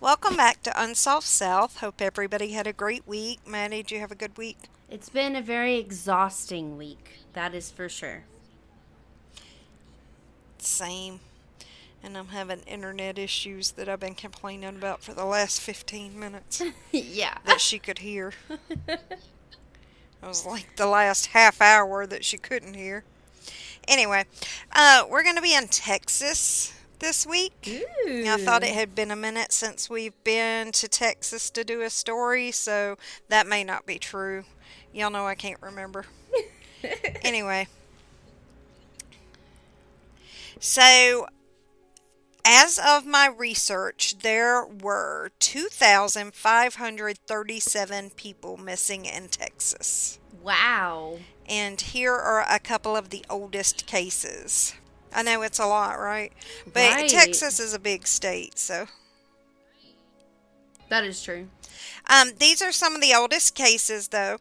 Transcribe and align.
Welcome 0.00 0.34
back 0.34 0.62
to 0.62 0.82
Unsolved 0.82 1.26
South. 1.26 1.80
Hope 1.80 2.00
everybody 2.00 2.52
had 2.52 2.66
a 2.66 2.72
great 2.72 3.06
week. 3.06 3.40
Maddie, 3.46 3.82
did 3.82 3.90
you 3.90 3.98
have 3.98 4.10
a 4.10 4.14
good 4.14 4.38
week? 4.38 4.56
It's 4.88 5.10
been 5.10 5.36
a 5.36 5.42
very 5.42 5.76
exhausting 5.76 6.78
week, 6.78 7.18
that 7.34 7.54
is 7.54 7.70
for 7.70 7.86
sure. 7.86 8.22
Same. 10.56 11.20
And 12.02 12.16
I'm 12.16 12.28
having 12.28 12.60
internet 12.60 13.18
issues 13.18 13.72
that 13.72 13.90
I've 13.90 14.00
been 14.00 14.14
complaining 14.14 14.74
about 14.74 15.02
for 15.02 15.12
the 15.12 15.26
last 15.26 15.60
15 15.60 16.18
minutes 16.18 16.62
yeah. 16.92 17.36
that 17.44 17.60
she 17.60 17.78
could 17.78 17.98
hear. 17.98 18.32
it 18.88 19.00
was 20.22 20.46
like 20.46 20.76
the 20.76 20.86
last 20.86 21.26
half 21.26 21.60
hour 21.60 22.06
that 22.06 22.24
she 22.24 22.38
couldn't 22.38 22.72
hear. 22.72 23.04
Anyway, 23.86 24.24
uh, 24.72 25.04
we're 25.10 25.22
going 25.22 25.36
to 25.36 25.42
be 25.42 25.54
in 25.54 25.68
Texas 25.68 26.72
this 27.00 27.26
week. 27.26 27.82
Ooh. 28.06 28.24
I 28.28 28.36
thought 28.38 28.62
it 28.62 28.74
had 28.74 28.94
been 28.94 29.10
a 29.10 29.16
minute 29.16 29.52
since 29.52 29.90
we've 29.90 30.22
been 30.22 30.70
to 30.72 30.88
Texas 30.88 31.50
to 31.50 31.64
do 31.64 31.80
a 31.80 31.90
story, 31.90 32.52
so 32.52 32.96
that 33.28 33.46
may 33.46 33.64
not 33.64 33.86
be 33.86 33.98
true. 33.98 34.44
Y'all 34.92 35.10
know 35.10 35.26
I 35.26 35.34
can't 35.34 35.60
remember. 35.60 36.06
anyway. 37.22 37.66
So, 40.60 41.26
as 42.44 42.78
of 42.78 43.04
my 43.06 43.26
research, 43.26 44.18
there 44.18 44.64
were 44.64 45.32
2,537 45.40 48.10
people 48.10 48.56
missing 48.58 49.06
in 49.06 49.28
Texas. 49.28 50.18
Wow. 50.42 51.18
And 51.46 51.80
here 51.80 52.14
are 52.14 52.44
a 52.48 52.58
couple 52.58 52.96
of 52.96 53.10
the 53.10 53.24
oldest 53.28 53.86
cases. 53.86 54.74
I 55.12 55.22
know 55.22 55.42
it's 55.42 55.58
a 55.58 55.66
lot, 55.66 55.98
right? 55.98 56.32
But 56.66 56.94
Right. 56.94 57.08
Texas 57.08 57.60
is 57.60 57.74
a 57.74 57.78
big 57.78 58.06
state, 58.06 58.58
so. 58.58 58.86
That 60.88 61.04
is 61.04 61.22
true. 61.22 61.46
Um, 62.08 62.30
these 62.38 62.60
are 62.60 62.72
some 62.72 62.96
of 62.96 63.00
the 63.00 63.14
oldest 63.14 63.54
cases, 63.54 64.08
though. 64.08 64.38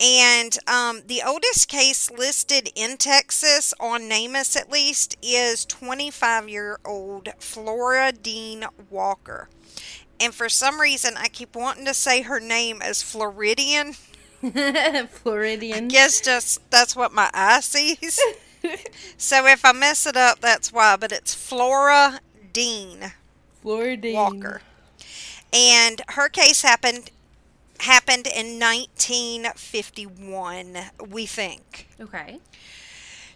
And 0.00 0.58
um, 0.66 1.02
the 1.06 1.22
oldest 1.24 1.68
case 1.68 2.10
listed 2.10 2.70
in 2.74 2.96
Texas, 2.96 3.72
on 3.78 4.08
NamUs 4.08 4.56
at 4.56 4.70
least, 4.70 5.16
is 5.22 5.64
25 5.64 6.48
year 6.48 6.78
old 6.84 7.26
Floradean 7.38 8.66
Walker. 8.90 9.48
And 10.20 10.34
for 10.34 10.48
some 10.48 10.80
reason, 10.80 11.14
I 11.16 11.28
keep 11.28 11.54
wanting 11.54 11.84
to 11.86 11.94
say 11.94 12.22
her 12.22 12.40
name 12.40 12.82
as 12.82 13.02
Floridian. 13.02 13.94
Floridian. 15.08 15.88
Guess 15.88 16.20
just 16.20 16.70
that's 16.70 16.96
what 16.96 17.12
my 17.12 17.30
eye 17.32 17.60
sees. 17.60 18.20
so 19.16 19.46
if 19.46 19.64
I 19.64 19.72
mess 19.72 20.06
it 20.06 20.16
up, 20.16 20.40
that's 20.40 20.72
why. 20.72 20.96
But 20.96 21.12
it's 21.12 21.34
Flora 21.34 22.20
Dean. 22.52 23.12
Floridian. 23.62 24.14
Walker. 24.14 24.60
And 25.52 26.02
her 26.08 26.28
case 26.28 26.62
happened 26.62 27.10
happened 27.80 28.26
in 28.26 28.58
1951, 28.58 30.78
we 31.08 31.26
think. 31.26 31.88
Okay. 32.00 32.38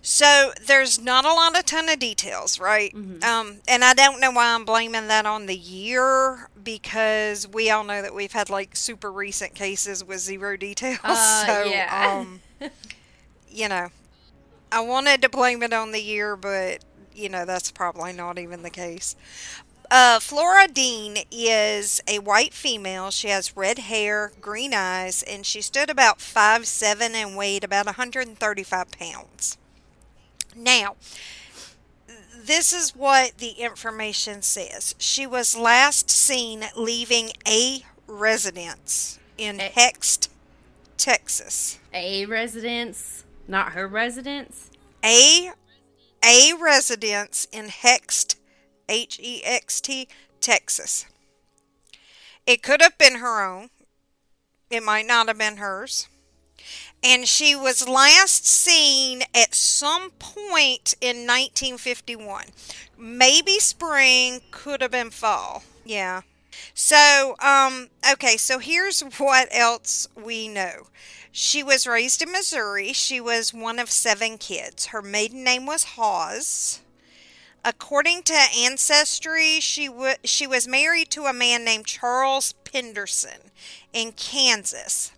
So 0.00 0.52
there's 0.64 1.00
not 1.00 1.24
a 1.24 1.32
lot 1.32 1.58
of 1.58 1.64
ton 1.66 1.88
of 1.88 1.98
details, 1.98 2.60
right? 2.60 2.94
Um, 2.94 3.58
and 3.66 3.82
I 3.84 3.94
don't 3.94 4.20
know 4.20 4.30
why 4.30 4.54
I'm 4.54 4.64
blaming 4.64 5.08
that 5.08 5.26
on 5.26 5.46
the 5.46 5.56
year 5.56 6.48
because 6.62 7.48
we 7.48 7.68
all 7.70 7.82
know 7.84 8.00
that 8.00 8.14
we've 8.14 8.32
had 8.32 8.48
like 8.48 8.76
super 8.76 9.10
recent 9.12 9.54
cases 9.54 10.04
with 10.04 10.20
zero 10.20 10.56
details. 10.56 10.98
Uh, 11.04 11.46
so, 11.46 11.64
yeah. 11.64 12.20
um, 12.20 12.40
you 13.50 13.68
know, 13.68 13.88
I 14.70 14.80
wanted 14.80 15.22
to 15.22 15.28
blame 15.28 15.62
it 15.62 15.72
on 15.72 15.92
the 15.92 16.02
year, 16.02 16.36
but 16.36 16.84
you 17.14 17.28
know 17.28 17.44
that's 17.44 17.70
probably 17.70 18.12
not 18.12 18.38
even 18.38 18.62
the 18.62 18.70
case. 18.70 19.16
Uh, 19.90 20.18
Floradean 20.18 21.24
is 21.30 22.02
a 22.06 22.18
white 22.18 22.52
female. 22.52 23.10
She 23.10 23.28
has 23.28 23.56
red 23.56 23.78
hair, 23.78 24.32
green 24.40 24.74
eyes, 24.74 25.22
and 25.22 25.46
she 25.46 25.62
stood 25.62 25.88
about 25.88 26.20
five 26.20 26.66
seven 26.66 27.14
and 27.14 27.36
weighed 27.36 27.64
about 27.64 27.86
135 27.86 28.90
pounds. 28.90 29.56
Now, 30.54 30.96
this 32.36 32.72
is 32.72 32.94
what 32.94 33.38
the 33.38 33.50
information 33.52 34.42
says. 34.42 34.94
She 34.98 35.26
was 35.26 35.56
last 35.56 36.10
seen 36.10 36.64
leaving 36.76 37.30
a 37.46 37.84
residence 38.06 39.18
in 39.38 39.60
A- 39.60 39.70
Hext, 39.70 40.28
Texas. 40.96 41.78
A 41.94 42.26
residence, 42.26 43.24
not 43.48 43.72
her 43.72 43.88
residence. 43.88 44.70
A 45.04 45.52
a 46.24 46.52
residence 46.60 47.46
in 47.52 47.66
Hext, 47.66 48.36
H 48.88 49.18
E 49.22 49.42
X 49.44 49.80
T, 49.80 50.08
Texas. 50.40 51.06
It 52.46 52.62
could 52.62 52.80
have 52.80 52.98
been 52.98 53.16
her 53.16 53.44
own. 53.44 53.70
It 54.70 54.82
might 54.82 55.06
not 55.06 55.28
have 55.28 55.38
been 55.38 55.58
hers. 55.58 56.08
And 57.02 57.28
she 57.28 57.54
was 57.54 57.88
last 57.88 58.46
seen 58.46 59.22
at 59.34 59.54
some 59.54 60.10
point 60.18 60.94
in 61.00 61.26
1951. 61.26 62.46
Maybe 62.98 63.58
spring, 63.60 64.40
could 64.50 64.82
have 64.82 64.90
been 64.90 65.10
fall. 65.10 65.62
Yeah. 65.84 66.22
So, 66.74 67.36
um, 67.40 67.88
okay, 68.12 68.36
so 68.36 68.58
here's 68.58 69.00
what 69.00 69.48
else 69.52 70.08
we 70.16 70.48
know. 70.48 70.88
She 71.40 71.62
was 71.62 71.86
raised 71.86 72.20
in 72.20 72.32
Missouri. 72.32 72.92
She 72.92 73.20
was 73.20 73.54
one 73.54 73.78
of 73.78 73.92
seven 73.92 74.38
kids. 74.38 74.86
Her 74.86 75.00
maiden 75.00 75.44
name 75.44 75.66
was 75.66 75.94
Hawes. 75.94 76.80
According 77.64 78.24
to 78.24 78.34
Ancestry, 78.34 79.60
she, 79.60 79.86
w- 79.86 80.16
she 80.24 80.48
was 80.48 80.66
married 80.66 81.10
to 81.10 81.26
a 81.26 81.32
man 81.32 81.64
named 81.64 81.86
Charles 81.86 82.54
Penderson 82.64 83.52
in 83.92 84.10
Kansas. 84.16 85.12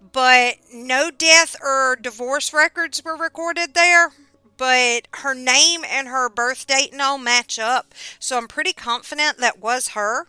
But 0.00 0.56
no 0.72 1.10
death 1.10 1.56
or 1.62 1.98
divorce 2.00 2.54
records 2.54 3.04
were 3.04 3.14
recorded 3.14 3.74
there. 3.74 4.12
But 4.56 5.08
her 5.12 5.34
name 5.34 5.84
and 5.86 6.08
her 6.08 6.30
birth 6.30 6.66
date 6.66 6.92
and 6.92 7.02
all 7.02 7.18
match 7.18 7.58
up. 7.58 7.94
So 8.18 8.38
I'm 8.38 8.48
pretty 8.48 8.72
confident 8.72 9.36
that 9.38 9.58
was 9.58 9.88
her. 9.88 10.26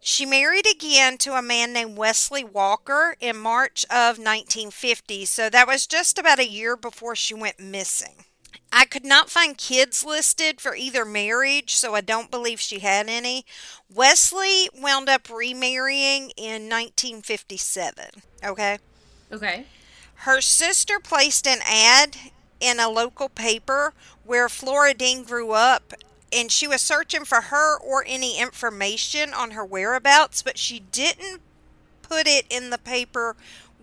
She 0.00 0.24
married 0.24 0.66
again 0.66 1.18
to 1.18 1.34
a 1.34 1.42
man 1.42 1.72
named 1.72 1.96
Wesley 1.96 2.44
Walker 2.44 3.16
in 3.20 3.36
March 3.36 3.84
of 3.86 4.18
1950, 4.18 5.24
so 5.24 5.50
that 5.50 5.66
was 5.66 5.86
just 5.86 6.18
about 6.18 6.38
a 6.38 6.48
year 6.48 6.76
before 6.76 7.16
she 7.16 7.34
went 7.34 7.58
missing. 7.58 8.24
I 8.72 8.84
could 8.84 9.04
not 9.04 9.30
find 9.30 9.56
kids 9.56 10.04
listed 10.04 10.60
for 10.60 10.74
either 10.74 11.04
marriage, 11.04 11.74
so 11.74 11.94
I 11.94 12.00
don't 12.00 12.30
believe 12.30 12.60
she 12.60 12.80
had 12.80 13.08
any. 13.08 13.46
Wesley 13.92 14.68
wound 14.74 15.08
up 15.08 15.30
remarrying 15.30 16.30
in 16.36 16.68
1957. 16.68 18.22
Okay. 18.44 18.78
Okay. 19.32 19.66
Her 20.20 20.40
sister 20.40 20.98
placed 21.00 21.46
an 21.46 21.60
ad 21.66 22.16
in 22.60 22.80
a 22.80 22.88
local 22.88 23.28
paper 23.28 23.92
where 24.24 24.48
Floradean 24.48 25.26
grew 25.26 25.52
up, 25.52 25.94
and 26.36 26.52
she 26.52 26.68
was 26.68 26.82
searching 26.82 27.24
for 27.24 27.40
her 27.42 27.78
or 27.78 28.04
any 28.06 28.38
information 28.38 29.32
on 29.32 29.52
her 29.52 29.64
whereabouts, 29.64 30.42
but 30.42 30.58
she 30.58 30.80
didn't 30.80 31.40
put 32.02 32.26
it 32.26 32.44
in 32.50 32.70
the 32.70 32.78
paper 32.78 33.34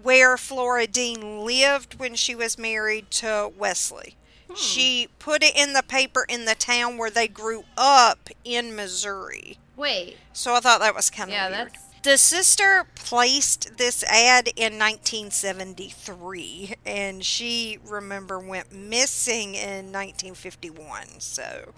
where 0.02 0.36
Floradean 0.36 1.44
lived 1.44 2.00
when 2.00 2.16
she 2.16 2.36
was 2.36 2.58
married 2.58 3.10
to 3.12 3.52
Wesley. 3.58 4.16
Hmm. 4.48 4.56
She 4.56 5.08
put 5.20 5.44
it 5.44 5.56
in 5.58 5.74
the 5.74 5.84
paper 5.84 6.26
in 6.28 6.46
the 6.46 6.56
town 6.56 6.98
where 6.98 7.10
they 7.10 7.28
grew 7.28 7.64
up 7.78 8.30
in 8.44 8.76
Missouri. 8.76 9.58
Wait. 9.76 10.18
So 10.34 10.54
I 10.56 10.60
thought 10.60 10.82
that 10.82 10.96
was 10.96 11.10
kind 11.10 11.30
of 11.30 11.34
Yeah, 11.34 11.50
weird. 11.50 11.72
that's 11.72 11.84
The 12.04 12.18
sister 12.18 12.86
placed 12.96 13.78
this 13.78 14.04
ad 14.04 14.50
in 14.58 14.78
1973, 14.78 16.76
and 16.86 17.24
she 17.24 17.80
remember 17.86 18.38
went 18.40 18.72
missing 18.74 19.56
in 19.56 19.92
1951. 19.92 21.20
So 21.20 21.74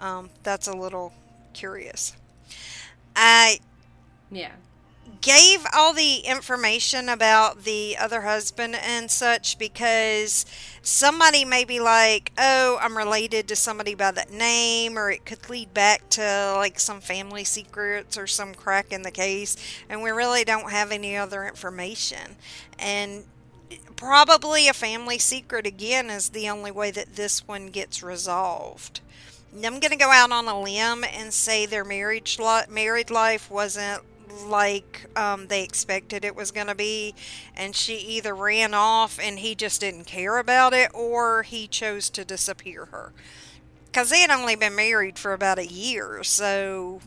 um, 0.00 0.30
that's 0.42 0.66
a 0.66 0.72
little 0.72 1.12
curious. 1.52 2.16
I 3.14 3.60
yeah. 4.30 4.52
gave 5.20 5.66
all 5.74 5.92
the 5.92 6.18
information 6.18 7.08
about 7.08 7.64
the 7.64 7.96
other 7.98 8.22
husband 8.22 8.76
and 8.76 9.10
such 9.10 9.58
because 9.58 10.46
somebody 10.82 11.44
may 11.44 11.64
be 11.64 11.80
like, 11.80 12.32
oh, 12.38 12.78
I'm 12.80 12.96
related 12.96 13.46
to 13.48 13.56
somebody 13.56 13.94
by 13.94 14.10
that 14.12 14.32
name, 14.32 14.98
or 14.98 15.10
it 15.10 15.26
could 15.26 15.50
lead 15.50 15.74
back 15.74 16.08
to 16.10 16.54
like 16.56 16.80
some 16.80 17.00
family 17.00 17.44
secrets 17.44 18.16
or 18.16 18.26
some 18.26 18.54
crack 18.54 18.92
in 18.92 19.02
the 19.02 19.10
case, 19.10 19.56
and 19.88 20.02
we 20.02 20.10
really 20.10 20.44
don't 20.44 20.70
have 20.70 20.90
any 20.90 21.16
other 21.16 21.44
information. 21.44 22.36
And 22.78 23.24
probably 23.96 24.66
a 24.66 24.72
family 24.72 25.18
secret 25.18 25.66
again 25.66 26.08
is 26.08 26.30
the 26.30 26.48
only 26.48 26.70
way 26.70 26.90
that 26.90 27.16
this 27.16 27.46
one 27.46 27.66
gets 27.66 28.02
resolved. 28.02 29.00
I'm 29.54 29.80
going 29.80 29.90
to 29.90 29.96
go 29.96 30.10
out 30.10 30.30
on 30.30 30.46
a 30.46 30.60
limb 30.60 31.04
and 31.04 31.32
say 31.32 31.66
their 31.66 31.84
marriage 31.84 32.38
li- 32.38 32.62
married 32.68 33.10
life 33.10 33.50
wasn't 33.50 34.02
like 34.46 35.06
um, 35.16 35.48
they 35.48 35.64
expected 35.64 36.24
it 36.24 36.36
was 36.36 36.52
going 36.52 36.68
to 36.68 36.74
be, 36.74 37.14
and 37.56 37.74
she 37.74 37.96
either 37.96 38.34
ran 38.34 38.74
off 38.74 39.18
and 39.20 39.40
he 39.40 39.54
just 39.56 39.80
didn't 39.80 40.04
care 40.04 40.38
about 40.38 40.72
it, 40.72 40.90
or 40.94 41.42
he 41.42 41.66
chose 41.66 42.08
to 42.10 42.24
disappear 42.24 42.86
her. 42.86 43.12
Because 43.86 44.10
they 44.10 44.20
had 44.20 44.30
only 44.30 44.56
been 44.56 44.76
married 44.76 45.18
for 45.18 45.32
about 45.32 45.58
a 45.58 45.66
year, 45.66 46.22
so 46.24 47.00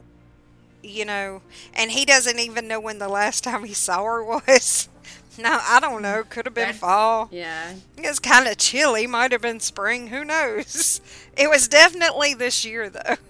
you 0.84 1.06
know, 1.06 1.42
and 1.74 1.92
he 1.92 2.06
doesn't 2.06 2.39
even 2.39 2.68
know 2.68 2.80
when 2.80 3.00
the 3.00 3.07
last 3.10 3.44
time 3.46 3.63
he 3.63 3.74
saw 3.74 4.04
her 4.04 4.24
was. 4.24 4.89
No, 5.38 5.59
I 5.62 5.80
don't 5.80 6.01
know. 6.01 6.24
Could 6.30 6.45
have 6.45 6.53
been 6.53 6.63
That's- 6.65 6.80
fall. 6.80 7.27
Yeah. 7.31 7.74
It's 7.97 8.19
kind 8.19 8.47
of 8.47 8.57
chilly. 8.57 9.07
Might 9.07 9.31
have 9.31 9.41
been 9.41 9.59
spring. 9.59 10.07
Who 10.07 10.24
knows? 10.24 11.01
It 11.35 11.50
was 11.50 11.68
definitely 11.68 12.35
this 12.35 12.63
year, 12.63 12.89
though. 12.89 13.15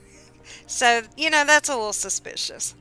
So, 0.68 1.04
you 1.16 1.30
know, 1.30 1.46
that's 1.46 1.70
a 1.70 1.74
little 1.76 1.94
suspicious. 1.94 2.74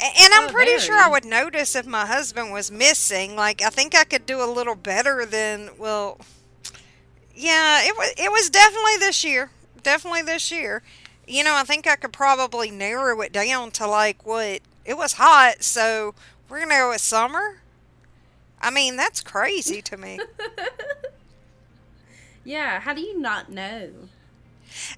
And 0.00 0.32
I'm 0.34 0.48
Oh, 0.48 0.52
pretty 0.52 0.78
sure 0.78 0.96
I 0.96 1.08
would 1.08 1.24
notice 1.24 1.74
if 1.74 1.86
my 1.86 2.06
husband 2.06 2.52
was 2.52 2.70
missing. 2.70 3.34
Like, 3.36 3.60
I 3.62 3.68
think 3.68 3.94
I 3.96 4.04
could 4.04 4.24
do 4.26 4.42
a 4.42 4.46
little 4.46 4.74
better 4.76 5.26
than, 5.26 5.70
well, 5.76 6.18
yeah, 7.34 7.82
it 7.84 7.96
was, 7.96 8.10
it 8.16 8.30
was 8.30 8.48
definitely 8.50 8.96
this 8.98 9.24
year. 9.24 9.50
Definitely 9.82 10.22
this 10.22 10.50
year. 10.52 10.82
You 11.26 11.42
know, 11.44 11.54
I 11.54 11.64
think 11.64 11.86
I 11.86 11.96
could 11.96 12.12
probably 12.12 12.70
narrow 12.70 13.20
it 13.22 13.32
down 13.32 13.70
to 13.72 13.86
like 13.86 14.24
what 14.24 14.60
it 14.84 14.96
was 14.96 15.14
hot, 15.14 15.62
so 15.62 16.14
we're 16.48 16.58
going 16.58 16.70
to 16.70 16.76
go 16.76 16.88
with 16.90 17.00
summer. 17.00 17.60
I 18.60 18.70
mean, 18.70 18.96
that's 18.96 19.20
crazy 19.22 19.82
to 19.82 19.96
me. 19.96 20.18
Yeah. 22.44 22.80
How 22.80 22.94
do 22.94 23.00
you 23.02 23.18
not 23.20 23.50
know? 23.50 23.90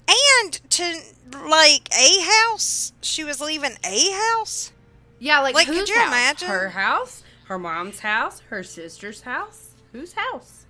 And 0.07 0.53
to 0.69 1.01
like 1.33 1.89
a 1.93 2.21
house, 2.21 2.93
she 3.01 3.23
was 3.23 3.41
leaving 3.41 3.73
a 3.83 4.11
house. 4.11 4.71
Yeah, 5.19 5.39
like, 5.41 5.55
Like, 5.55 5.67
could 5.67 5.89
you 5.89 5.97
house? 5.99 6.07
imagine? 6.07 6.47
Her 6.47 6.69
house, 6.69 7.23
her 7.45 7.59
mom's 7.59 7.99
house, 7.99 8.39
her 8.49 8.63
sister's 8.63 9.21
house. 9.21 9.71
Whose 9.91 10.13
house? 10.13 10.65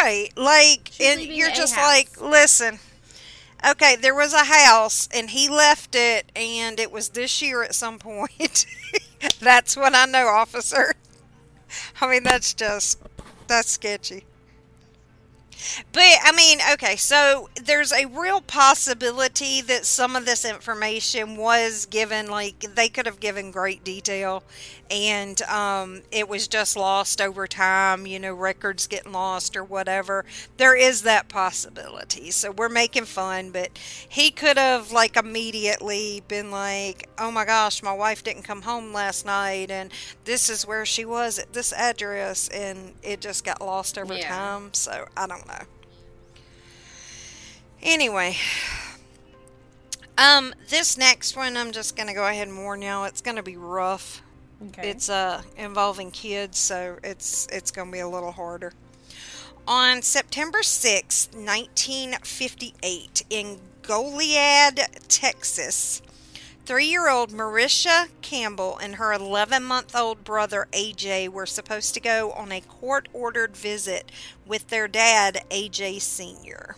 Right. 0.00 0.28
Like 0.36 0.90
She's 0.92 1.06
and 1.16 1.22
you're 1.22 1.50
just 1.50 1.74
house. 1.74 1.86
like, 1.86 2.20
listen. 2.20 2.78
Okay, 3.66 3.96
there 3.96 4.14
was 4.14 4.34
a 4.34 4.44
house 4.44 5.08
and 5.14 5.30
he 5.30 5.48
left 5.48 5.94
it 5.94 6.30
and 6.36 6.78
it 6.78 6.92
was 6.92 7.10
this 7.10 7.40
year 7.40 7.62
at 7.62 7.74
some 7.74 7.98
point. 7.98 8.66
that's 9.40 9.76
what 9.76 9.94
I 9.94 10.04
know, 10.06 10.26
officer. 10.26 10.94
I 12.00 12.10
mean, 12.10 12.22
that's 12.24 12.54
just 12.54 12.98
that's 13.46 13.70
sketchy. 13.70 14.24
But 15.92 16.02
I 16.22 16.32
mean, 16.32 16.58
okay, 16.72 16.96
so 16.96 17.48
there's 17.62 17.92
a 17.92 18.06
real 18.06 18.40
possibility 18.40 19.60
that 19.62 19.84
some 19.86 20.16
of 20.16 20.24
this 20.26 20.44
information 20.44 21.36
was 21.36 21.86
given, 21.86 22.28
like 22.28 22.60
they 22.74 22.88
could 22.88 23.06
have 23.06 23.20
given 23.20 23.50
great 23.50 23.84
detail, 23.84 24.42
and 24.90 25.40
um, 25.42 26.02
it 26.10 26.28
was 26.28 26.48
just 26.48 26.76
lost 26.76 27.20
over 27.20 27.46
time. 27.46 28.06
You 28.06 28.18
know, 28.18 28.34
records 28.34 28.86
getting 28.86 29.12
lost 29.12 29.56
or 29.56 29.64
whatever. 29.64 30.24
There 30.56 30.76
is 30.76 31.02
that 31.02 31.28
possibility. 31.28 32.30
So 32.30 32.50
we're 32.50 32.68
making 32.68 33.04
fun, 33.04 33.50
but 33.50 33.78
he 34.08 34.30
could 34.30 34.58
have 34.58 34.92
like 34.92 35.16
immediately 35.16 36.22
been 36.28 36.50
like, 36.50 37.08
"Oh 37.18 37.30
my 37.30 37.44
gosh, 37.44 37.82
my 37.82 37.92
wife 37.92 38.22
didn't 38.24 38.42
come 38.42 38.62
home 38.62 38.92
last 38.92 39.24
night, 39.26 39.70
and 39.70 39.92
this 40.24 40.48
is 40.48 40.66
where 40.66 40.84
she 40.86 41.04
was 41.04 41.38
at 41.38 41.52
this 41.52 41.72
address," 41.72 42.48
and 42.48 42.94
it 43.02 43.20
just 43.20 43.44
got 43.44 43.60
lost 43.60 43.98
over 43.98 44.14
Yeah. 44.14 44.28
time. 44.28 44.74
So 44.74 45.06
I 45.16 45.26
don't 45.26 45.46
know. 45.46 45.51
Anyway, 47.84 48.36
um, 50.16 50.54
this 50.68 50.96
next 50.96 51.36
one 51.36 51.56
I'm 51.56 51.72
just 51.72 51.96
gonna 51.96 52.14
go 52.14 52.24
ahead 52.24 52.46
and 52.46 52.56
warn 52.56 52.80
y'all. 52.80 53.04
It's 53.06 53.20
gonna 53.20 53.42
be 53.42 53.56
rough. 53.56 54.22
Okay. 54.68 54.90
It's 54.90 55.08
uh 55.08 55.42
involving 55.56 56.12
kids, 56.12 56.58
so 56.58 56.98
it's 57.02 57.48
it's 57.50 57.72
gonna 57.72 57.90
be 57.90 57.98
a 57.98 58.08
little 58.08 58.30
harder. 58.30 58.72
On 59.66 60.00
September 60.02 60.62
6, 60.62 61.28
1958, 61.34 63.24
in 63.30 63.58
Goliad, 63.82 64.86
Texas, 65.08 66.02
three 66.64 66.86
year 66.86 67.08
old 67.08 67.30
Myrisha 67.30 68.08
Campbell 68.20 68.78
and 68.78 68.96
her 68.96 69.12
11 69.12 69.62
month 69.64 69.96
old 69.96 70.24
brother 70.24 70.68
AJ 70.72 71.28
were 71.28 71.46
supposed 71.46 71.94
to 71.94 72.00
go 72.00 72.32
on 72.32 72.52
a 72.52 72.60
court 72.60 73.08
ordered 73.12 73.56
visit 73.56 74.10
with 74.46 74.68
their 74.68 74.88
dad, 74.88 75.44
AJ 75.50 76.00
Sr. 76.00 76.76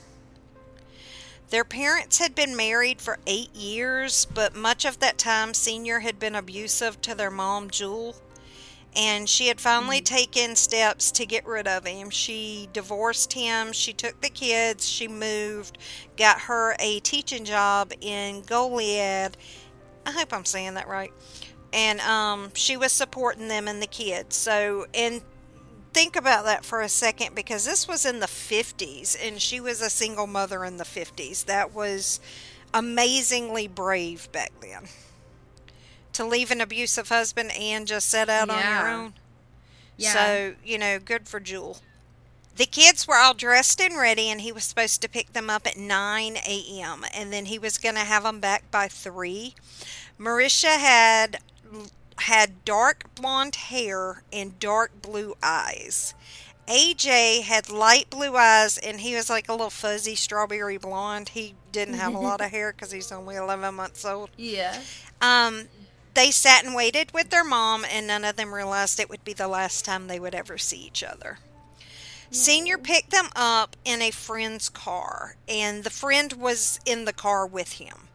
Their 1.51 1.65
parents 1.65 2.19
had 2.19 2.35
been 2.35 2.57
married 2.57 3.01
for 3.01 3.19
eight 3.27 3.55
years, 3.55 4.25
but 4.25 4.57
much 4.57 4.85
of 4.85 4.99
that 5.01 5.19
time, 5.19 5.55
Senior 5.55 6.01
had 6.01 6.19
been 6.19 6.35
abusive 6.35 7.01
to 7.03 7.15
their 7.15 7.31
mom, 7.31 7.71
Jewel, 7.71 8.17
and 8.97 9.29
she 9.29 9.49
had 9.49 9.61
finally 9.61 9.99
hmm. 9.99 10.05
taken 10.05 10.57
steps 10.57 11.11
to 11.13 11.27
get 11.27 11.47
rid 11.47 11.69
of 11.69 11.87
him. 11.87 12.11
She 12.11 12.69
divorced 12.73 13.35
him, 13.35 13.73
she 13.73 13.93
took 13.93 14.21
the 14.21 14.31
kids, 14.31 14.89
she 14.89 15.07
moved, 15.07 15.79
got 16.17 16.43
her 16.43 16.75
a 16.81 17.01
teaching 17.01 17.45
job 17.45 17.93
in 18.01 18.43
Goliad. 18.43 19.37
I 20.07 20.13
hope 20.13 20.33
I'm 20.33 20.45
saying 20.45 20.75
that 20.75 20.89
right. 20.89 21.13
And 21.73 22.01
um, 22.01 22.51
she 22.55 22.77
was 22.77 22.93
supporting 22.93 23.49
them 23.49 23.67
and 23.67 23.83
the 23.83 23.87
kids. 23.87 24.37
So, 24.37 24.87
and 24.95 25.23
think 25.93 26.15
about 26.17 26.45
that 26.45 26.65
for 26.65 26.81
a 26.81 26.89
second 26.89 27.35
because 27.35 27.65
this 27.65 27.89
was 27.89 28.05
in 28.05 28.21
the 28.21 28.27
50s 28.27 29.17
and 29.21 29.41
she 29.41 29.61
was 29.61 29.81
a 29.81 29.91
single 29.91 30.27
mother 30.27 30.65
in 30.65 30.77
the 30.77 30.85
50s. 30.85 31.45
That 31.47 31.73
was 31.75 32.21
amazingly 32.73 33.67
brave 33.69 34.31
back 34.33 34.53
then. 34.61 34.85
To 36.15 36.25
leave 36.25 36.51
an 36.53 36.61
abusive 36.61 37.09
husband 37.09 37.51
and 37.59 37.87
just 37.89 38.09
set 38.09 38.29
out 38.29 38.49
on 38.51 38.57
your 38.57 38.65
Yeah. 38.67 38.97
own. 38.97 39.15
Yeah. 39.97 40.13
So, 40.13 40.55
you 40.65 40.79
know, 40.79 40.99
good 41.01 41.29
for 41.29 41.41
Jewel. 41.41 41.79
The 42.57 42.67
kids 42.67 43.09
were 43.09 43.17
all 43.17 43.35
dressed 43.35 43.81
and 43.81 43.97
ready, 43.97 44.29
and 44.29 44.41
he 44.41 44.53
was 44.53 44.65
supposed 44.65 45.03
to 45.03 45.09
pick 45.09 45.33
them 45.33 45.51
up 45.51 45.67
at 45.67 45.77
9 45.77 46.37
a.m., 46.37 47.05
and 47.13 47.33
then 47.33 47.47
he 47.47 47.59
was 47.59 47.79
going 47.79 47.97
to 47.97 48.03
have 48.03 48.23
them 48.23 48.39
back 48.39 48.71
by 48.71 48.87
3. 48.89 49.55
Myrisha 50.19 50.79
had 50.79 51.39
had 52.19 52.65
dark 52.65 53.13
blonde 53.17 53.57
hair 53.57 54.23
and 54.33 54.59
dark 54.61 55.03
blue 55.03 55.35
eyes. 55.43 56.15
AJ 56.69 57.43
had 57.43 57.69
light 57.69 58.09
blue 58.09 58.37
eyes, 58.37 58.79
and 58.79 59.01
he 59.01 59.17
was 59.17 59.29
like 59.29 59.49
a 59.49 59.53
little 59.53 59.69
fuzzy 59.69 60.15
strawberry 60.15 60.79
blonde. 60.79 61.31
He 61.31 61.57
didn't 61.73 61.95
have 61.95 62.15
a 62.15 62.19
lot 62.21 62.41
of 62.41 62.51
hair 62.53 62.73
because 62.73 62.93
he's 62.93 63.11
only 63.11 63.35
11 63.35 63.75
months 63.75 64.05
old. 64.05 64.31
yeah. 64.37 64.81
Um, 65.21 65.69
they 66.15 66.31
sat 66.31 66.65
and 66.65 66.75
waited 66.75 67.13
with 67.13 67.31
their 67.31 67.45
mom, 67.45 67.85
and 67.85 68.07
none 68.07 68.25
of 68.25 68.37
them 68.37 68.55
realized 68.55 69.01
it 69.01 69.11
would 69.11 69.25
be 69.25 69.33
the 69.33 69.49
last 69.49 69.85
time 69.85 70.07
they 70.07 70.21
would 70.21 70.35
ever 70.35 70.57
see 70.57 70.79
each 70.79 71.03
other. 71.03 71.39
Senior 72.35 72.79
picked 72.79 73.11
them 73.11 73.29
up 73.37 73.77
in 73.85 74.03
a 74.03 74.11
friend's 74.11 74.69
car, 74.69 75.37
and 75.49 75.85
the 75.85 75.91
friend 75.91 76.33
was 76.33 76.81
in 76.85 77.05
the 77.05 77.13
car 77.13 77.47
with 77.47 77.75
him. 77.75 78.09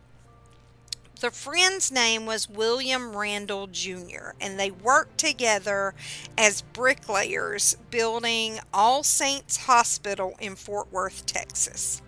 The 1.22 1.32
friend's 1.32 1.90
name 1.90 2.26
was 2.26 2.50
William 2.50 3.16
Randall 3.16 3.68
Jr., 3.68 4.32
and 4.42 4.60
they 4.60 4.72
worked 4.72 5.18
together 5.20 5.94
as 6.38 6.62
bricklayers 6.62 7.78
building 7.92 8.60
All 8.74 9.04
Saints 9.04 9.56
Hospital 9.56 10.36
in 10.42 10.58
Fort 10.58 10.92
Worth, 10.92 11.26
Texas 11.26 12.02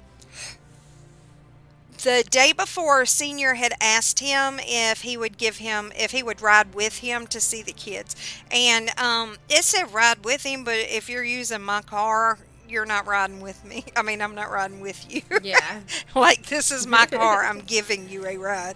the 2.04 2.24
day 2.30 2.52
before 2.52 3.06
senior 3.06 3.56
had 3.56 3.74
asked 3.80 4.20
him 4.20 4.60
if 4.62 5.02
he 5.02 5.18
would 5.18 5.38
give 5.38 5.58
him 5.58 5.92
if 5.96 6.12
he 6.12 6.24
would 6.24 6.42
ride 6.42 6.74
with 6.74 7.00
him 7.00 7.28
to 7.28 7.40
see 7.40 7.62
the 7.62 7.74
kids. 7.74 8.16
And 8.50 8.90
um 9.00 9.38
it 9.50 9.64
said 9.64 9.94
ride 9.94 10.24
with 10.26 10.44
him 10.44 10.64
but 10.64 10.76
if 10.78 11.10
you're 11.10 11.24
using 11.24 11.62
my 11.62 11.82
car 11.82 12.40
you're 12.68 12.86
not 12.86 13.06
riding 13.06 13.42
with 13.42 13.64
me. 13.66 13.86
I 13.96 14.02
mean 14.02 14.22
i'm 14.22 14.36
not 14.36 14.50
riding 14.50 14.80
with 14.80 15.14
you. 15.14 15.22
Yeah. 15.44 15.82
like 16.16 16.48
this 16.48 16.72
is 16.72 16.88
my 16.88 17.06
car. 17.06 17.44
I'm 17.46 17.60
giving 17.66 18.10
you 18.10 18.26
a 18.26 18.38
ride. 18.38 18.76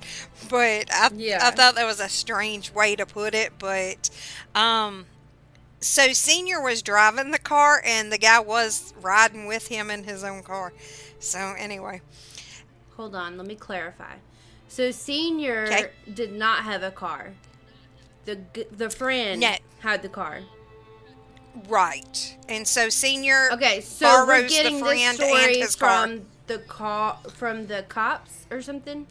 But 0.49 0.91
i 0.91 1.09
Yeah. 1.15 1.39
i 1.41 1.51
thought 1.51 1.75
that 1.75 1.85
was 1.85 1.99
a 1.99 2.09
strange 2.09 2.73
way 2.73 2.95
to 2.95 3.05
put 3.05 3.33
it 3.33 3.53
but 3.57 4.09
um 4.53 5.05
so 5.79 6.13
senior 6.13 6.61
was 6.61 6.81
driving 6.81 7.31
the 7.31 7.39
car 7.39 7.81
and 7.85 8.11
the 8.11 8.17
guy 8.17 8.39
was 8.39 8.93
riding 9.01 9.45
with 9.45 9.67
him 9.67 9.89
in 9.91 10.03
his 10.03 10.23
own 10.23 10.43
car. 10.43 10.73
So 11.19 11.39
anyway 11.57 12.01
Hold 12.97 13.15
on, 13.15 13.37
let 13.37 13.45
me 13.47 13.55
clarify. 13.55 14.15
So 14.67 14.91
senior 14.91 15.67
did 16.13 16.33
not 16.33 16.63
have 16.63 16.81
a 16.83 16.91
car. 16.91 17.33
The 18.25 18.39
the 18.71 18.89
friend 18.89 19.41
No. 19.41 19.55
had 19.79 20.01
the 20.01 20.09
car. 20.09 20.39
Right. 21.69 22.37
And 22.49 22.67
so 22.67 22.89
senior 22.89 23.49
Okay, 23.53 23.79
so 23.81 24.05
we're 24.07 24.25
borrows 24.25 24.43
the 24.43 24.47
getting 24.49 24.73
this 24.75 24.81
friend 24.83 25.01
and 25.01 25.17
story 25.17 25.59
his 25.59 25.75
car. 25.75 26.07
from 26.07 26.25
the 26.47 26.59
call 26.59 27.13
from 27.33 27.67
the 27.67 27.83
cops 27.87 28.45
or 28.51 28.61
something. 28.61 29.07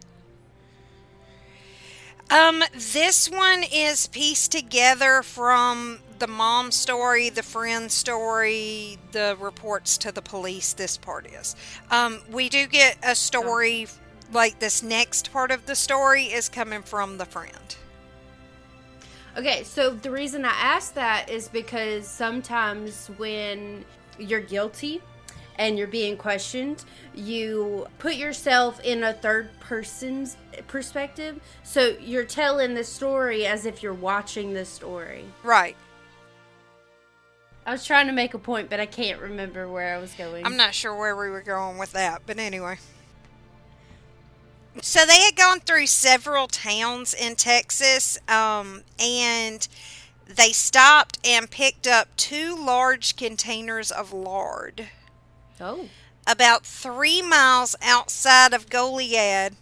Um 2.31 2.63
this 2.93 3.31
one 3.31 3.63
is 3.63 4.07
pieced 4.09 4.53
together 4.53 5.23
from 5.23 6.01
the 6.19 6.27
mom 6.27 6.71
story, 6.71 7.29
the 7.29 7.43
friend 7.43 7.91
story, 7.91 8.99
the 9.13 9.37
reports 9.41 9.99
to 9.99 10.13
the 10.13 10.23
police 10.23 10.73
this 10.73 10.97
part 10.97 11.27
is. 11.27 11.55
Um 11.91 12.21
we 12.31 12.49
do 12.49 12.67
get 12.67 12.97
a 13.03 13.15
story 13.15 13.87
like 14.33 14.59
this 14.59 14.83
next 14.83 15.33
part 15.33 15.51
of 15.51 15.67
the 15.67 15.75
story 15.75 16.25
is 16.25 16.49
coming 16.49 16.83
from 16.83 17.19
the 17.19 17.27
friend. 17.27 17.77
Okay, 19.37 19.65
so 19.65 19.91
the 19.91 20.11
reason 20.11 20.45
I 20.45 20.53
asked 20.53 20.95
that 20.95 21.29
is 21.29 21.49
because 21.49 22.07
sometimes 22.07 23.09
when 23.17 23.85
you're 24.19 24.41
guilty 24.41 25.03
and 25.59 25.79
you're 25.79 25.87
being 25.87 26.17
questioned, 26.17 26.85
you 27.15 27.87
put 27.99 28.17
yourself 28.17 28.81
in 28.81 29.05
a 29.05 29.13
third 29.13 29.49
person's 29.61 30.37
perspective. 30.67 31.41
So 31.63 31.97
you're 32.01 32.25
telling 32.25 32.75
the 32.75 32.85
story 32.85 33.47
as 33.47 33.67
if 33.67 33.83
you're 33.83 33.95
watching 33.95 34.53
the 34.55 34.65
story. 34.65 35.25
Right. 35.43 35.77
I 37.67 37.73
was 37.73 37.85
trying 37.87 38.09
to 38.09 38.13
make 38.13 38.35
a 38.35 38.39
point, 38.39 38.69
but 38.69 38.79
I 38.79 38.87
can't 38.87 39.21
remember 39.21 39.69
where 39.69 39.95
I 39.95 39.99
was 39.99 40.13
going. 40.15 40.45
I'm 40.45 40.57
not 40.57 40.75
sure 40.75 40.95
where 40.95 41.17
we 41.17 41.31
were 41.31 41.41
going 41.41 41.79
with 41.79 41.93
that, 41.93 42.23
but 42.27 42.39
anyway. 42.39 42.77
So 44.83 45.07
they 45.07 45.21
had 45.21 45.37
gone 45.37 45.61
through 45.61 45.87
several 45.87 46.47
towns 46.49 47.15
in 47.15 47.37
Texas, 47.37 48.19
um, 48.29 48.83
and 48.99 49.67
they 50.27 50.51
stopped 50.51 51.19
and 51.25 51.51
picked 51.51 51.87
up 51.87 52.09
two 52.17 52.57
large 52.57 53.17
containers 53.17 53.91
of 53.91 54.13
lard. 54.13 54.89
Oh. 55.61 55.89
About 56.27 56.65
three 56.65 57.23
miles 57.23 57.77
outside 57.83 58.55
of 58.55 58.71
Goliad, 58.71 59.57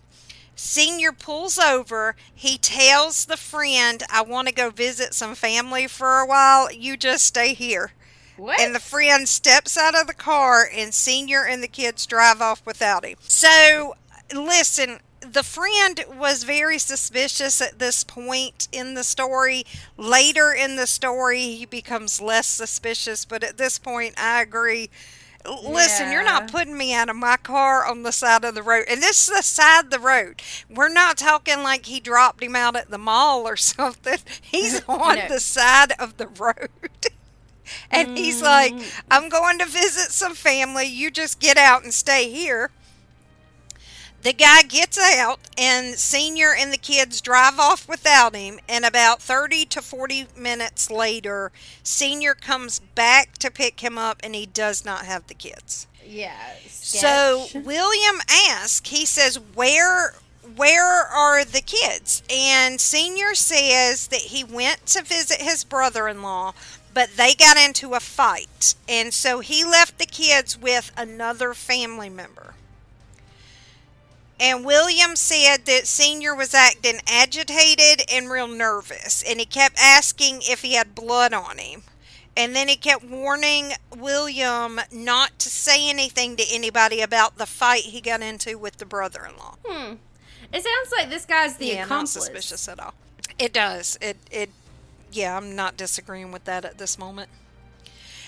Senior 0.54 1.12
pulls 1.12 1.58
over. 1.58 2.14
He 2.32 2.56
tells 2.56 3.24
the 3.24 3.36
friend, 3.36 4.02
I 4.08 4.22
want 4.22 4.48
to 4.48 4.54
go 4.54 4.70
visit 4.70 5.14
some 5.14 5.34
family 5.34 5.86
for 5.86 6.20
a 6.20 6.26
while. 6.26 6.70
You 6.70 6.96
just 6.96 7.24
stay 7.26 7.54
here. 7.54 7.92
What? 8.36 8.60
And 8.60 8.74
the 8.74 8.80
friend 8.80 9.28
steps 9.28 9.76
out 9.76 9.94
of 9.94 10.06
the 10.06 10.14
car, 10.14 10.68
and 10.72 10.94
Senior 10.94 11.44
and 11.44 11.62
the 11.62 11.68
kids 11.68 12.06
drive 12.06 12.40
off 12.40 12.64
without 12.64 13.04
him. 13.04 13.16
So, 13.22 13.94
listen, 14.34 15.00
the 15.20 15.42
friend 15.42 16.04
was 16.16 16.44
very 16.44 16.78
suspicious 16.78 17.60
at 17.60 17.78
this 17.78 18.04
point 18.04 18.68
in 18.72 18.94
the 18.94 19.04
story. 19.04 19.64
Later 19.96 20.52
in 20.52 20.76
the 20.76 20.86
story, 20.86 21.42
he 21.42 21.66
becomes 21.66 22.20
less 22.20 22.46
suspicious, 22.46 23.24
but 23.24 23.44
at 23.44 23.58
this 23.58 23.78
point, 23.78 24.14
I 24.16 24.42
agree. 24.42 24.90
Listen, 25.44 26.12
you're 26.12 26.24
not 26.24 26.50
putting 26.50 26.76
me 26.76 26.94
out 26.94 27.08
of 27.08 27.16
my 27.16 27.36
car 27.36 27.84
on 27.86 28.02
the 28.02 28.12
side 28.12 28.44
of 28.44 28.54
the 28.54 28.62
road. 28.62 28.84
And 28.88 29.02
this 29.02 29.28
is 29.28 29.36
the 29.36 29.42
side 29.42 29.84
of 29.86 29.90
the 29.90 29.98
road. 29.98 30.40
We're 30.70 30.88
not 30.92 31.16
talking 31.18 31.62
like 31.62 31.86
he 31.86 32.00
dropped 32.00 32.42
him 32.42 32.54
out 32.54 32.76
at 32.76 32.90
the 32.90 32.98
mall 32.98 33.46
or 33.48 33.56
something. 33.56 34.18
He's 34.40 34.82
on 34.88 35.16
No. 35.16 35.28
the 35.28 35.40
side 35.40 35.92
of 35.98 36.16
the 36.16 36.28
road. 36.28 36.68
and 37.90 38.16
he's 38.16 38.40
like, 38.42 38.72
Mm. 38.74 39.02
I'm 39.10 39.28
going 39.28 39.58
to 39.58 39.66
visit 39.66 40.10
some 40.12 40.34
family. 40.34 40.86
You 40.86 41.10
just 41.10 41.40
get 41.40 41.56
out 41.56 41.82
and 41.82 41.92
stay 41.92 42.30
here. 42.30 42.70
The 44.22 44.32
guy 44.32 44.62
gets 44.62 44.98
out, 44.98 45.40
and 45.58 45.96
Senior 45.96 46.54
and 46.56 46.72
the 46.72 46.78
kids 46.78 47.20
drive 47.20 47.58
off 47.58 47.88
without 47.88 48.36
him. 48.36 48.60
And 48.68 48.84
about 48.84 49.20
30 49.20 49.64
to 49.66 49.82
40 49.82 50.28
minutes 50.36 50.90
later, 50.90 51.50
Senior 51.82 52.34
comes 52.34 52.78
back 52.78 53.36
to 53.38 53.50
pick 53.50 53.80
him 53.80 53.98
up, 53.98 54.20
and 54.22 54.34
he 54.34 54.46
does 54.46 54.84
not 54.84 55.06
have 55.06 55.26
the 55.26 55.34
kids. 55.34 55.88
yeah. 56.06 56.54
So. 56.68 57.46
William 57.60 58.20
asks, 58.30 58.88
he 58.88 59.04
says, 59.04 59.40
Where 59.54 60.14
where 60.56 61.06
are 61.06 61.44
the 61.44 61.60
kids? 61.60 62.22
And 62.28 62.80
Senior 62.80 63.34
says 63.34 64.08
that 64.08 64.20
he 64.20 64.44
went 64.44 64.86
to 64.86 65.02
visit 65.02 65.40
his 65.40 65.64
brother 65.64 66.08
in 66.08 66.22
law, 66.22 66.52
but 66.92 67.16
they 67.16 67.34
got 67.34 67.56
into 67.56 67.94
a 67.94 68.00
fight. 68.00 68.74
And 68.88 69.14
so 69.14 69.40
he 69.40 69.64
left 69.64 69.98
the 69.98 70.06
kids 70.06 70.58
with 70.58 70.92
another 70.96 71.54
family 71.54 72.10
member. 72.10 72.54
And 74.40 74.64
William 74.64 75.14
said 75.14 75.66
that 75.66 75.86
Senior 75.86 76.34
was 76.34 76.54
acting 76.54 77.00
agitated 77.06 78.04
and 78.10 78.30
real 78.30 78.48
nervous, 78.48 79.22
and 79.22 79.38
he 79.38 79.46
kept 79.46 79.78
asking 79.78 80.40
if 80.42 80.62
he 80.62 80.74
had 80.74 80.94
blood 80.94 81.32
on 81.32 81.58
him. 81.58 81.82
And 82.36 82.56
then 82.56 82.68
he 82.68 82.76
kept 82.76 83.04
warning 83.04 83.72
William 83.94 84.80
not 84.90 85.38
to 85.38 85.50
say 85.50 85.88
anything 85.88 86.36
to 86.36 86.44
anybody 86.50 87.02
about 87.02 87.36
the 87.36 87.46
fight 87.46 87.82
he 87.82 88.00
got 88.00 88.22
into 88.22 88.56
with 88.56 88.78
the 88.78 88.86
brother 88.86 89.26
in 89.26 89.36
law. 89.36 89.56
Hmm. 89.64 89.94
It 90.52 90.64
sounds 90.64 90.92
like 90.96 91.10
this 91.10 91.24
guy's 91.24 91.56
the 91.56 91.66
yeah, 91.66 91.84
not 91.84 92.08
suspicious 92.08 92.68
at 92.68 92.80
all. 92.80 92.94
It 93.38 93.52
does. 93.52 93.98
It 94.00 94.16
it 94.30 94.50
yeah, 95.10 95.36
I'm 95.36 95.54
not 95.54 95.76
disagreeing 95.76 96.32
with 96.32 96.44
that 96.44 96.64
at 96.64 96.78
this 96.78 96.98
moment. 96.98 97.28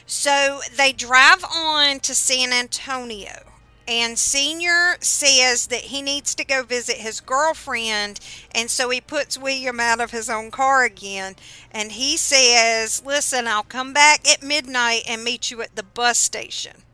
So 0.06 0.61
they 0.76 0.92
drive 0.92 1.44
on 1.44 2.00
to 2.00 2.14
San 2.14 2.52
Antonio 2.52 3.53
and 3.87 4.19
Senior 4.19 4.97
says 5.00 5.67
that 5.69 5.85
he 5.85 6.03
needs 6.03 6.35
to 6.35 6.45
go 6.45 6.62
visit 6.62 6.97
his 6.97 7.21
girlfriend 7.21 8.21
and 8.55 8.71
so 8.71 8.91
he 8.91 9.00
puts 9.00 9.38
William 9.38 9.81
out 9.81 10.00
of 10.00 10.11
his 10.11 10.31
own 10.31 10.50
car 10.50 10.85
again 10.85 11.37
and 11.71 11.93
he 11.93 12.17
says, 12.17 13.03
"Listen, 13.05 13.47
I'll 13.49 13.62
come 13.62 13.93
back 13.93 14.29
at 14.29 14.43
midnight 14.43 15.03
and 15.07 15.25
meet 15.25 15.50
you 15.50 15.62
at 15.62 15.76
the 15.76 15.83
bus 15.83 16.19
station." 16.19 16.85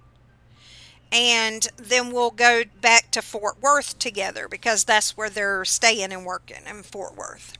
and 1.12 1.68
then 1.76 2.12
we'll 2.12 2.30
go 2.30 2.62
back 2.80 3.11
to 3.11 3.23
Fort 3.23 3.56
Worth 3.61 3.99
together 3.99 4.49
because 4.49 4.85
that's 4.85 5.16
where 5.16 5.30
they're 5.30 5.64
staying 5.64 6.12
and 6.12 6.25
working 6.25 6.62
in 6.68 6.82
Fort 6.82 7.16
Worth. 7.16 7.59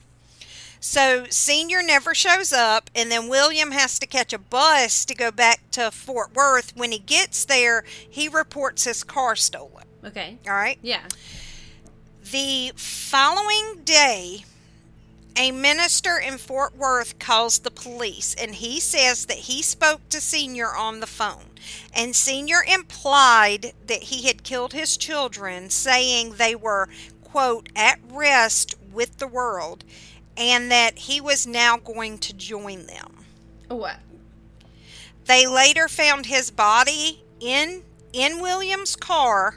So 0.81 1.27
Senior 1.29 1.83
never 1.83 2.15
shows 2.15 2.55
up, 2.55 2.91
and 2.95 3.13
then 3.13 3.29
William 3.29 3.71
has 3.73 3.99
to 3.99 4.07
catch 4.07 4.33
a 4.33 4.39
bus 4.39 5.05
to 5.05 5.15
go 5.15 5.31
back 5.31 5.71
to 5.73 5.91
Fort 5.91 6.35
Worth. 6.35 6.75
When 6.75 6.91
he 6.91 6.99
gets 6.99 7.45
there, 7.45 7.85
he 8.09 8.29
reports 8.29 8.85
his 8.85 9.05
car 9.05 9.37
stolen. 9.37 9.85
Okay. 10.03 10.39
All 10.47 10.55
right. 10.55 10.79
Yeah. 10.81 11.05
The 12.33 12.73
following 12.77 13.83
day, 13.85 14.45
a 15.37 15.51
minister 15.51 16.19
in 16.19 16.39
Fort 16.39 16.77
Worth 16.77 17.19
calls 17.19 17.59
the 17.59 17.71
police 17.71 18.35
and 18.35 18.55
he 18.55 18.81
says 18.81 19.27
that 19.27 19.39
he 19.39 19.63
spoke 19.63 20.09
to 20.09 20.21
Senior 20.21 20.75
on 20.75 21.01
the 21.01 21.07
phone. 21.07 21.45
And 21.95 22.17
Senior 22.17 22.63
implied 22.67 23.73
that 23.87 24.05
he 24.05 24.27
had 24.27 24.43
killed 24.43 24.73
his 24.73 24.97
children, 24.97 25.71
saying 25.71 26.35
they 26.35 26.55
were, 26.55 26.89
quote, 27.23 27.69
at 27.77 28.01
rest 28.11 28.75
with 28.93 29.19
the 29.19 29.29
world 29.29 29.85
and 30.41 30.71
that 30.73 30.99
he 30.99 31.21
was 31.21 31.47
now 31.47 31.77
going 31.77 32.19
to 32.19 32.33
join 32.33 32.87
them. 32.87 33.27
What? 33.69 33.99
They 35.27 35.47
later 35.47 35.87
found 35.87 36.27
his 36.27 36.51
body 36.51 37.23
in 37.39 37.83
in 38.13 38.41
William's 38.41 38.97
car 38.97 39.57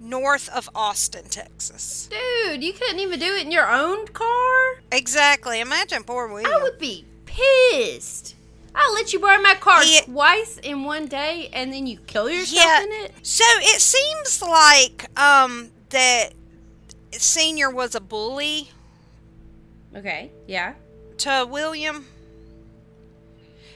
north 0.00 0.48
of 0.48 0.70
Austin, 0.74 1.24
Texas. 1.28 2.08
Dude, 2.10 2.64
you 2.64 2.72
couldn't 2.72 3.00
even 3.00 3.20
do 3.20 3.26
it 3.34 3.42
in 3.44 3.50
your 3.52 3.70
own 3.70 4.06
car? 4.08 4.80
Exactly. 4.90 5.60
Imagine 5.60 6.02
poor 6.04 6.26
William. 6.28 6.50
I 6.50 6.62
would 6.62 6.78
be 6.78 7.04
pissed. 7.26 8.34
I'll 8.74 8.94
let 8.94 9.12
you 9.12 9.18
borrow 9.18 9.40
my 9.42 9.54
car 9.56 9.82
twice 10.06 10.58
in 10.62 10.84
one 10.84 11.06
day 11.06 11.50
and 11.52 11.70
then 11.72 11.86
you 11.86 11.98
kill 12.06 12.30
yourself 12.30 12.64
Yeah. 12.64 12.82
in 12.84 12.92
it? 13.04 13.12
So 13.22 13.44
it 13.46 13.80
seems 13.82 14.40
like 14.40 15.06
um 15.20 15.70
that 15.90 16.30
senior 17.12 17.70
was 17.70 17.94
a 17.94 18.00
bully 18.00 18.70
Okay. 19.96 20.30
Yeah. 20.46 20.74
to 21.18 21.46
William. 21.48 22.06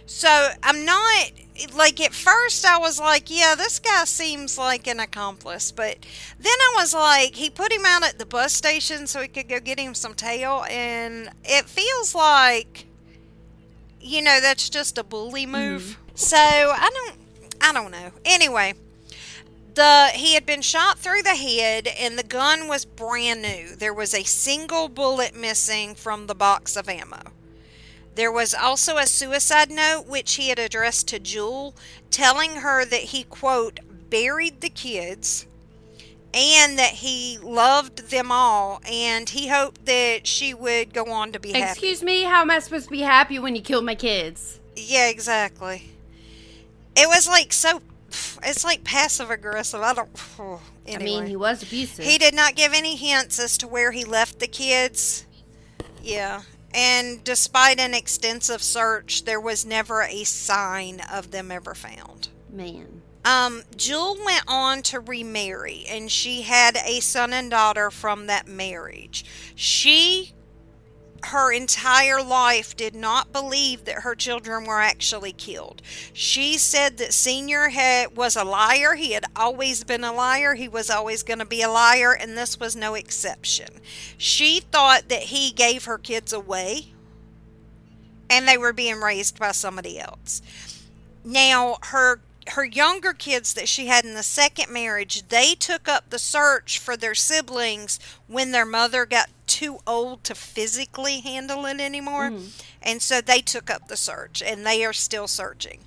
So 0.06 0.48
I'm 0.62 0.84
not 0.84 1.30
like 1.74 2.00
at 2.00 2.14
first 2.14 2.64
I 2.64 2.78
was 2.78 3.00
like, 3.00 3.28
yeah, 3.28 3.54
this 3.56 3.78
guy 3.80 4.04
seems 4.04 4.56
like 4.56 4.86
an 4.86 5.00
accomplice, 5.00 5.72
but 5.72 5.98
then 6.38 6.52
I 6.52 6.74
was 6.76 6.94
like, 6.94 7.34
he 7.34 7.50
put 7.50 7.72
him 7.72 7.84
out 7.84 8.04
at 8.04 8.18
the 8.18 8.26
bus 8.26 8.52
station 8.52 9.06
so 9.06 9.20
he 9.20 9.28
could 9.28 9.48
go 9.48 9.58
get 9.58 9.80
him 9.80 9.94
some 9.94 10.14
tail, 10.14 10.64
and 10.70 11.30
it 11.44 11.64
feels 11.64 12.14
like, 12.14 12.86
you 14.00 14.22
know, 14.22 14.38
that's 14.40 14.68
just 14.70 14.96
a 14.96 15.02
bully 15.02 15.46
move. 15.46 15.82
Mm-hmm. 15.82 16.02
So 16.14 16.36
I 16.36 16.90
don't, 16.92 17.18
I 17.60 17.72
don't 17.72 17.90
know. 17.90 18.12
Anyway, 18.24 18.74
the 19.76 20.10
he 20.12 20.34
had 20.34 20.44
been 20.44 20.62
shot 20.62 20.98
through 20.98 21.22
the 21.22 21.36
head, 21.36 21.86
and 21.86 22.18
the 22.18 22.24
gun 22.24 22.66
was 22.66 22.84
brand 22.84 23.42
new. 23.42 23.76
There 23.76 23.94
was 23.94 24.12
a 24.12 24.24
single 24.24 24.88
bullet 24.88 25.36
missing 25.36 25.94
from 25.94 26.26
the 26.26 26.34
box 26.34 26.76
of 26.76 26.88
ammo. 26.88 27.32
There 28.16 28.32
was 28.32 28.54
also 28.54 28.96
a 28.96 29.06
suicide 29.06 29.70
note 29.70 30.06
which 30.06 30.34
he 30.34 30.48
had 30.48 30.58
addressed 30.58 31.06
to 31.08 31.18
Jewel, 31.18 31.76
telling 32.10 32.56
her 32.56 32.84
that 32.84 33.02
he, 33.02 33.24
quote, 33.24 33.80
buried 34.10 34.62
the 34.62 34.70
kids 34.70 35.46
and 36.32 36.78
that 36.78 36.92
he 36.92 37.38
loved 37.42 38.10
them 38.10 38.30
all 38.30 38.80
and 38.90 39.30
he 39.30 39.48
hoped 39.48 39.86
that 39.86 40.26
she 40.26 40.52
would 40.52 40.92
go 40.92 41.10
on 41.10 41.32
to 41.32 41.40
be 41.40 41.52
happy. 41.52 41.70
Excuse 41.70 42.02
me, 42.02 42.22
how 42.22 42.42
am 42.42 42.50
I 42.50 42.58
supposed 42.58 42.86
to 42.86 42.90
be 42.90 43.00
happy 43.00 43.38
when 43.38 43.56
you 43.56 43.62
killed 43.62 43.84
my 43.84 43.94
kids? 43.94 44.60
Yeah, 44.76 45.08
exactly. 45.08 45.90
It 46.94 47.08
was 47.08 47.26
like 47.26 47.52
so, 47.52 47.80
it's 48.42 48.64
like 48.64 48.84
passive 48.84 49.30
aggressive. 49.30 49.80
I 49.80 49.94
don't, 49.94 50.08
anyway. 50.86 50.94
I 50.94 50.98
mean, 50.98 51.26
he 51.26 51.36
was 51.36 51.62
abusive. 51.62 52.04
He 52.04 52.18
did 52.18 52.34
not 52.34 52.54
give 52.54 52.72
any 52.72 52.96
hints 52.96 53.38
as 53.38 53.58
to 53.58 53.68
where 53.68 53.92
he 53.92 54.04
left 54.04 54.38
the 54.38 54.46
kids. 54.46 55.26
Yeah. 56.02 56.42
And 56.72 57.24
despite 57.24 57.80
an 57.80 57.94
extensive 57.94 58.62
search, 58.62 59.24
there 59.24 59.40
was 59.40 59.64
never 59.64 60.02
a 60.02 60.24
sign 60.24 61.00
of 61.12 61.30
them 61.30 61.50
ever 61.50 61.74
found. 61.74 62.28
Man. 62.50 63.02
Um, 63.24 63.62
Jewel 63.76 64.16
went 64.24 64.44
on 64.46 64.82
to 64.82 65.00
remarry, 65.00 65.84
and 65.88 66.12
she 66.12 66.42
had 66.42 66.76
a 66.84 67.00
son 67.00 67.32
and 67.32 67.50
daughter 67.50 67.90
from 67.90 68.26
that 68.28 68.46
marriage. 68.46 69.24
She 69.56 70.32
her 71.26 71.52
entire 71.52 72.22
life 72.22 72.76
did 72.76 72.94
not 72.94 73.32
believe 73.32 73.84
that 73.84 74.02
her 74.02 74.14
children 74.14 74.64
were 74.64 74.80
actually 74.80 75.32
killed. 75.32 75.82
She 76.12 76.58
said 76.58 76.98
that 76.98 77.12
Senior 77.12 77.68
had, 77.68 78.16
was 78.16 78.36
a 78.36 78.44
liar. 78.44 78.94
He 78.94 79.12
had 79.12 79.24
always 79.34 79.84
been 79.84 80.04
a 80.04 80.12
liar. 80.12 80.54
He 80.54 80.68
was 80.68 80.90
always 80.90 81.22
going 81.22 81.38
to 81.40 81.44
be 81.44 81.62
a 81.62 81.70
liar, 81.70 82.12
and 82.12 82.36
this 82.36 82.60
was 82.60 82.76
no 82.76 82.94
exception. 82.94 83.68
She 84.16 84.60
thought 84.60 85.08
that 85.08 85.24
he 85.24 85.50
gave 85.50 85.84
her 85.84 85.98
kids 85.98 86.32
away 86.32 86.92
and 88.28 88.46
they 88.46 88.58
were 88.58 88.72
being 88.72 89.00
raised 89.00 89.38
by 89.38 89.52
somebody 89.52 89.98
else. 89.98 90.42
Now, 91.24 91.78
her 91.82 92.20
her 92.48 92.64
younger 92.64 93.12
kids 93.12 93.54
that 93.54 93.68
she 93.68 93.86
had 93.86 94.04
in 94.04 94.14
the 94.14 94.22
second 94.22 94.72
marriage, 94.72 95.28
they 95.28 95.54
took 95.54 95.88
up 95.88 96.10
the 96.10 96.18
search 96.18 96.78
for 96.78 96.96
their 96.96 97.14
siblings 97.14 97.98
when 98.26 98.52
their 98.52 98.66
mother 98.66 99.04
got 99.04 99.28
too 99.46 99.78
old 99.86 100.24
to 100.24 100.34
physically 100.34 101.20
handle 101.20 101.66
it 101.66 101.80
anymore. 101.80 102.30
Mm. 102.30 102.62
And 102.82 103.02
so 103.02 103.20
they 103.20 103.40
took 103.40 103.70
up 103.70 103.88
the 103.88 103.96
search 103.96 104.42
and 104.42 104.66
they 104.66 104.84
are 104.84 104.92
still 104.92 105.26
searching. 105.26 105.80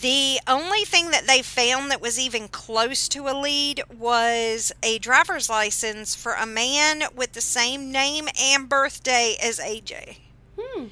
The 0.00 0.38
only 0.46 0.84
thing 0.84 1.10
that 1.10 1.26
they 1.26 1.42
found 1.42 1.90
that 1.90 2.00
was 2.00 2.20
even 2.20 2.46
close 2.46 3.08
to 3.08 3.28
a 3.28 3.34
lead 3.34 3.82
was 3.98 4.70
a 4.80 5.00
driver's 5.00 5.50
license 5.50 6.14
for 6.14 6.34
a 6.34 6.46
man 6.46 7.02
with 7.16 7.32
the 7.32 7.40
same 7.40 7.90
name 7.90 8.28
and 8.40 8.68
birthday 8.68 9.36
as 9.42 9.58
AJ. 9.58 10.18
Hmm. 10.56 10.86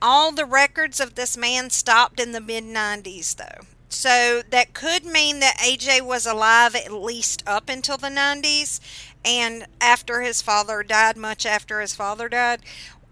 All 0.00 0.32
the 0.32 0.46
records 0.46 1.00
of 1.00 1.16
this 1.16 1.36
man 1.36 1.68
stopped 1.68 2.18
in 2.18 2.32
the 2.32 2.40
mid 2.40 2.64
90s, 2.64 3.36
though. 3.36 3.66
So 3.90 4.42
that 4.50 4.72
could 4.72 5.04
mean 5.04 5.40
that 5.40 5.56
AJ 5.58 6.02
was 6.02 6.24
alive 6.24 6.76
at 6.76 6.92
least 6.92 7.42
up 7.46 7.68
until 7.68 7.96
the 7.96 8.08
90s 8.08 8.78
and 9.24 9.66
after 9.80 10.22
his 10.22 10.40
father 10.40 10.82
died, 10.84 11.16
much 11.16 11.44
after 11.44 11.80
his 11.80 11.94
father 11.94 12.28
died. 12.28 12.60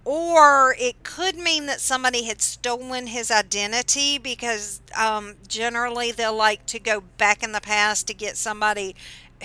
Or 0.05 0.75
it 0.79 1.03
could 1.03 1.37
mean 1.37 1.67
that 1.67 1.81
somebody 1.81 2.25
had 2.25 2.41
stolen 2.41 3.09
his 3.09 3.31
identity 3.31 4.19
because 4.19 4.81
um, 4.97 5.35
generally 5.49 6.13
they'll 6.13 6.35
like 6.35 6.65
to 6.67 6.79
go 6.79 7.03
back 7.19 7.43
in 7.43 7.53
the 7.53 7.61
past 7.61 8.07
to 8.07 8.15
get 8.15 8.37
somebody 8.37 8.95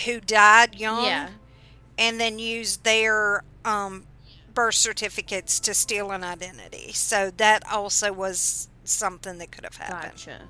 who 0.05 0.21
died 0.21 0.75
young 0.75 1.03
yeah. 1.03 1.29
and 1.97 2.19
then 2.19 2.39
use 2.39 2.77
their 2.77 3.43
um, 3.65 4.05
birth 4.53 4.75
certificates 4.75 5.59
to 5.61 5.73
steal 5.73 6.11
an 6.11 6.23
identity. 6.23 6.93
So 6.93 7.31
that 7.37 7.63
also 7.69 8.13
was 8.13 8.69
something 8.83 9.39
that 9.39 9.51
could 9.51 9.63
have 9.63 9.77
happened. 9.77 10.13
Gotcha. 10.13 10.41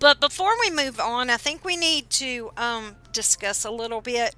But 0.00 0.18
before 0.18 0.54
we 0.58 0.70
move 0.70 0.98
on, 0.98 1.30
I 1.30 1.36
think 1.36 1.64
we 1.64 1.76
need 1.76 2.10
to 2.10 2.50
um, 2.56 2.96
discuss 3.12 3.64
a 3.64 3.70
little 3.70 4.00
bit. 4.00 4.34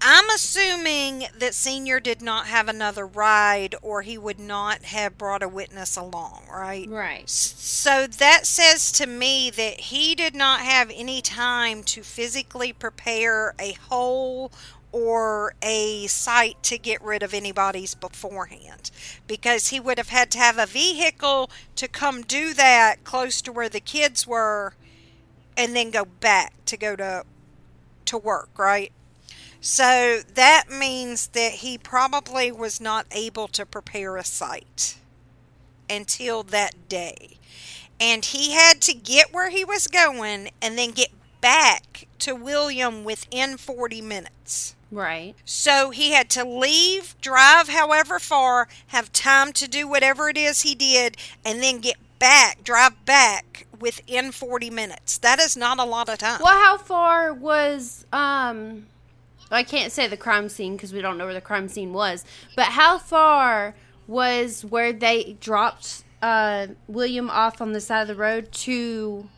I'm 0.00 0.30
assuming 0.30 1.26
that 1.36 1.54
Senior 1.54 2.00
did 2.00 2.22
not 2.22 2.46
have 2.46 2.68
another 2.68 3.04
ride 3.04 3.74
or 3.82 4.02
he 4.02 4.16
would 4.16 4.38
not 4.38 4.84
have 4.84 5.18
brought 5.18 5.42
a 5.42 5.48
witness 5.48 5.96
along, 5.96 6.44
right? 6.50 6.88
Right. 6.88 7.28
So 7.28 8.06
that 8.06 8.46
says 8.46 8.92
to 8.92 9.06
me 9.06 9.50
that 9.50 9.80
he 9.80 10.14
did 10.14 10.34
not 10.34 10.60
have 10.60 10.90
any 10.94 11.20
time 11.20 11.82
to 11.84 12.02
physically 12.02 12.72
prepare 12.72 13.54
a 13.58 13.72
hole 13.72 14.52
or 14.92 15.54
a 15.62 16.06
site 16.06 16.62
to 16.62 16.78
get 16.78 17.02
rid 17.02 17.22
of 17.22 17.34
anybody's 17.34 17.94
beforehand 17.94 18.90
because 19.26 19.68
he 19.68 19.78
would 19.78 19.98
have 19.98 20.08
had 20.08 20.30
to 20.30 20.38
have 20.38 20.58
a 20.58 20.66
vehicle 20.66 21.50
to 21.76 21.88
come 21.88 22.22
do 22.22 22.54
that 22.54 23.04
close 23.04 23.42
to 23.42 23.52
where 23.52 23.68
the 23.68 23.80
kids 23.80 24.26
were 24.26 24.74
and 25.56 25.74
then 25.76 25.90
go 25.90 26.04
back 26.04 26.52
to 26.64 26.76
go 26.76 26.96
to 26.96 27.24
to 28.06 28.16
work, 28.16 28.48
right? 28.58 28.92
So 29.60 30.20
that 30.34 30.64
means 30.70 31.28
that 31.28 31.52
he 31.52 31.76
probably 31.78 32.50
was 32.52 32.80
not 32.80 33.06
able 33.10 33.48
to 33.48 33.66
prepare 33.66 34.16
a 34.16 34.24
site 34.24 34.96
until 35.90 36.42
that 36.44 36.88
day. 36.88 37.38
And 38.00 38.24
he 38.24 38.52
had 38.52 38.80
to 38.82 38.94
get 38.94 39.32
where 39.32 39.50
he 39.50 39.64
was 39.64 39.88
going 39.88 40.50
and 40.62 40.78
then 40.78 40.92
get 40.92 41.10
back 41.40 42.06
to 42.20 42.34
William 42.34 43.04
within 43.04 43.56
40 43.56 44.00
minutes. 44.00 44.76
Right. 44.90 45.34
So 45.44 45.90
he 45.90 46.12
had 46.12 46.30
to 46.30 46.44
leave, 46.44 47.14
drive 47.20 47.68
however 47.68 48.18
far, 48.18 48.68
have 48.88 49.12
time 49.12 49.52
to 49.54 49.68
do 49.68 49.86
whatever 49.86 50.28
it 50.28 50.38
is 50.38 50.62
he 50.62 50.74
did, 50.74 51.16
and 51.44 51.62
then 51.62 51.80
get 51.80 51.96
back, 52.18 52.64
drive 52.64 53.04
back 53.04 53.66
within 53.78 54.32
40 54.32 54.70
minutes. 54.70 55.18
That 55.18 55.38
is 55.38 55.56
not 55.56 55.78
a 55.78 55.84
lot 55.84 56.08
of 56.08 56.18
time. 56.18 56.40
Well, 56.42 56.58
how 56.58 56.78
far 56.78 57.32
was 57.34 58.06
um 58.12 58.86
I 59.50 59.62
can't 59.62 59.92
say 59.92 60.06
the 60.06 60.16
crime 60.16 60.48
scene 60.48 60.76
because 60.76 60.92
we 60.92 61.00
don't 61.00 61.16
know 61.16 61.24
where 61.24 61.34
the 61.34 61.40
crime 61.40 61.68
scene 61.68 61.92
was, 61.92 62.24
but 62.56 62.66
how 62.66 62.98
far 62.98 63.74
was 64.06 64.64
where 64.64 64.92
they 64.92 65.36
dropped 65.40 66.02
uh 66.22 66.68
William 66.86 67.30
off 67.30 67.60
on 67.60 67.72
the 67.72 67.80
side 67.80 68.02
of 68.02 68.08
the 68.08 68.14
road 68.14 68.50
to 68.52 69.28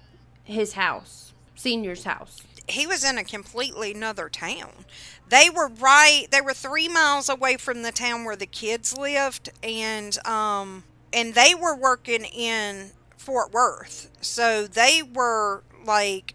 his 0.45 0.75
house, 0.75 1.33
senior's 1.55 2.05
house? 2.05 2.43
He 2.71 2.87
was 2.87 3.05
in 3.05 3.19
a 3.19 3.25
completely 3.25 3.93
another 3.93 4.29
town. 4.29 4.85
They 5.29 5.49
were 5.49 5.69
right. 5.69 6.27
They 6.31 6.41
were 6.41 6.55
three 6.55 6.89
miles 6.89 7.29
away 7.29 7.57
from 7.57 7.83
the 7.83 7.93
town 7.93 8.25
where 8.25 8.37
the 8.37 8.47
kids 8.47 8.97
lived, 8.97 9.51
and 9.63 10.17
um, 10.27 10.85
and 11.13 11.35
they 11.35 11.55
were 11.55 11.77
working 11.77 12.25
in 12.25 12.91
Fort 13.17 13.53
Worth. 13.53 14.11
So 14.21 14.67
they 14.67 15.03
were 15.03 15.63
like 15.85 16.35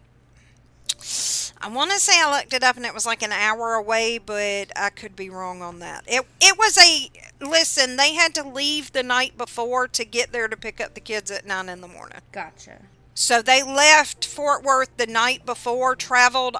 I 1.61 1.69
want 1.69 1.91
to 1.91 1.99
say 1.99 2.13
I 2.15 2.29
looked 2.29 2.53
it 2.53 2.63
up 2.63 2.77
and 2.77 2.85
it 2.85 2.93
was 2.93 3.05
like 3.05 3.23
an 3.23 3.31
hour 3.31 3.73
away, 3.73 4.17
but 4.17 4.71
I 4.75 4.89
could 4.89 5.15
be 5.15 5.29
wrong 5.29 5.61
on 5.61 5.79
that. 5.79 6.03
It 6.07 6.25
it 6.39 6.57
was 6.57 6.77
a 6.77 7.09
listen. 7.43 7.95
They 7.97 8.13
had 8.13 8.35
to 8.35 8.47
leave 8.47 8.93
the 8.93 9.03
night 9.03 9.37
before 9.37 9.87
to 9.87 10.05
get 10.05 10.31
there 10.31 10.47
to 10.47 10.55
pick 10.55 10.79
up 10.79 10.93
the 10.93 10.99
kids 10.99 11.31
at 11.31 11.45
nine 11.45 11.69
in 11.69 11.81
the 11.81 11.87
morning. 11.87 12.19
Gotcha. 12.31 12.77
So 13.15 13.41
they 13.41 13.63
left 13.63 14.25
Fort 14.25 14.63
Worth 14.63 14.95
the 14.97 15.07
night 15.07 15.45
before, 15.45 15.95
traveled, 15.95 16.57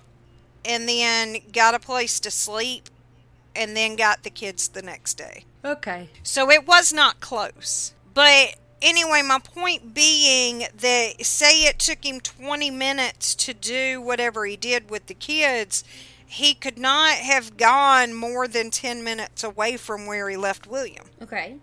and 0.63 0.87
then 0.87 1.37
got 1.51 1.75
a 1.75 1.79
place 1.79 2.19
to 2.21 2.31
sleep, 2.31 2.89
and 3.55 3.75
then 3.75 3.95
got 3.97 4.23
the 4.23 4.29
kids 4.29 4.69
the 4.69 4.81
next 4.81 5.15
day. 5.15 5.43
Okay. 5.63 6.09
So 6.23 6.49
it 6.49 6.65
was 6.65 6.93
not 6.93 7.19
close. 7.19 7.93
But 8.13 8.55
anyway, 8.81 9.21
my 9.21 9.39
point 9.39 9.93
being 9.93 10.67
that 10.77 11.25
say 11.25 11.65
it 11.65 11.77
took 11.77 12.05
him 12.05 12.21
20 12.21 12.71
minutes 12.71 13.35
to 13.35 13.53
do 13.53 14.01
whatever 14.01 14.45
he 14.45 14.55
did 14.55 14.89
with 14.89 15.07
the 15.07 15.13
kids, 15.13 15.83
he 16.25 16.53
could 16.53 16.77
not 16.77 17.15
have 17.17 17.57
gone 17.57 18.13
more 18.13 18.47
than 18.47 18.71
10 18.71 19.03
minutes 19.03 19.43
away 19.43 19.75
from 19.75 20.05
where 20.05 20.29
he 20.29 20.37
left 20.37 20.67
William. 20.67 21.05
Okay. 21.21 21.57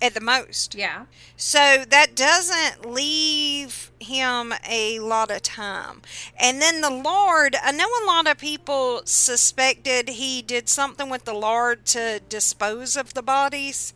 At 0.00 0.12
the 0.12 0.20
most. 0.20 0.74
Yeah. 0.74 1.06
So 1.36 1.84
that 1.88 2.14
doesn't 2.14 2.84
leave 2.84 3.90
him 3.98 4.52
a 4.68 5.00
lot 5.00 5.30
of 5.30 5.42
time. 5.42 6.02
And 6.38 6.60
then 6.60 6.82
the 6.82 6.90
lard, 6.90 7.56
I 7.62 7.72
know 7.72 7.86
a 7.86 8.06
lot 8.06 8.26
of 8.26 8.36
people 8.36 9.00
suspected 9.06 10.10
he 10.10 10.42
did 10.42 10.68
something 10.68 11.08
with 11.08 11.24
the 11.24 11.32
lard 11.32 11.86
to 11.86 12.20
dispose 12.28 12.94
of 12.96 13.14
the 13.14 13.22
bodies. 13.22 13.94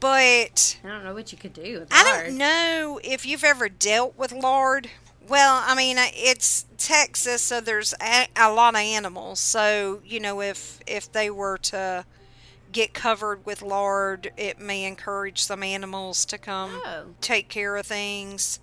But 0.00 0.78
I 0.82 0.88
don't 0.88 1.04
know 1.04 1.12
what 1.12 1.30
you 1.32 1.36
could 1.36 1.52
do. 1.52 1.86
I 1.90 2.02
don't 2.02 2.38
know 2.38 2.98
if 3.04 3.26
you've 3.26 3.44
ever 3.44 3.68
dealt 3.68 4.16
with 4.16 4.32
lard. 4.32 4.88
Well, 5.28 5.62
I 5.64 5.74
mean, 5.74 5.98
uh, 5.98 6.06
it's 6.14 6.64
Texas, 6.78 7.42
so 7.42 7.60
there's 7.60 7.94
a, 8.02 8.26
a 8.34 8.50
lot 8.50 8.74
of 8.74 8.80
animals. 8.80 9.38
So 9.38 10.00
you 10.04 10.18
know, 10.18 10.40
if 10.40 10.80
if 10.86 11.12
they 11.12 11.28
were 11.28 11.58
to 11.58 12.06
get 12.72 12.94
covered 12.94 13.44
with 13.44 13.62
lard, 13.62 14.32
it 14.36 14.58
may 14.58 14.84
encourage 14.84 15.40
some 15.40 15.62
animals 15.62 16.24
to 16.26 16.38
come 16.38 16.80
oh. 16.84 17.04
take 17.20 17.48
care 17.48 17.76
of 17.76 17.86
things. 17.86 18.60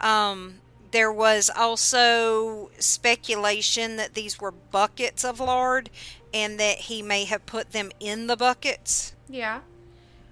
Um, 0.00 0.60
there 0.90 1.12
was 1.12 1.50
also 1.54 2.70
speculation 2.78 3.96
that 3.96 4.14
these 4.14 4.40
were 4.40 4.52
buckets 4.52 5.24
of 5.24 5.40
lard 5.40 5.90
and 6.32 6.58
that 6.60 6.78
he 6.78 7.02
may 7.02 7.24
have 7.24 7.46
put 7.46 7.72
them 7.72 7.90
in 8.00 8.26
the 8.26 8.36
buckets. 8.36 9.14
Yeah 9.28 9.60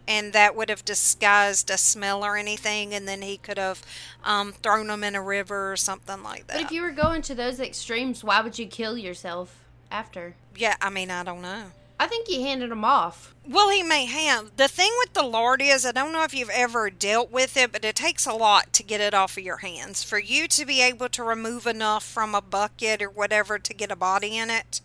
and 0.07 0.33
that 0.33 0.55
would 0.55 0.69
have 0.69 0.85
disguised 0.85 1.71
a 1.71 1.79
smell 1.79 2.25
or 2.25 2.37
anything, 2.37 2.95
and 2.95 3.09
then 3.09 3.23
he 3.23 3.37
could 3.37 3.59
have 3.59 3.83
um, 4.23 4.53
thrown 4.53 4.89
them 4.89 5.05
in 5.05 5.15
a 5.15 5.23
river 5.23 5.73
or 5.73 5.77
something 5.77 6.23
like 6.23 6.47
that. 6.47 6.57
But 6.57 6.63
if 6.63 6.73
you 6.73 6.83
were 6.83 6.91
going 6.91 7.23
to 7.23 7.35
those 7.35 7.61
extremes, 7.61 8.23
why 8.23 8.41
would 8.43 8.59
you 8.59 8.67
kill 8.67 8.99
yourself 8.99 9.65
after? 9.91 10.35
Yeah, 10.57 10.77
I 10.81 10.91
mean, 10.91 11.11
I 11.11 11.23
don't 11.25 11.43
know. 11.43 11.65
I 11.99 12.07
think 12.07 12.27
he 12.27 12.43
handed 12.43 12.71
them 12.71 12.85
off. 12.85 13.35
Well, 13.47 13.71
he 13.71 13.83
may 13.83 14.07
have. 14.07 14.57
The 14.57 14.69
thing 14.69 14.91
with 14.99 15.13
the 15.13 15.23
lard 15.23 15.63
is, 15.63 15.87
I 15.87 15.93
don't 15.93 16.13
know 16.13 16.25
if 16.25 16.35
you've 16.35 16.51
ever 16.51 16.91
dealt 16.91 17.31
with 17.31 17.57
it, 17.57 17.73
but 17.73 17.85
it 17.85 17.95
takes 17.95 18.27
a 18.27 18.33
lot 18.33 18.73
to 18.73 18.83
get 18.83 19.01
it 19.01 19.15
off 19.15 19.37
of 19.37 19.45
your 19.45 19.59
hands. 19.59 20.03
For 20.03 20.19
you 20.19 20.49
to 20.49 20.67
be 20.67 20.83
able 20.83 21.09
to 21.11 21.23
remove 21.23 21.67
enough 21.67 22.03
from 22.03 22.35
a 22.35 22.41
bucket 22.41 23.01
or 23.01 23.11
whatever 23.11 23.59
to 23.59 23.75
get 23.75 23.93
a 23.93 23.97
body 23.97 24.37
in 24.37 24.51
it, 24.51 24.81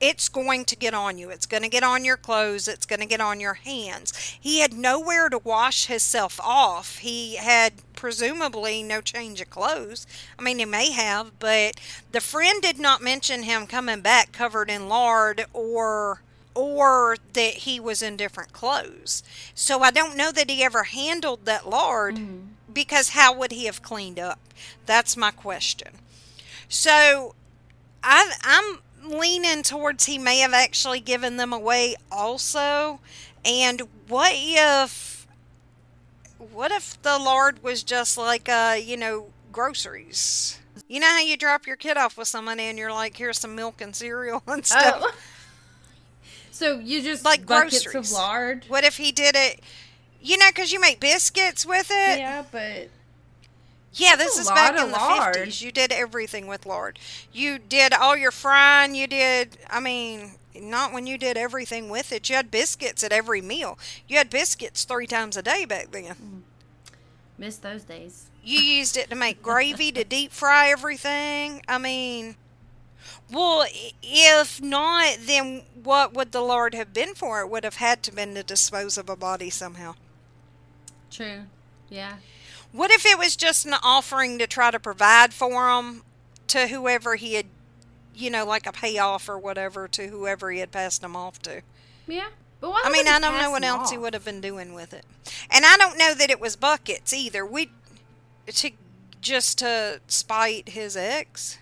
it's 0.00 0.28
going 0.28 0.64
to 0.66 0.76
get 0.76 0.94
on 0.94 1.18
you. 1.18 1.30
It's 1.30 1.46
going 1.46 1.62
to 1.62 1.68
get 1.68 1.82
on 1.82 2.04
your 2.04 2.16
clothes. 2.16 2.66
It's 2.66 2.86
going 2.86 3.00
to 3.00 3.06
get 3.06 3.20
on 3.20 3.40
your 3.40 3.54
hands. 3.54 4.16
He 4.40 4.60
had 4.60 4.72
nowhere 4.72 5.28
to 5.28 5.38
wash 5.38 5.86
himself 5.86 6.40
off. 6.40 6.98
He 6.98 7.36
had 7.36 7.74
presumably 7.94 8.82
no 8.82 9.00
change 9.00 9.40
of 9.40 9.50
clothes. 9.50 10.06
I 10.38 10.42
mean, 10.42 10.58
he 10.58 10.64
may 10.64 10.92
have, 10.92 11.38
but 11.38 11.80
the 12.12 12.20
friend 12.20 12.62
did 12.62 12.78
not 12.78 13.02
mention 13.02 13.42
him 13.42 13.66
coming 13.66 14.00
back 14.00 14.32
covered 14.32 14.70
in 14.70 14.88
lard 14.88 15.46
or 15.52 16.22
or 16.58 17.16
that 17.34 17.54
he 17.54 17.78
was 17.78 18.02
in 18.02 18.16
different 18.16 18.52
clothes. 18.52 19.22
So 19.54 19.80
I 19.82 19.92
don't 19.92 20.16
know 20.16 20.32
that 20.32 20.50
he 20.50 20.64
ever 20.64 20.82
handled 20.84 21.44
that 21.44 21.68
lard 21.68 22.16
Mm-hmm. 22.16 22.72
because 22.72 23.10
how 23.10 23.32
would 23.34 23.52
he 23.52 23.66
have 23.66 23.80
cleaned 23.80 24.18
up? 24.18 24.40
That's 24.84 25.16
my 25.16 25.30
question. 25.30 25.92
So 26.68 27.36
I, 28.02 28.32
I'm 28.42 28.78
leaning 29.08 29.62
towards 29.62 30.06
he 30.06 30.18
may 30.18 30.38
have 30.38 30.52
actually 30.52 30.98
given 31.00 31.36
them 31.36 31.52
away 31.52 31.94
also. 32.10 32.98
And 33.44 33.82
what 34.08 34.32
if, 34.34 35.26
what 36.38 36.72
if 36.72 37.00
the 37.02 37.18
lard 37.18 37.62
was 37.62 37.84
just 37.84 38.18
like, 38.18 38.48
uh, 38.48 38.76
you 38.82 38.96
know, 38.96 39.26
groceries? 39.52 40.58
You 40.88 41.00
know 41.00 41.06
how 41.08 41.20
you 41.20 41.36
drop 41.36 41.66
your 41.66 41.76
kid 41.76 41.96
off 41.96 42.16
with 42.18 42.28
somebody 42.28 42.62
and 42.64 42.78
you're 42.78 42.92
like, 42.92 43.16
here's 43.16 43.38
some 43.38 43.54
milk 43.54 43.80
and 43.80 43.94
cereal 43.94 44.42
and 44.46 44.64
stuff. 44.66 45.00
Oh. 45.04 45.12
So 46.58 46.78
you 46.80 47.02
just 47.02 47.24
Like 47.24 47.46
buckets 47.46 47.84
groceries. 47.84 48.10
of 48.10 48.16
lard. 48.16 48.64
What 48.68 48.84
if 48.84 48.96
he 48.96 49.12
did 49.12 49.36
it? 49.36 49.60
You 50.20 50.36
know, 50.36 50.48
because 50.48 50.72
you 50.72 50.80
make 50.80 50.98
biscuits 50.98 51.64
with 51.64 51.88
it. 51.90 52.18
Yeah, 52.18 52.44
but 52.50 52.88
Yeah, 53.92 54.16
That's 54.16 54.36
this 54.36 54.38
is 54.38 54.48
back 54.48 54.76
in 54.76 54.90
the 54.90 54.98
50s. 54.98 55.62
You 55.62 55.70
did 55.70 55.92
everything 55.92 56.46
with 56.48 56.66
lard. 56.66 56.98
You 57.32 57.58
did 57.58 57.92
all 57.92 58.16
your 58.16 58.32
frying. 58.32 58.94
You 58.96 59.06
did, 59.06 59.58
I 59.70 59.78
mean, 59.78 60.32
not 60.56 60.92
when 60.92 61.06
you 61.06 61.16
did 61.18 61.36
everything 61.36 61.88
with 61.88 62.10
it. 62.12 62.28
You 62.28 62.34
had 62.36 62.50
biscuits 62.50 63.04
at 63.04 63.12
every 63.12 63.40
meal. 63.40 63.78
You 64.08 64.18
had 64.18 64.28
biscuits 64.28 64.84
three 64.84 65.06
times 65.06 65.36
a 65.36 65.42
day 65.42 65.64
back 65.64 65.92
then. 65.92 66.14
Hmm. 66.16 66.38
miss 67.38 67.56
those 67.56 67.84
days. 67.84 68.26
You 68.42 68.58
used 68.60 68.96
it 68.96 69.08
to 69.10 69.14
make 69.16 69.42
gravy, 69.50 69.92
to 69.92 70.02
deep 70.02 70.32
fry 70.32 70.70
everything. 70.70 71.62
I 71.68 71.78
mean, 71.78 72.34
well, 73.30 73.66
if 74.02 74.62
not, 74.62 75.18
then 75.20 75.62
what 75.82 76.14
would 76.14 76.32
the 76.32 76.40
Lord 76.40 76.74
have 76.74 76.92
been 76.92 77.14
for? 77.14 77.40
It 77.40 77.48
would 77.48 77.64
have 77.64 77.76
had 77.76 78.02
to 78.04 78.12
been 78.12 78.34
to 78.34 78.42
dispose 78.42 78.96
of 78.98 79.08
a 79.08 79.16
body 79.16 79.50
somehow. 79.50 79.94
True. 81.10 81.42
Yeah. 81.88 82.16
What 82.72 82.90
if 82.90 83.06
it 83.06 83.18
was 83.18 83.36
just 83.36 83.66
an 83.66 83.74
offering 83.82 84.38
to 84.38 84.46
try 84.46 84.70
to 84.70 84.78
provide 84.78 85.32
for 85.32 85.70
him 85.70 86.02
to 86.48 86.68
whoever 86.68 87.16
he 87.16 87.34
had, 87.34 87.46
you 88.14 88.30
know, 88.30 88.44
like 88.44 88.66
a 88.66 88.72
payoff 88.72 89.28
or 89.28 89.38
whatever 89.38 89.88
to 89.88 90.08
whoever 90.08 90.50
he 90.50 90.60
had 90.60 90.70
passed 90.70 91.02
him 91.02 91.16
off 91.16 91.40
to? 91.42 91.62
Yeah. 92.06 92.28
But 92.60 92.70
why 92.70 92.82
I 92.84 92.90
mean, 92.90 93.06
I 93.06 93.20
don't 93.20 93.38
know 93.38 93.50
what 93.50 93.62
else 93.62 93.90
he 93.90 93.98
would 93.98 94.14
have 94.14 94.24
been 94.24 94.40
doing 94.40 94.74
with 94.74 94.92
it, 94.92 95.04
and 95.48 95.64
I 95.64 95.76
don't 95.76 95.96
know 95.96 96.12
that 96.12 96.28
it 96.28 96.40
was 96.40 96.56
buckets 96.56 97.12
either. 97.12 97.46
We 97.46 97.70
to 98.46 98.70
just 99.20 99.58
to 99.58 100.00
spite 100.08 100.70
his 100.70 100.96
ex, 100.96 101.58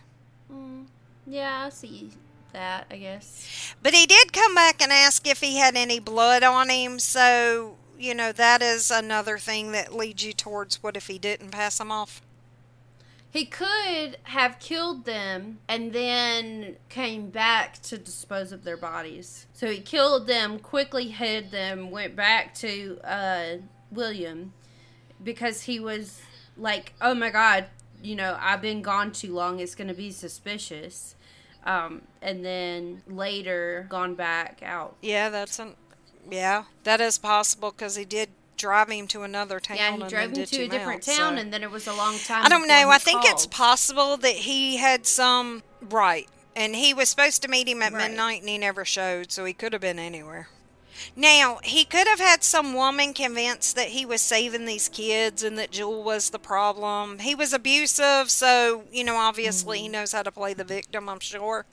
Mm, 0.51 0.87
yeah, 1.27 1.65
I 1.67 1.69
see 1.71 2.11
that. 2.53 2.87
I 2.91 2.97
guess. 2.97 3.75
but 3.83 3.95
he 3.95 4.07
did 4.07 4.33
come 4.33 4.55
back 4.55 4.83
and 4.83 4.93
ask 4.93 5.27
if 5.27 5.41
he 5.41 5.59
had 5.59 5.77
any 5.77 5.99
blood 5.99 6.43
on 6.43 6.69
him. 6.71 6.99
So 6.99 7.77
you 7.99 8.15
know 8.15 8.33
that 8.33 8.63
is 8.63 8.91
another 8.91 9.39
thing 9.39 9.73
that 9.73 9.95
leads 9.95 10.25
you 10.25 10.33
towards 10.33 10.83
what 10.83 10.97
if 10.97 11.07
he 11.07 11.19
didn't 11.19 11.51
pass 11.51 11.81
him 11.81 11.91
off. 11.93 12.23
He 13.31 13.45
could 13.45 14.17
have 14.23 14.59
killed 14.61 15.05
them 15.05 15.59
and 15.69 15.93
then 15.93 16.77
came 16.89 17.29
back 17.29 17.83
to 17.83 17.99
dispose 17.99 18.51
of 18.51 18.65
their 18.65 18.79
bodies. 18.79 19.47
So 19.53 19.71
he 19.71 19.81
killed 19.81 20.27
them, 20.27 20.59
quickly 20.59 21.09
hid 21.09 21.51
them, 21.51 21.91
went 21.91 22.17
back 22.17 22.55
to 22.57 22.99
uh, 23.05 23.57
William 23.91 24.55
because 25.23 25.63
he 25.65 25.79
was 25.79 26.23
like, 26.57 26.95
"Oh 27.01 27.15
my 27.15 27.29
God, 27.29 27.67
you 28.03 28.15
know, 28.17 28.39
I've 28.41 28.63
been 28.63 28.81
gone 28.81 29.13
too 29.13 29.35
long. 29.35 29.61
It's 29.61 29.75
going 29.75 29.89
to 29.89 29.95
be 29.95 30.11
suspicious." 30.13 31.16
Um, 31.67 32.03
and 32.23 32.45
then 32.45 33.03
later 33.09 33.87
gone 33.91 34.15
back 34.15 34.63
out. 34.65 34.97
Yeah, 35.03 35.29
that's 35.29 35.59
an 35.59 35.75
yeah, 36.31 36.65
that 36.85 37.01
is 37.01 37.19
possible 37.19 37.71
because 37.73 37.97
he 37.97 38.05
did 38.05 38.31
drive 38.57 38.89
him 38.89 39.07
to 39.09 39.23
another 39.23 39.61
town. 39.61 39.77
Yeah, 39.77 39.93
he 39.93 39.99
drove 40.09 40.33
him 40.33 40.45
to 40.47 40.63
a 40.65 40.69
different 40.69 41.09
out, 41.09 41.15
town, 41.17 41.35
so- 41.37 41.41
and 41.43 41.53
then 41.53 41.63
it 41.63 41.71
was 41.71 41.87
a 41.87 41.93
long 41.93 42.19
time. 42.19 42.45
I 42.45 42.49
don't 42.49 42.67
know. 42.67 42.89
I 42.91 42.99
think 42.99 43.23
it's 43.25 43.47
possible 43.47 44.17
that 44.17 44.35
he 44.35 44.77
had 44.79 45.07
some 45.07 45.63
right, 45.83 46.29
and 46.55 46.75
he 46.75 46.95
was 46.95 47.09
supposed 47.09 47.43
to 47.43 47.49
meet 47.49 47.69
him 47.69 47.83
at 47.83 47.93
Right. 47.93 48.09
midnight, 48.09 48.41
and 48.41 48.49
he 48.49 48.59
never 48.59 48.85
showed, 48.85 49.31
so 49.31 49.45
he 49.45 49.53
could 49.53 49.73
have 49.73 49.83
been 49.83 49.99
anywhere. 49.99 50.49
Now 51.15 51.59
he 51.65 51.85
could 51.85 52.07
have 52.07 52.21
had 52.21 52.43
some 52.45 52.75
woman 52.75 53.13
convinced 53.15 53.77
that 53.77 53.89
he 53.89 54.05
was 54.07 54.23
saving 54.23 54.65
these 54.67 54.89
kids 54.89 55.43
and 55.43 55.59
that 55.59 55.71
Jewel 55.71 56.03
was 56.03 56.31
the 56.31 56.39
problem. 56.39 57.19
He 57.21 57.35
was 57.35 57.53
abusive, 57.53 58.31
so 58.31 58.85
you 58.93 59.05
know 59.05 59.17
obviously 59.17 59.79
Mm-hmm. 59.79 59.83
he 59.85 59.89
knows 59.89 60.13
how 60.13 60.23
to 60.23 60.33
play 60.33 60.55
the 60.55 60.65
victim. 60.65 61.09
I'm 61.09 61.21
sure. 61.21 61.67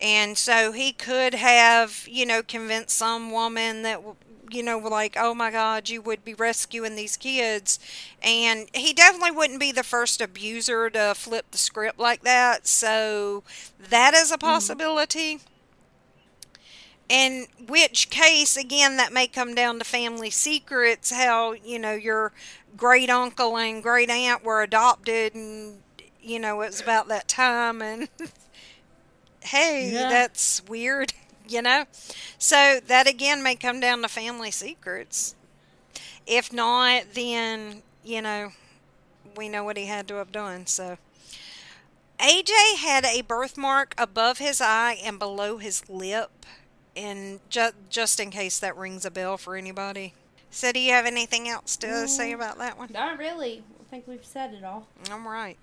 And 0.00 0.38
so 0.38 0.72
he 0.72 0.92
could 0.92 1.34
have, 1.34 2.06
you 2.08 2.24
know, 2.24 2.42
convinced 2.42 2.96
some 2.96 3.32
woman 3.32 3.82
that, 3.82 4.00
you 4.50 4.62
know, 4.62 4.78
like, 4.78 5.16
oh 5.18 5.34
my 5.34 5.50
God, 5.50 5.88
you 5.88 6.00
would 6.02 6.24
be 6.24 6.34
rescuing 6.34 6.94
these 6.94 7.16
kids. 7.16 7.78
And 8.22 8.68
he 8.74 8.92
definitely 8.92 9.32
wouldn't 9.32 9.58
be 9.60 9.72
the 9.72 9.82
first 9.82 10.20
abuser 10.20 10.88
to 10.90 11.14
flip 11.16 11.46
the 11.50 11.58
script 11.58 11.98
like 11.98 12.22
that. 12.22 12.66
So 12.66 13.42
that 13.90 14.14
is 14.14 14.30
a 14.30 14.38
possibility. 14.38 15.40
In 17.08 17.46
which 17.68 18.10
case, 18.10 18.56
again, 18.56 18.96
that 18.98 19.12
may 19.12 19.26
come 19.26 19.54
down 19.54 19.78
to 19.78 19.84
family 19.84 20.30
secrets. 20.30 21.10
How, 21.10 21.52
you 21.52 21.78
know, 21.78 21.94
your 21.94 22.32
great 22.76 23.08
uncle 23.10 23.56
and 23.56 23.82
great 23.82 24.10
aunt 24.10 24.44
were 24.44 24.62
adopted, 24.62 25.34
and, 25.34 25.82
you 26.20 26.38
know, 26.38 26.60
it 26.60 26.66
was 26.66 26.80
about 26.80 27.08
that 27.08 27.28
time. 27.28 27.80
And 27.80 28.08
hey, 29.42 29.92
Yeah. 29.92 30.08
that's 30.08 30.62
weird, 30.68 31.12
you 31.48 31.62
know? 31.62 31.84
So 32.38 32.80
that 32.86 33.06
again 33.08 33.42
may 33.42 33.56
come 33.56 33.80
down 33.80 34.02
to 34.02 34.08
family 34.08 34.50
secrets. 34.50 35.34
If 36.26 36.52
not, 36.52 37.14
then, 37.14 37.82
you 38.04 38.22
know, 38.22 38.52
we 39.36 39.48
know 39.48 39.64
what 39.64 39.76
he 39.76 39.86
had 39.86 40.08
to 40.08 40.16
have 40.16 40.32
done. 40.32 40.66
So 40.66 40.98
AJ 42.18 42.76
had 42.76 43.04
a 43.04 43.22
birthmark 43.22 43.94
above 43.98 44.38
his 44.38 44.60
eye 44.60 44.98
and 45.02 45.18
below 45.18 45.58
his 45.58 45.88
lip. 45.88 46.46
And 46.96 47.40
ju- 47.48 47.70
just 47.88 48.18
in 48.20 48.30
case 48.30 48.58
that 48.58 48.76
rings 48.76 49.04
a 49.04 49.10
bell 49.10 49.36
for 49.36 49.56
anybody. 49.56 50.14
So, 50.50 50.72
do 50.72 50.80
you 50.80 50.92
have 50.92 51.06
anything 51.06 51.48
else 51.48 51.76
to 51.78 51.86
mm. 51.86 52.08
say 52.08 52.32
about 52.32 52.58
that 52.58 52.78
one? 52.78 52.88
Not 52.92 53.18
really. 53.18 53.62
I 53.80 53.84
think 53.90 54.06
we've 54.06 54.24
said 54.24 54.54
it 54.54 54.64
all. 54.64 54.86
All 55.10 55.20
right. 55.20 55.56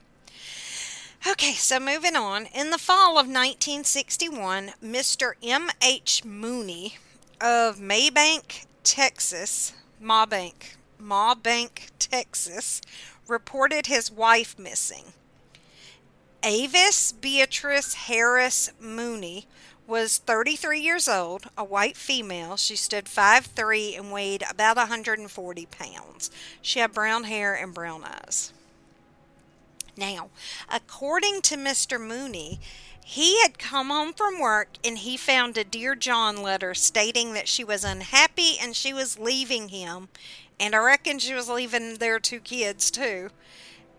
Okay, 1.28 1.54
so 1.54 1.80
moving 1.80 2.16
on. 2.16 2.46
In 2.54 2.70
the 2.70 2.78
fall 2.78 3.12
of 3.12 3.26
1961, 3.26 4.74
Mr. 4.84 5.34
M.H. 5.42 6.24
Mooney 6.24 6.98
of 7.42 7.78
Mabank, 7.78 8.68
Texas, 8.84 9.74
Mawbank, 10.02 10.76
Mawbank, 11.02 11.90
Texas, 11.98 12.82
reported 13.28 13.88
his 13.88 14.12
wife 14.12 14.58
missing. 14.60 15.14
Avis 16.44 17.12
Beatrice 17.12 17.96
Harris 17.96 18.72
Mooney 18.80 19.48
was 19.88 20.17
33 20.17 20.80
years 20.80 21.08
old, 21.08 21.48
a 21.58 21.63
white 21.63 21.98
female. 21.98 22.58
She 22.58 22.76
stood 22.76 23.06
5'3 23.06 23.98
and 23.98 24.12
weighed 24.12 24.43
about 24.50 24.78
140 24.78 25.65
pounds. 25.67 26.32
She 26.62 26.80
had 26.80 26.93
brown 26.93 27.26
hair 27.26 27.54
and 27.54 27.74
brown 27.74 28.04
eyes. 28.04 28.52
Now, 29.98 30.30
according 30.69 31.41
to 31.43 31.56
Mr. 31.56 32.00
Mooney, 32.00 32.60
he 33.04 33.39
had 33.41 33.60
come 33.60 33.89
home 33.89 34.13
from 34.13 34.39
work 34.39 34.69
and 34.84 34.98
he 34.98 35.15
found 35.15 35.58
a 35.58 35.63
Dear 35.63 35.95
John 35.95 36.41
letter 36.41 36.74
stating 36.74 37.34
that 37.34 37.48
she 37.48 37.63
was 37.63 37.84
unhappy 37.84 38.56
and 38.60 38.76
she 38.76 38.93
was 38.93 39.19
leaving 39.19 39.69
him. 39.69 40.10
And 40.60 40.74
I 40.74 40.80
reckon 40.80 41.19
she 41.19 41.34
was 41.34 41.48
leaving 41.48 41.95
their 41.95 42.19
two 42.19 42.39
kids 42.39 42.89
too. 42.89 43.30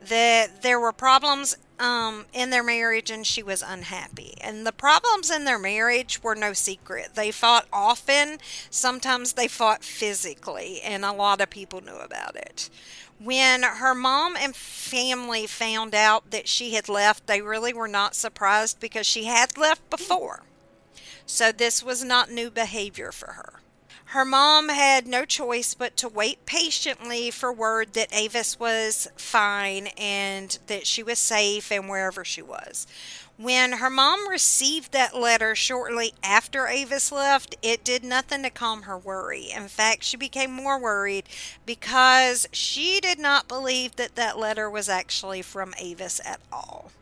That 0.01 0.63
there 0.63 0.81
were 0.81 0.93
problems 0.93 1.57
um, 1.79 2.27
in 2.33 2.51
their 2.51 2.63
marriage 2.63 3.11
and 3.11 3.27
she 3.27 3.43
was 3.43 3.63
unhappy. 3.63 4.35
And 4.41 4.67
the 4.67 4.73
problems 4.73 5.31
in 5.31 5.45
their 5.45 5.59
marriage 5.59 6.23
were 6.23 6.35
no 6.35 6.53
secret. 6.53 7.15
They 7.15 7.31
fought 7.31 7.67
often, 7.73 8.39
sometimes 8.71 9.35
they 9.35 9.49
fought 9.49 9.85
physically, 9.85 10.81
and 10.83 11.05
a 11.05 11.13
lot 11.13 11.41
of 11.41 11.51
people 11.51 11.81
knew 11.81 11.99
about 11.99 12.37
it. 12.37 12.71
When 13.19 13.63
her 13.63 13.95
mom 13.95 14.37
and 14.37 14.55
family 14.55 15.47
found 15.47 15.95
out 15.95 16.31
that 16.31 16.49
she 16.49 16.75
had 16.75 16.89
left, 16.89 17.27
they 17.27 17.41
really 17.41 17.73
were 17.73 17.89
not 17.89 18.15
surprised 18.15 18.79
because 18.79 19.07
she 19.07 19.25
had 19.25 19.57
left 19.57 19.89
before. 19.89 20.43
So 21.25 21.51
this 21.51 21.83
was 21.83 22.05
not 22.05 22.31
new 22.31 22.51
behavior 22.51 23.13
for 23.13 23.33
her. 23.33 23.61
Her 24.11 24.25
mom 24.25 24.69
had 24.69 25.09
no 25.09 25.25
choice 25.25 25.75
but 25.75 25.97
to 25.97 26.09
wait 26.09 26.47
patiently 26.47 27.31
for 27.33 27.53
word 27.53 27.95
that 27.95 28.15
Avis 28.15 28.59
was 28.59 29.09
fine 29.17 29.89
and 29.99 30.57
that 30.69 30.87
she 30.87 31.03
was 31.03 31.19
safe 31.19 31.73
and 31.73 31.89
wherever 31.89 32.25
she 32.25 32.41
was. 32.41 32.87
When 33.37 33.73
her 33.73 33.91
mom 33.91 34.29
received 34.29 34.93
that 34.93 35.17
letter 35.17 35.57
shortly 35.57 36.15
after 36.23 36.69
Avis 36.69 37.11
left, 37.11 37.57
it 37.63 37.83
did 37.83 38.05
nothing 38.05 38.45
to 38.45 38.51
calm 38.51 38.83
her 38.83 38.97
worry. 38.97 39.51
In 39.51 39.67
fact, 39.67 40.05
she 40.05 40.17
became 40.17 40.53
more 40.53 40.79
worried 40.79 41.25
because 41.67 42.47
she 42.53 43.01
did 43.01 43.19
not 43.19 43.49
believe 43.49 43.97
that 43.97 44.15
that 44.15 44.39
letter 44.39 44.71
was 44.71 44.89
actually 44.89 45.43
from 45.43 45.75
Avis 45.79 46.21
at 46.25 46.41
all. 46.53 46.93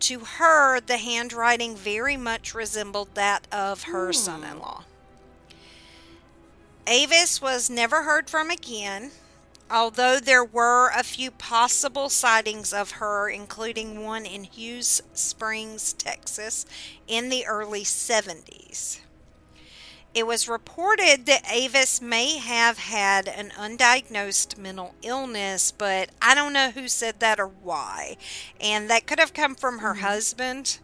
To 0.00 0.18
her, 0.18 0.80
the 0.80 0.96
handwriting 0.96 1.76
very 1.76 2.16
much 2.16 2.52
resembled 2.52 3.14
that 3.14 3.46
of 3.52 3.84
her 3.84 4.06
hmm. 4.08 4.12
son 4.12 4.44
in 4.44 4.58
law. 4.58 4.82
Avis 6.86 7.40
was 7.40 7.70
never 7.70 8.02
heard 8.02 8.28
from 8.28 8.50
again, 8.50 9.12
although 9.70 10.18
there 10.18 10.44
were 10.44 10.90
a 10.90 11.04
few 11.04 11.30
possible 11.30 12.08
sightings 12.08 12.72
of 12.72 12.92
her, 12.92 13.28
including 13.28 14.04
one 14.04 14.26
in 14.26 14.44
Hughes 14.44 15.00
Springs, 15.14 15.92
Texas, 15.92 16.66
in 17.06 17.28
the 17.28 17.46
early 17.46 17.82
70s. 17.82 19.00
It 20.14 20.26
was 20.26 20.48
reported 20.48 21.24
that 21.26 21.50
Avis 21.50 22.02
may 22.02 22.36
have 22.36 22.76
had 22.76 23.28
an 23.28 23.50
undiagnosed 23.50 24.58
mental 24.58 24.94
illness, 25.00 25.72
but 25.72 26.10
I 26.20 26.34
don't 26.34 26.52
know 26.52 26.70
who 26.70 26.86
said 26.86 27.20
that 27.20 27.40
or 27.40 27.46
why. 27.46 28.18
And 28.60 28.90
that 28.90 29.06
could 29.06 29.18
have 29.18 29.32
come 29.32 29.54
from 29.54 29.78
her 29.78 29.92
mm-hmm. 29.92 30.02
husband. 30.02 30.80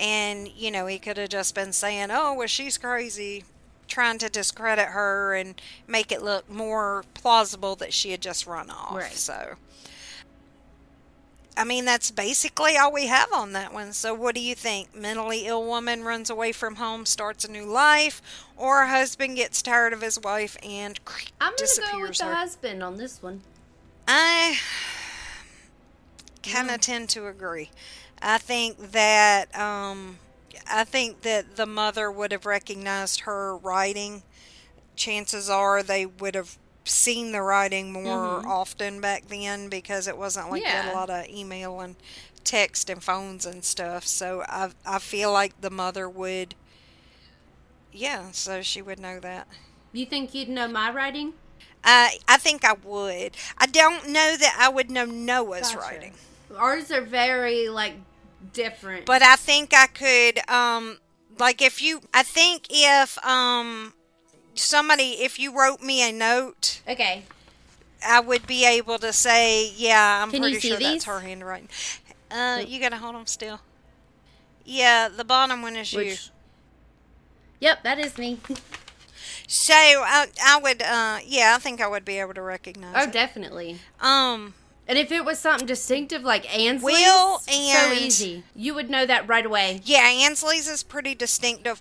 And, 0.00 0.48
you 0.48 0.70
know, 0.70 0.86
he 0.86 0.98
could 0.98 1.18
have 1.18 1.28
just 1.28 1.54
been 1.54 1.74
saying, 1.74 2.08
oh, 2.10 2.32
well, 2.32 2.46
she's 2.46 2.78
crazy, 2.78 3.44
trying 3.92 4.18
to 4.18 4.28
discredit 4.28 4.88
her 4.88 5.34
and 5.34 5.60
make 5.86 6.10
it 6.10 6.22
look 6.22 6.50
more 6.50 7.04
plausible 7.14 7.76
that 7.76 7.92
she 7.92 8.10
had 8.10 8.22
just 8.22 8.46
run 8.46 8.70
off. 8.70 8.94
Right. 8.94 9.12
So, 9.12 9.56
I 11.56 11.64
mean, 11.64 11.84
that's 11.84 12.10
basically 12.10 12.76
all 12.78 12.90
we 12.90 13.08
have 13.08 13.30
on 13.32 13.52
that 13.52 13.74
one. 13.74 13.92
So, 13.92 14.14
what 14.14 14.34
do 14.34 14.40
you 14.40 14.54
think? 14.54 14.96
Mentally 14.96 15.46
ill 15.46 15.64
woman 15.64 16.02
runs 16.04 16.30
away 16.30 16.52
from 16.52 16.76
home, 16.76 17.04
starts 17.04 17.44
a 17.44 17.50
new 17.50 17.66
life, 17.66 18.22
or 18.56 18.82
a 18.82 18.88
husband 18.88 19.36
gets 19.36 19.60
tired 19.60 19.92
of 19.92 20.00
his 20.00 20.18
wife 20.18 20.56
and 20.62 20.98
I'm 21.40 21.52
gonna 21.54 21.92
go 21.92 22.00
with 22.00 22.18
the 22.18 22.24
husband 22.24 22.82
on 22.82 22.96
this 22.96 23.22
one. 23.22 23.42
I 24.08 24.58
kind 26.42 26.70
of 26.70 26.80
tend 26.80 27.10
to 27.10 27.26
agree. 27.28 27.70
I 28.20 28.38
think 28.38 28.92
that 28.92 29.56
um, 29.58 30.18
I 30.72 30.84
think 30.84 31.22
that 31.22 31.56
the 31.56 31.66
mother 31.66 32.10
would 32.10 32.32
have 32.32 32.46
recognized 32.46 33.20
her 33.20 33.56
writing. 33.56 34.22
Chances 34.96 35.50
are 35.50 35.82
they 35.82 36.06
would 36.06 36.34
have 36.34 36.58
seen 36.84 37.32
the 37.32 37.42
writing 37.42 37.92
more 37.92 38.02
mm-hmm. 38.04 38.48
often 38.48 39.00
back 39.00 39.28
then 39.28 39.68
because 39.68 40.08
it 40.08 40.16
wasn't 40.16 40.50
like 40.50 40.62
Yeah. 40.62 40.92
a 40.92 40.94
lot 40.94 41.10
of 41.10 41.28
email 41.28 41.80
and 41.80 41.96
text 42.44 42.90
and 42.90 43.02
phones 43.02 43.46
and 43.46 43.64
stuff. 43.64 44.06
So 44.06 44.44
I 44.48 44.70
I 44.84 44.98
feel 44.98 45.32
like 45.32 45.60
the 45.60 45.70
mother 45.70 46.08
would. 46.08 46.54
Yeah, 47.92 48.30
so 48.32 48.62
she 48.62 48.80
would 48.80 48.98
know 48.98 49.20
that. 49.20 49.46
You 49.92 50.06
think 50.06 50.34
you'd 50.34 50.48
know 50.48 50.66
my 50.68 50.90
writing? 50.90 51.34
I 51.84 52.18
I 52.26 52.38
think 52.38 52.64
I 52.64 52.72
would. 52.72 53.36
I 53.58 53.66
don't 53.66 54.08
know 54.08 54.36
that 54.36 54.56
I 54.58 54.68
would 54.68 54.90
know 54.90 55.04
Noah's 55.04 55.72
Gotcha. 55.72 55.78
writing. 55.78 56.14
Ours 56.56 56.90
are 56.90 57.02
very 57.02 57.68
like 57.68 57.94
different. 58.52 59.06
But 59.06 59.22
I 59.22 59.36
think 59.36 59.72
I 59.74 59.86
could 59.86 60.48
um 60.48 60.98
like 61.38 61.62
if 61.62 61.82
you 61.82 62.00
I 62.12 62.22
think 62.22 62.66
if 62.70 63.22
um 63.24 63.94
somebody 64.54 65.22
if 65.22 65.38
you 65.38 65.56
wrote 65.56 65.80
me 65.80 66.08
a 66.08 66.12
note, 66.12 66.82
okay, 66.88 67.24
I 68.06 68.20
would 68.20 68.46
be 68.46 68.64
able 68.64 68.98
to 68.98 69.12
say, 69.12 69.70
yeah, 69.70 70.22
I'm 70.22 70.30
Can 70.30 70.40
pretty 70.40 70.60
sure 70.60 70.78
these? 70.78 70.88
that's 70.88 71.04
her 71.06 71.20
handwriting. 71.20 71.68
Uh 72.30 72.62
you 72.66 72.80
got 72.80 72.90
to 72.90 72.96
hold 72.96 73.14
them 73.14 73.26
still. 73.26 73.60
Yeah, 74.64 75.08
the 75.08 75.24
bottom 75.24 75.62
one 75.62 75.76
is 75.76 75.92
you. 75.92 76.16
Yep, 77.60 77.82
that 77.82 77.98
is 77.98 78.18
me. 78.18 78.38
So 79.46 79.74
I 79.74 80.28
I 80.42 80.58
would 80.62 80.80
uh 80.80 81.18
yeah, 81.26 81.54
I 81.54 81.58
think 81.58 81.82
I 81.82 81.86
would 81.86 82.06
be 82.06 82.18
able 82.18 82.32
to 82.34 82.40
recognize 82.42 82.94
oh, 82.96 83.04
it. 83.04 83.12
definitely. 83.12 83.78
Um 84.00 84.54
And 84.92 84.98
if 84.98 85.10
it 85.10 85.24
was 85.24 85.38
something 85.38 85.66
distinctive 85.66 86.22
like 86.22 86.44
Ansley's, 86.54 86.96
Will 86.96 87.38
so 87.38 87.92
easy, 87.94 88.44
you 88.54 88.74
would 88.74 88.90
know 88.90 89.06
that 89.06 89.26
right 89.26 89.46
away. 89.46 89.80
Yeah, 89.84 90.02
Ansley's 90.06 90.68
is 90.68 90.82
pretty 90.82 91.14
distinctive. 91.14 91.80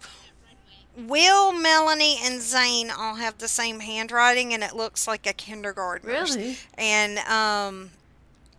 Will, 0.96 1.52
Melanie, 1.52 2.20
and 2.24 2.42
Zane 2.42 2.90
all 2.90 3.16
have 3.16 3.38
the 3.38 3.50
same 3.50 3.82
handwriting, 3.82 4.54
and 4.54 4.64
it 4.64 4.78
looks 4.78 5.10
like 5.10 5.28
a 5.28 5.34
kindergartner's. 5.34 6.38
Really? 6.38 6.58
And 6.78 7.18
um, 7.18 7.90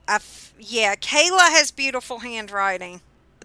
I 0.07 0.17
f- 0.17 0.53
yeah, 0.59 0.97
Kayla 0.97 1.49
has 1.49 1.71
beautiful 1.71 2.19
handwriting, 2.19 3.01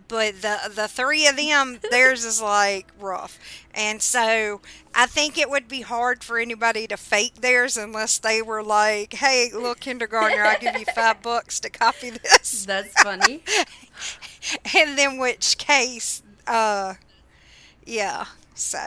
but 0.08 0.41
the 0.41 0.58
the 0.74 0.88
three 0.88 1.28
of 1.28 1.38
them, 1.38 1.80
theirs 1.91 2.24
is 2.24 2.41
like 2.41 2.88
rough. 3.00 3.39
And 3.74 4.02
so 4.02 4.62
I 4.96 5.06
think 5.06 5.38
it 5.38 5.50
would 5.50 5.67
be 5.67 5.82
hard 5.82 6.24
for 6.24 6.39
anybody 6.39 6.88
to 6.88 6.98
fake 6.98 7.36
theirs 7.41 7.78
unless 7.78 8.17
they 8.17 8.41
were 8.41 8.63
like, 8.63 9.13
"Hey, 9.13 9.50
little 9.54 9.76
kindergartner, 9.76 10.43
I'll 10.43 10.60
give 10.60 10.78
you 10.78 10.86
five 10.96 11.22
bucks 11.22 11.60
to 11.62 11.70
copy 11.70 12.10
this." 12.12 12.65
That's 12.65 12.93
funny. 13.02 13.43
and 14.76 14.98
then 14.98 15.17
which 15.17 15.58
case 15.58 16.22
uh 16.46 16.93
yeah 17.86 18.26
so 18.54 18.80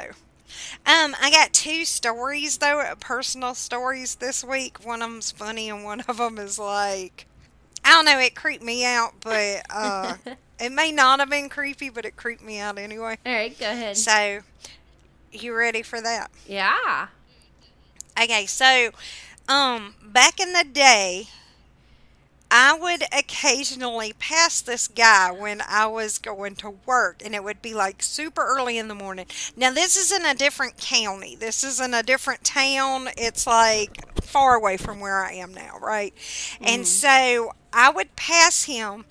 um 0.87 1.15
i 1.21 1.31
got 1.31 1.53
two 1.53 1.85
stories 1.85 2.59
though 2.59 2.83
personal 3.01 3.55
stories 3.55 4.17
this 4.17 4.43
week 4.43 4.79
one 4.85 5.03
of 5.03 5.11
them's 5.11 5.31
funny 5.31 5.69
and 5.69 5.85
one 5.85 6.01
of 6.03 6.17
them 6.17 6.39
is 6.39 6.59
like 6.59 7.27
i 7.85 7.91
don't 7.91 8.05
know 8.05 8.19
it 8.19 8.35
creeped 8.35 8.65
me 8.65 8.85
out 8.85 9.13
but 9.21 9.63
uh 9.71 10.15
it 10.61 10.70
may 10.73 10.92
not 10.92 11.20
have 11.20 11.31
been 11.31 11.49
creepy 11.49 11.88
but 11.88 12.05
it 12.05 12.16
creeped 12.16 12.42
me 12.42 12.59
out 12.59 12.79
anyway 12.79 13.16
All 13.25 13.33
right, 13.33 13.59
go 13.59 13.70
ahead. 13.70 13.96
so 13.96 14.40
you 15.33 15.55
ready 15.55 15.83
for 15.83 16.01
that 16.01 16.31
yeah. 16.46 17.09
Okay, 18.20 18.46
so 18.46 18.90
um 19.49 19.94
back 20.05 20.40
in 20.40 20.53
the 20.53 20.64
day 20.64 21.29
I 22.53 22.77
would 22.77 23.05
occasionally 23.16 24.12
pass 24.18 24.61
this 24.61 24.88
guy 24.88 25.31
when 25.31 25.62
I 25.68 25.87
was 25.87 26.18
going 26.18 26.57
to 26.57 26.70
work 26.85 27.23
and 27.25 27.33
it 27.33 27.44
would 27.44 27.62
be 27.62 27.75
like 27.75 28.03
super 28.03 28.42
early 28.42 28.77
in 28.77 28.88
the 28.88 28.94
morning. 28.96 29.27
Now 29.57 29.70
this 29.73 29.96
is 29.96 30.11
in 30.11 30.27
a 30.27 30.35
different 30.35 30.77
county. 30.77 31.37
This 31.37 31.62
is 31.62 31.81
in 31.81 31.94
a 31.94 32.03
different 32.03 32.42
town. 32.42 33.07
It's 33.16 33.46
like 33.46 34.20
far 34.20 34.57
away 34.57 34.79
from 34.79 34.99
where 34.99 35.25
I 35.25 35.35
am 35.35 35.55
now, 35.55 35.79
right? 35.81 36.12
And 36.61 36.88
so 36.88 37.53
I 37.73 37.90
would 37.90 38.16
pass 38.16 38.64
him 38.64 39.05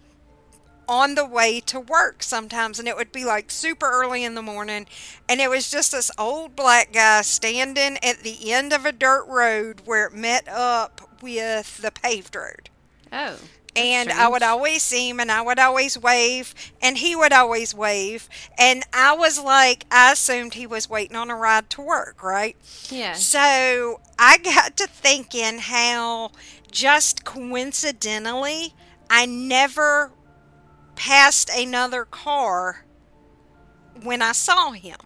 on 0.89 1.13
the 1.15 1.23
way 1.25 1.59
to 1.61 1.79
work 1.79 2.23
sometimes 2.23 2.79
and 2.79 2.87
it 2.87 2.97
would 2.97 3.11
be 3.11 3.23
like 3.23 3.51
super 3.51 3.87
early 3.89 4.23
in 4.23 4.33
the 4.33 4.41
morning 4.41 4.87
and 5.29 5.39
it 5.39 5.49
was 5.49 5.69
just 5.69 5.91
this 5.91 6.09
old 6.17 6.55
black 6.55 6.91
guy 6.91 7.21
standing 7.21 7.97
at 8.03 8.19
the 8.23 8.51
end 8.51 8.73
of 8.73 8.85
a 8.85 8.91
dirt 8.91 9.23
road 9.27 9.81
where 9.85 10.07
it 10.07 10.13
met 10.13 10.47
up 10.49 11.01
with 11.21 11.77
the 11.81 11.91
paved 11.91 12.35
road 12.35 12.69
Oh. 13.13 13.37
and 13.75 14.11
I 14.11 14.27
would 14.27 14.41
always 14.43 14.81
see 14.81 15.09
him 15.09 15.19
and 15.19 15.31
I 15.31 15.41
would 15.43 15.59
always 15.59 15.95
wave 15.97 16.55
and 16.81 16.97
he 16.97 17.15
would 17.15 17.33
always 17.33 17.73
wave 17.75 18.27
and 18.57 18.83
I 18.91 19.13
was 19.15 19.39
like 19.39 19.85
I 19.91 20.11
assumed 20.13 20.55
he 20.55 20.65
was 20.65 20.89
waiting 20.89 21.15
on 21.15 21.29
a 21.29 21.35
ride 21.35 21.69
to 21.71 21.81
work 21.81 22.23
right 22.23 22.55
Yeah. 22.89 23.13
so 23.13 24.01
I 24.17 24.37
got 24.39 24.75
to 24.77 24.87
thinking 24.87 25.59
how 25.59 26.31
just 26.71 27.25
coincidentally 27.25 28.73
I 29.09 29.25
never 29.25 30.11
passed 30.99 31.49
another 31.49 32.03
car 32.03 32.83
when 34.03 34.21
I 34.21 34.33
saw 34.33 34.71
him. 34.71 34.97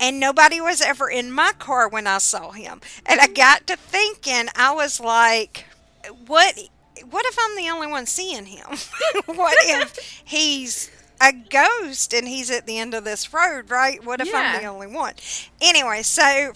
And 0.00 0.18
nobody 0.18 0.60
was 0.60 0.80
ever 0.80 1.10
in 1.10 1.30
my 1.30 1.52
car 1.58 1.88
when 1.88 2.06
I 2.06 2.18
saw 2.18 2.52
him. 2.52 2.80
And 3.04 3.20
I 3.20 3.26
got 3.26 3.66
to 3.66 3.76
thinking, 3.76 4.48
I 4.56 4.72
was 4.72 4.98
like, 5.00 5.66
what 6.26 6.58
what 7.10 7.26
if 7.26 7.36
I'm 7.38 7.56
the 7.56 7.70
only 7.70 7.86
one 7.86 8.06
seeing 8.06 8.46
him? 8.46 8.66
what 9.26 9.56
if 9.60 10.22
he's 10.24 10.90
a 11.20 11.32
ghost 11.32 12.14
and 12.14 12.26
he's 12.26 12.50
at 12.50 12.66
the 12.66 12.78
end 12.78 12.94
of 12.94 13.04
this 13.04 13.32
road, 13.32 13.70
right? 13.70 14.04
What 14.04 14.20
if 14.20 14.34
I'm 14.34 14.60
the 14.60 14.68
only 14.68 14.86
one? 14.86 15.14
Anyway, 15.60 16.02
so 16.02 16.52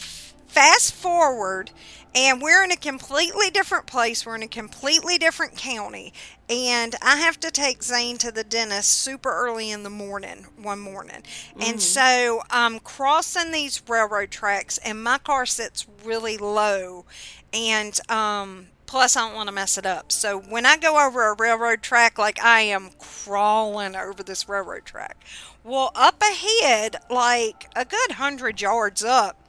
fast 0.46 0.94
forward 0.94 1.72
and 2.14 2.42
we're 2.42 2.62
in 2.64 2.70
a 2.70 2.76
completely 2.76 3.50
different 3.50 3.86
place. 3.86 4.26
We're 4.26 4.36
in 4.36 4.42
a 4.42 4.48
completely 4.48 5.18
different 5.18 5.56
county. 5.56 6.12
And 6.48 6.94
I 7.00 7.16
have 7.16 7.40
to 7.40 7.50
take 7.50 7.82
Zane 7.82 8.18
to 8.18 8.30
the 8.30 8.44
dentist 8.44 8.90
super 8.90 9.32
early 9.32 9.70
in 9.70 9.82
the 9.84 9.90
morning, 9.90 10.46
one 10.60 10.80
morning. 10.80 11.22
And 11.58 11.80
so 11.80 12.42
I'm 12.50 12.78
crossing 12.78 13.52
these 13.52 13.82
railroad 13.88 14.30
tracks, 14.30 14.78
and 14.78 15.02
my 15.02 15.18
car 15.18 15.46
sits 15.46 15.86
really 16.04 16.36
low. 16.36 17.06
And 17.54 17.98
um, 18.10 18.66
plus, 18.84 19.16
I 19.16 19.26
don't 19.26 19.34
want 19.34 19.48
to 19.48 19.54
mess 19.54 19.78
it 19.78 19.86
up. 19.86 20.12
So 20.12 20.38
when 20.38 20.66
I 20.66 20.76
go 20.76 21.06
over 21.06 21.28
a 21.28 21.34
railroad 21.34 21.80
track, 21.80 22.18
like 22.18 22.42
I 22.42 22.60
am 22.60 22.90
crawling 22.98 23.96
over 23.96 24.22
this 24.22 24.46
railroad 24.46 24.84
track. 24.84 25.16
Well, 25.64 25.92
up 25.94 26.20
ahead, 26.20 26.96
like 27.08 27.70
a 27.74 27.86
good 27.86 28.12
hundred 28.12 28.60
yards 28.60 29.02
up, 29.02 29.48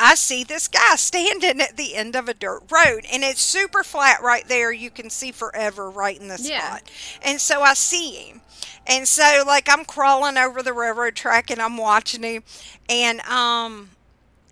I 0.00 0.14
see 0.14 0.42
this 0.44 0.66
guy 0.66 0.96
standing 0.96 1.60
at 1.60 1.76
the 1.76 1.94
end 1.94 2.16
of 2.16 2.28
a 2.28 2.34
dirt 2.34 2.62
road 2.70 3.04
and 3.12 3.22
it's 3.22 3.42
super 3.42 3.84
flat 3.84 4.22
right 4.22 4.48
there. 4.48 4.72
You 4.72 4.90
can 4.90 5.10
see 5.10 5.30
forever 5.30 5.90
right 5.90 6.18
in 6.18 6.28
the 6.28 6.40
Yeah. 6.40 6.76
spot. 6.76 6.90
And 7.22 7.40
so 7.40 7.60
I 7.62 7.74
see 7.74 8.12
him. 8.12 8.40
And 8.86 9.06
so 9.06 9.44
like 9.46 9.68
I'm 9.70 9.84
crawling 9.84 10.38
over 10.38 10.62
the 10.62 10.72
railroad 10.72 11.14
track 11.16 11.50
and 11.50 11.60
I'm 11.60 11.76
watching 11.76 12.22
him 12.22 12.42
and 12.88 13.20
um 13.22 13.90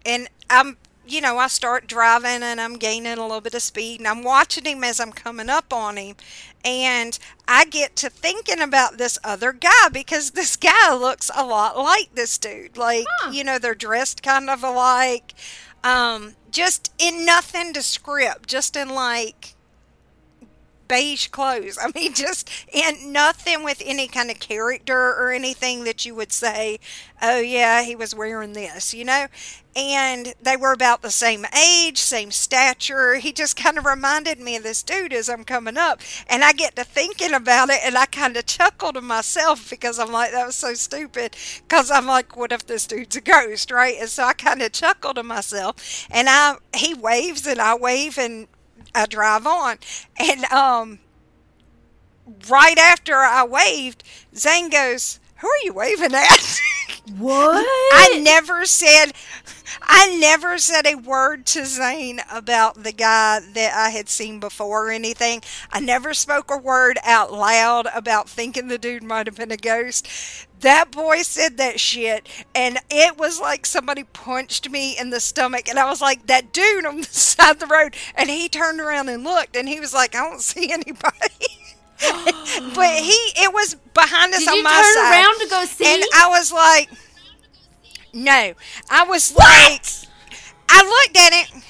and 0.04 0.28
I'm 0.50 0.76
you 1.06 1.22
know, 1.22 1.38
I 1.38 1.46
start 1.48 1.87
driving 1.87 2.42
and 2.42 2.61
I'm 2.61 2.74
gaining 2.74 3.16
a 3.16 3.22
little 3.22 3.40
bit 3.40 3.54
of 3.54 3.62
speed 3.62 3.98
and 4.00 4.06
I'm 4.06 4.22
watching 4.22 4.66
him 4.66 4.84
as 4.84 5.00
I'm 5.00 5.12
coming 5.12 5.48
up 5.48 5.72
on 5.72 5.96
him. 5.96 6.16
And 6.64 7.18
I 7.47 7.64
get 7.64 7.97
to 7.97 8.11
thinking 8.11 8.61
about 8.61 8.99
this 8.99 9.18
other 9.25 9.53
guy 9.53 9.88
because 9.92 10.33
this 10.33 10.57
guy 10.57 10.92
looks 10.94 11.31
a 11.35 11.44
lot 11.47 11.79
like 11.79 12.14
this 12.14 12.37
dude. 12.38 12.77
Like, 12.77 13.07
Huh. 13.21 13.31
you 13.31 13.44
know, 13.44 13.59
they're 13.59 13.75
dressed 13.75 14.23
kind 14.23 14.51
of 14.51 14.62
alike. 14.62 15.35
Um, 15.85 16.35
just 16.51 16.92
in 16.99 17.25
nothing 17.25 17.73
to 17.75 17.83
script, 17.83 18.49
just 18.49 18.77
in 18.77 18.88
like 18.88 19.55
beige 20.88 21.29
clothes. 21.29 21.79
I 21.81 21.90
mean, 21.94 22.14
just 22.14 22.51
and 22.74 23.12
nothing 23.12 23.62
with 23.62 23.83
any 23.85 24.09
kind 24.09 24.31
of 24.31 24.40
character 24.40 24.96
or 24.96 25.31
anything 25.31 25.85
that 25.85 26.05
you 26.05 26.14
would 26.14 26.33
say, 26.33 26.81
oh, 27.22 27.40
yeah, 27.40 27.83
he 27.83 27.94
was 27.94 28.14
wearing 28.14 28.53
this, 28.53 28.94
you 28.94 29.05
know? 29.05 29.27
And 29.77 30.35
they 30.42 30.57
were 30.57 30.72
about 30.72 31.03
the 31.03 31.11
same 31.11 31.44
age, 31.57 31.98
same 31.98 32.33
stature. 32.33 33.16
He 33.16 33.33
just 33.33 33.57
kind 33.57 33.79
of 33.79 33.87
reminded 33.87 34.40
me 34.40 34.57
of 34.57 34.64
this 34.64 34.83
dude 34.83 35.12
as 35.12 35.29
I'm 35.29 35.44
coming 35.44 35.77
up. 35.77 36.01
And 36.29 36.42
I 36.42 36.53
get 36.53 36.74
to 36.77 36.85
thinking 36.85 37.33
about 37.33 37.68
it 37.68 37.81
and 37.85 37.96
I 37.96 38.07
kind 38.07 38.37
of 38.37 38.46
chuckle 38.46 38.92
to 38.94 39.01
myself 39.01 39.70
because 39.70 40.01
I'm 40.01 40.11
like, 40.11 40.33
that 40.33 40.46
was 40.46 40.57
so 40.57 40.74
stupid. 40.74 41.37
Because 41.62 41.90
I'm 41.92 42.07
like, 42.07 42.37
what 42.37 42.51
if 42.51 42.66
this 42.66 42.87
dude's 42.87 43.16
a 43.16 43.20
ghost, 43.20 43.70
right? 43.70 43.96
And 44.01 44.09
so 44.09 44.24
I 44.24 44.33
kind 44.33 44.62
of 44.62 44.72
chuckle 44.72 45.14
to 45.14 45.22
myself. 45.22 46.09
And 46.11 46.29
I, 46.29 46.57
he 46.74 46.94
waves 46.94 47.46
and 47.46 47.61
I 47.61 47.77
wave 47.77 48.18
and 48.18 48.48
I 48.94 49.07
drive 49.07 49.46
on. 49.46 49.79
And 50.18 50.44
um, 50.46 50.98
right 52.48 52.79
after 52.79 53.16
I 53.16 53.44
waved, 53.44 54.03
Zane 54.35 54.70
goes, 54.70 55.20
Who 55.38 55.48
are 55.48 55.64
you 55.64 55.72
waving 55.72 56.14
at? 56.14 56.59
What? 57.16 57.64
I 57.92 58.20
never 58.22 58.66
said 58.66 59.12
I 59.83 60.16
never 60.18 60.59
said 60.59 60.87
a 60.87 60.96
word 60.96 61.46
to 61.46 61.64
Zane 61.64 62.20
about 62.31 62.83
the 62.83 62.92
guy 62.92 63.40
that 63.55 63.72
I 63.74 63.90
had 63.90 64.09
seen 64.09 64.40
before 64.40 64.88
or 64.88 64.90
anything. 64.90 65.42
I 65.70 65.81
never 65.81 66.14
spoke 66.14 66.51
a 66.51 66.57
word 66.57 66.98
out 67.05 67.33
loud 67.33 67.87
about 67.94 68.29
thinking 68.29 68.68
the 68.68 68.79
dude 68.79 69.03
might 69.03 69.27
have 69.27 69.37
been 69.37 69.51
a 69.51 69.57
ghost. 69.57 70.07
That 70.61 70.90
boy 70.90 71.23
said 71.23 71.57
that 71.59 71.79
shit, 71.79 72.29
and 72.55 72.79
it 72.90 73.16
was 73.16 73.40
like 73.40 73.64
somebody 73.64 74.05
punched 74.05 74.68
me 74.71 74.99
in 74.99 75.11
the 75.11 75.21
stomach, 75.21 75.68
and 75.68 75.79
I 75.79 75.88
was 75.88 76.01
like, 76.01 76.27
that 76.27 76.53
dude 76.53 76.85
on 76.85 76.97
the 77.03 77.05
side 77.05 77.53
of 77.53 77.59
the 77.61 77.66
road. 77.66 77.94
And 78.14 78.29
he 78.29 78.49
turned 78.49 78.81
around 78.81 79.09
and 79.09 79.23
looked, 79.23 79.57
and 79.57 79.68
he 79.68 79.79
was 79.81 79.94
like, 79.94 80.14
I 80.14 80.29
don't 80.29 80.40
see 80.42 80.73
anybody. 80.73 81.47
but 82.75 82.94
he, 82.94 83.18
it 83.37 83.53
was 83.53 83.75
behind 83.94 84.33
us 84.35 84.40
Did 84.40 84.49
on 84.51 84.57
you 84.57 84.62
my 84.64 84.71
turn 84.71 84.94
side. 84.94 85.12
around 85.12 85.38
to 85.40 85.49
go 85.49 85.64
see? 85.64 85.94
And 85.94 86.03
I 86.16 86.29
was 86.29 86.53
like, 86.53 86.88
no. 88.12 88.55
I 88.90 89.05
was 89.05 89.35
like, 89.35 89.85
I 90.68 90.83
looked 90.83 91.16
at 91.16 91.33
him. 91.33 91.62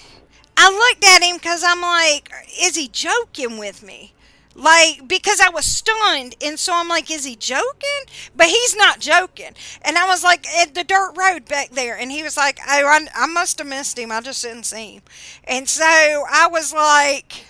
I 0.57 0.71
looked 0.71 1.05
at 1.05 1.23
him 1.23 1.37
because 1.37 1.63
I'm 1.65 1.81
like, 1.81 2.31
is 2.61 2.75
he 2.75 2.89
joking 2.89 3.59
with 3.59 3.83
me? 3.83 4.13
Like, 4.59 5.07
because 5.07 5.41
I 5.41 5.51
was 5.51 5.65
stunned. 5.65 6.35
And 6.43 6.59
so 6.59 6.73
I'm 6.75 6.89
like, 6.89 7.13
is 7.13 7.25
he 7.25 7.37
joking? 7.37 8.03
But 8.35 8.49
he's 8.49 8.75
not 8.75 8.99
joking. 8.99 9.53
And 9.83 9.97
I 9.97 10.07
was 10.07 10.25
like, 10.25 10.49
at 10.49 10.75
the 10.75 10.83
dirt 10.83 11.13
road 11.17 11.45
back 11.45 11.71
there. 11.71 11.97
And 11.97 12.11
he 12.11 12.25
was 12.25 12.37
like, 12.37 12.59
oh, 12.69 12.87
I, 12.87 13.07
I 13.15 13.27
must 13.27 13.59
have 13.59 13.69
missed 13.69 13.97
him. 13.99 14.11
I 14.11 14.21
just 14.21 14.43
didn't 14.43 14.65
see 14.65 14.95
him. 14.95 15.03
And 15.45 15.69
so 15.69 15.85
I 15.85 16.49
was 16.51 16.73
like, 16.73 17.45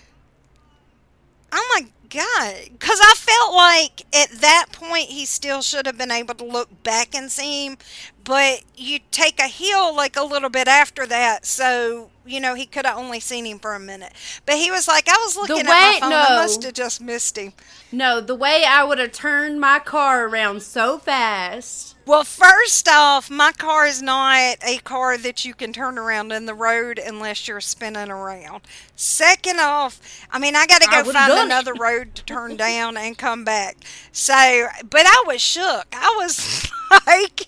oh 1.51 1.81
my 1.81 1.89
God. 2.11 2.55
Because 2.73 2.99
I 3.03 3.15
felt 3.17 3.55
like 3.55 4.07
at 4.15 4.41
that 4.41 4.67
point 4.73 5.09
he 5.09 5.25
still 5.27 5.63
should 5.63 5.87
have 5.87 5.99
been 5.99 6.11
able 6.11 6.35
to 6.35 6.45
look 6.45 6.83
back 6.83 7.15
and 7.15 7.31
see 7.31 7.67
him. 7.67 7.79
But 8.25 8.63
you 8.77 8.99
take 9.11 9.39
a 9.41 9.49
hill 9.49 9.95
like 9.95 10.17
a 10.17 10.23
little 10.23 10.51
bit 10.51 10.69
after 10.69 11.07
that. 11.07 11.47
So, 11.47 12.11
you 12.27 12.41
know, 12.41 12.55
he 12.55 12.67
could 12.67 12.85
have 12.85 12.99
only 12.99 13.21
seen 13.21 13.47
him 13.47 13.59
for 13.59 13.75
a 13.75 13.81
minute. 13.81 14.13
But 14.45 14.57
he 14.57 14.71
was 14.71 14.87
like, 14.87 15.09
I 15.09 15.17
was 15.25 15.37
looking 15.37 15.61
at 15.61 15.65
my 15.67 15.99
phone. 16.01 16.11
no. 16.11 16.17
I 16.17 16.37
must 16.37 16.63
have 16.63 16.75
just 16.75 17.01
missed 17.01 17.39
him. 17.39 17.53
no, 17.91 18.21
the 18.21 18.35
way 18.35 18.65
I 18.69 18.85
would 18.85 18.99
have 18.99 19.13
turned 19.13 19.61
my 19.61 19.79
car 19.79 20.27
around 20.27 20.63
so 20.63 20.99
fast. 20.99 21.95
Well, 22.09 22.25
first 22.25 22.89
off, 22.89 23.29
my 23.29 23.53
car 23.53 23.87
is 23.87 24.01
not 24.01 24.57
a 24.67 24.79
car 24.79 25.19
that 25.19 25.45
you 25.45 25.53
can 25.53 25.75
turn 25.75 25.99
around 25.99 26.33
in 26.33 26.47
the 26.47 26.55
road 26.55 26.99
unless 26.99 27.47
you're 27.47 27.61
spinning 27.61 28.11
around. 28.11 28.63
Second 28.97 29.61
off, 29.61 30.01
I 30.31 30.39
mean, 30.39 30.57
I 30.57 30.65
got 30.67 30.81
to 30.81 30.89
go 30.89 31.05
find 31.05 31.29
done 31.29 31.39
it. 31.39 31.45
another 31.45 31.75
road 31.75 32.15
to 32.15 32.25
turn 32.25 32.57
down 32.57 32.97
and 32.97 33.19
come 33.19 33.45
back. 33.45 33.77
So, 34.11 34.33
but 34.89 35.03
I 35.05 35.25
was 35.27 35.43
shook. 35.43 35.87
I 35.93 36.15
was 36.19 36.67
like, 37.07 37.47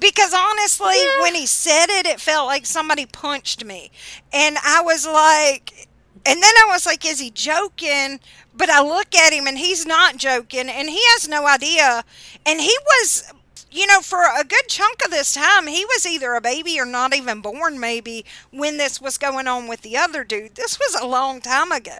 because 0.00 0.34
honestly, 0.34 0.96
Yeah. 0.96 1.22
when 1.22 1.36
he 1.36 1.46
said 1.46 1.86
it, 1.88 2.04
it 2.04 2.20
felt 2.20 2.46
like 2.46 2.66
somebody 2.66 3.06
punched 3.06 3.64
me. 3.64 3.92
And 4.32 4.56
I 4.64 4.80
was 4.82 5.06
like, 5.06 5.86
and 6.26 6.42
then 6.42 6.54
I 6.56 6.66
was 6.68 6.84
like, 6.84 7.06
is 7.08 7.20
he 7.20 7.30
joking? 7.30 8.18
But 8.56 8.70
I 8.70 8.82
look 8.82 9.14
at 9.14 9.32
him 9.32 9.46
and 9.46 9.58
he's 9.58 9.86
not 9.86 10.16
joking 10.16 10.68
and 10.68 10.88
he 10.88 11.00
has 11.10 11.28
no 11.28 11.46
idea. 11.46 12.02
And 12.44 12.60
he 12.60 12.76
was, 12.86 13.32
you 13.74 13.86
know, 13.86 14.00
for 14.00 14.20
a 14.22 14.44
good 14.44 14.68
chunk 14.68 15.04
of 15.04 15.10
this 15.10 15.32
time, 15.34 15.66
he 15.66 15.84
was 15.84 16.06
either 16.06 16.34
a 16.34 16.40
baby 16.40 16.78
or 16.78 16.86
not 16.86 17.14
even 17.14 17.40
born, 17.40 17.80
maybe, 17.80 18.24
when 18.50 18.76
this 18.78 19.00
was 19.00 19.18
going 19.18 19.48
on 19.48 19.66
with 19.66 19.82
the 19.82 19.96
other 19.96 20.22
dude. 20.24 20.54
This 20.54 20.78
was 20.78 20.94
a 20.94 21.06
long 21.06 21.40
time 21.40 21.72
ago. 21.72 21.98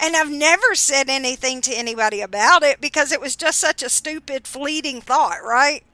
And 0.00 0.16
I've 0.16 0.30
never 0.30 0.74
said 0.74 1.10
anything 1.10 1.60
to 1.62 1.74
anybody 1.74 2.20
about 2.22 2.62
it 2.62 2.80
because 2.80 3.12
it 3.12 3.20
was 3.20 3.36
just 3.36 3.60
such 3.60 3.82
a 3.82 3.90
stupid, 3.90 4.46
fleeting 4.46 5.02
thought, 5.02 5.42
right? 5.44 5.84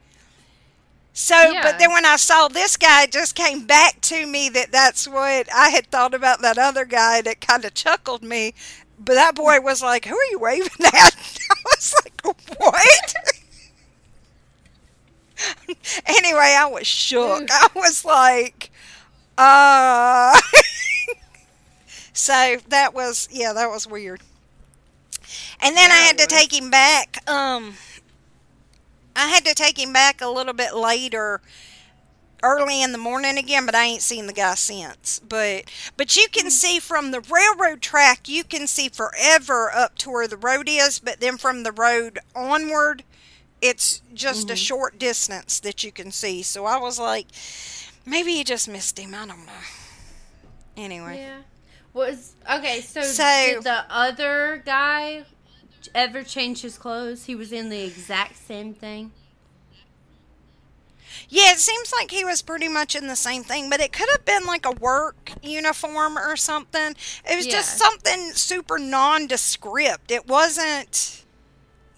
So, 1.12 1.52
Yeah. 1.52 1.62
but 1.62 1.78
then 1.78 1.92
when 1.92 2.04
I 2.04 2.16
saw 2.16 2.48
this 2.48 2.76
guy, 2.76 3.04
it 3.04 3.12
just 3.12 3.34
came 3.34 3.64
back 3.66 4.00
to 4.02 4.26
me 4.26 4.48
that 4.50 4.70
that's 4.70 5.08
what 5.08 5.48
I 5.52 5.70
had 5.70 5.86
thought 5.90 6.14
about 6.14 6.42
that 6.42 6.58
other 6.58 6.84
guy 6.84 7.22
that 7.22 7.40
kind 7.40 7.64
of 7.64 7.74
chuckled 7.74 8.22
me. 8.22 8.54
But 8.98 9.14
that 9.14 9.34
boy 9.34 9.60
was 9.60 9.82
like, 9.82 10.04
Who 10.04 10.16
are 10.16 10.30
you 10.30 10.38
waving 10.38 10.84
at? 10.84 10.92
I 11.50 11.54
was 11.64 11.94
like, 12.04 12.20
What? 12.58 13.14
anyway, 16.06 16.56
I 16.58 16.66
was 16.66 16.86
shook. 16.86 17.48
I 17.50 17.68
was 17.74 18.04
like, 18.04 18.70
Uh. 19.38 20.38
so 22.12 22.56
that 22.68 22.94
was, 22.94 23.28
yeah, 23.30 23.52
that 23.52 23.70
was 23.70 23.86
weird. 23.86 24.22
And 25.60 25.76
then 25.76 25.90
I 25.90 25.96
had 25.96 26.18
to 26.18 26.26
take 26.26 26.52
him 26.52 26.70
back. 26.70 27.18
Um, 27.28 27.74
I 29.14 29.28
had 29.28 29.44
to 29.46 29.54
take 29.54 29.78
him 29.78 29.92
back 29.92 30.20
a 30.20 30.28
little 30.28 30.52
bit 30.52 30.74
later, 30.74 31.40
early 32.42 32.82
in 32.82 32.92
the 32.92 32.98
morning 32.98 33.38
again, 33.38 33.66
but 33.66 33.74
I 33.74 33.84
ain't 33.84 34.02
seen 34.02 34.26
the 34.26 34.32
guy 34.32 34.54
since. 34.54 35.20
But 35.26 35.64
but 35.96 36.16
you 36.16 36.28
can 36.30 36.50
see 36.50 36.78
from 36.78 37.10
the 37.10 37.20
railroad 37.20 37.80
track, 37.82 38.28
you 38.28 38.44
can 38.44 38.66
see 38.66 38.88
forever 38.88 39.70
up 39.74 39.96
to 39.98 40.10
where 40.10 40.28
the 40.28 40.36
road 40.36 40.68
is. 40.68 40.98
But 40.98 41.20
then 41.20 41.38
from 41.38 41.62
the 41.62 41.72
road 41.72 42.18
onward, 42.34 43.04
it's 43.60 44.02
just 44.14 44.50
a 44.50 44.52
mm-hmm. 44.52 44.56
short 44.56 44.98
distance 44.98 45.60
that 45.60 45.82
you 45.82 45.92
can 45.92 46.10
see. 46.10 46.42
So 46.42 46.66
I 46.66 46.78
was 46.78 46.98
like, 46.98 47.26
maybe 48.04 48.32
you 48.32 48.44
just 48.44 48.68
missed 48.68 48.98
him. 48.98 49.14
I 49.14 49.26
don't 49.26 49.46
know. 49.46 49.52
Anyway. 50.76 51.18
Yeah. 51.18 51.38
Was 51.92 52.34
okay. 52.52 52.80
So, 52.80 53.02
So- 53.02 53.46
did 53.46 53.62
the 53.64 53.84
other 53.88 54.62
guy 54.64 55.24
ever 55.94 56.22
change 56.22 56.62
his 56.62 56.76
clothes? 56.76 57.24
He 57.24 57.34
was 57.34 57.52
in 57.52 57.70
the 57.70 57.82
exact 57.82 58.36
same 58.36 58.74
thing. 58.74 59.12
Yeah, 61.28 61.52
it 61.52 61.58
seems 61.58 61.92
like 61.92 62.10
he 62.10 62.24
was 62.24 62.42
pretty 62.42 62.68
much 62.68 62.94
in 62.94 63.08
the 63.08 63.16
same 63.16 63.42
thing, 63.42 63.68
but 63.68 63.80
it 63.80 63.92
could 63.92 64.08
have 64.10 64.24
been 64.24 64.44
like 64.44 64.64
a 64.64 64.70
work 64.70 65.32
uniform 65.42 66.18
or 66.18 66.36
something. 66.36 66.94
It 67.28 67.36
was 67.36 67.46
just 67.46 67.78
something 67.78 68.32
super 68.32 68.78
nondescript. 68.78 70.10
It 70.10 70.28
wasn't. 70.28 71.24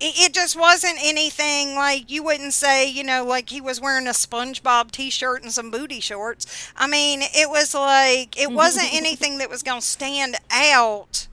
It, 0.01 0.15
it 0.31 0.35
just 0.35 0.57
wasn't 0.59 0.99
anything 1.01 1.75
like 1.75 2.11
you 2.11 2.23
wouldn't 2.23 2.53
say, 2.55 2.89
you 2.89 3.03
know, 3.05 3.25
like 3.25 3.51
he 3.51 3.61
was 3.61 3.81
wearing 3.81 4.07
a 4.07 4.11
SpongeBob 4.13 4.91
T-shirt 4.93 5.43
and 5.43 5.53
some 5.53 5.71
booty 5.71 6.01
shorts. 6.01 6.71
I 6.77 6.87
mean, 6.87 7.21
it 7.23 7.51
was 7.51 7.75
like 7.75 8.39
it 8.41 8.53
wasn't 8.53 8.95
anything 8.95 9.39
that 9.39 9.51
was 9.51 9.63
going 9.63 9.81
to 9.81 9.87
stand 9.87 10.37
out. 10.51 11.27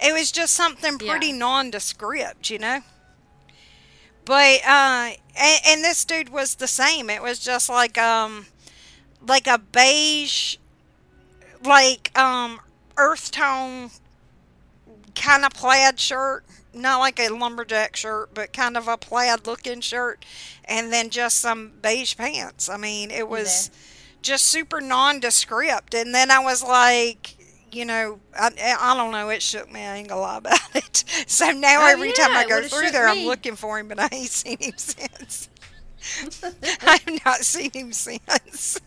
It 0.00 0.12
was 0.12 0.30
just 0.32 0.54
something 0.54 0.98
Yeah. 1.00 1.10
pretty 1.10 1.32
nondescript, 1.32 2.50
you 2.50 2.58
know. 2.58 2.80
But 4.24 4.60
uh, 4.66 5.10
and, 5.36 5.60
and 5.66 5.84
this 5.84 6.04
dude 6.04 6.28
was 6.28 6.56
the 6.56 6.66
same. 6.66 7.08
It 7.10 7.22
was 7.22 7.38
just 7.38 7.68
like 7.68 7.96
um, 7.96 8.46
like 9.26 9.46
a 9.46 9.58
beige, 9.58 10.56
like 11.64 12.16
um, 12.18 12.60
earth 12.96 13.30
tone 13.30 13.90
kind 15.14 15.44
of 15.44 15.52
plaid 15.52 15.98
shirt. 15.98 16.44
Not 16.74 16.98
like 16.98 17.18
a 17.18 17.28
lumberjack 17.28 17.96
shirt, 17.96 18.34
but 18.34 18.52
kind 18.52 18.76
of 18.76 18.88
a 18.88 18.96
plaid 18.96 19.46
looking 19.46 19.80
shirt, 19.80 20.24
and 20.64 20.92
then 20.92 21.10
just 21.10 21.38
some 21.38 21.72
beige 21.82 22.16
pants. 22.16 22.68
I 22.68 22.76
mean, 22.76 23.10
it 23.10 23.28
was 23.28 23.70
just 24.22 24.46
super 24.46 24.80
nondescript. 24.80 25.94
And 25.94 26.14
then 26.14 26.30
I 26.30 26.40
was 26.40 26.62
like, 26.62 27.36
you 27.72 27.84
know, 27.84 28.20
I, 28.38 28.50
I 28.80 28.94
don't 28.96 29.12
know. 29.12 29.28
It 29.30 29.42
shook 29.42 29.70
me. 29.72 29.80
I 29.80 29.96
ain't 29.96 30.08
gonna 30.08 30.20
lie 30.20 30.36
about 30.38 30.58
it. 30.74 31.04
So 31.26 31.50
now 31.50 31.80
Oh, 31.82 31.86
every 31.90 32.12
time 32.12 32.36
I 32.36 32.44
go 32.44 32.62
through 32.62 32.90
there, 32.90 33.08
I'm 33.08 33.24
looking 33.24 33.56
for 33.56 33.78
him, 33.78 33.88
but 33.88 33.98
I 33.98 34.08
ain't 34.12 34.30
seen 34.30 34.58
him 34.58 34.74
since. 34.76 35.48
I 36.82 36.98
have 37.04 37.24
not 37.24 37.36
seen 37.40 37.70
him 37.72 37.92
since. 37.92 38.80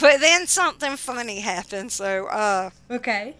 but 0.00 0.20
then 0.20 0.46
something 0.46 0.96
funny 0.96 1.40
happened. 1.40 1.92
So, 1.92 2.26
uh, 2.26 2.70
Okay. 2.90 3.34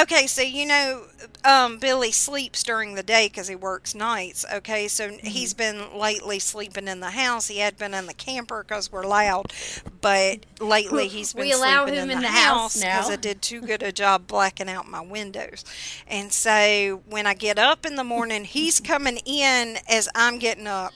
Okay, 0.00 0.26
so 0.26 0.42
you 0.42 0.66
know, 0.66 1.04
um, 1.44 1.78
Billy 1.78 2.12
sleeps 2.12 2.62
during 2.62 2.94
the 2.94 3.02
day 3.02 3.28
because 3.28 3.48
he 3.48 3.56
works 3.56 3.94
nights. 3.94 4.44
Okay, 4.52 4.88
so 4.88 5.06
Mm-hmm. 5.06 5.26
he's 5.26 5.54
been 5.54 5.96
lately 5.96 6.38
sleeping 6.38 6.88
in 6.88 7.00
the 7.00 7.10
house. 7.10 7.48
He 7.48 7.58
had 7.58 7.76
been 7.78 7.94
in 7.94 8.06
the 8.06 8.14
camper 8.14 8.64
because 8.66 8.90
we're 8.90 9.06
loud, 9.06 9.52
but 10.00 10.44
lately 10.60 11.08
he's 11.08 11.32
been 11.32 11.44
We 11.44 11.52
allow 11.52 11.84
sleeping 11.84 12.02
him 12.02 12.10
in, 12.10 12.16
in 12.18 12.22
the, 12.22 12.28
the 12.28 12.32
house 12.32 12.76
because. 12.76 13.10
I 13.10 13.16
did 13.16 13.40
too 13.42 13.60
good 13.60 13.82
a 13.82 13.92
job 13.92 14.26
blacking 14.26 14.68
out 14.68 14.88
my 14.88 15.00
windows. 15.00 15.64
And 16.06 16.32
so 16.32 17.02
when 17.08 17.26
I 17.26 17.34
get 17.34 17.58
up 17.58 17.86
in 17.86 17.94
the 17.96 18.04
morning, 18.04 18.44
he's 18.44 18.80
coming 18.80 19.18
in 19.24 19.78
as 19.88 20.08
I'm 20.14 20.38
getting 20.38 20.66
up. 20.66 20.92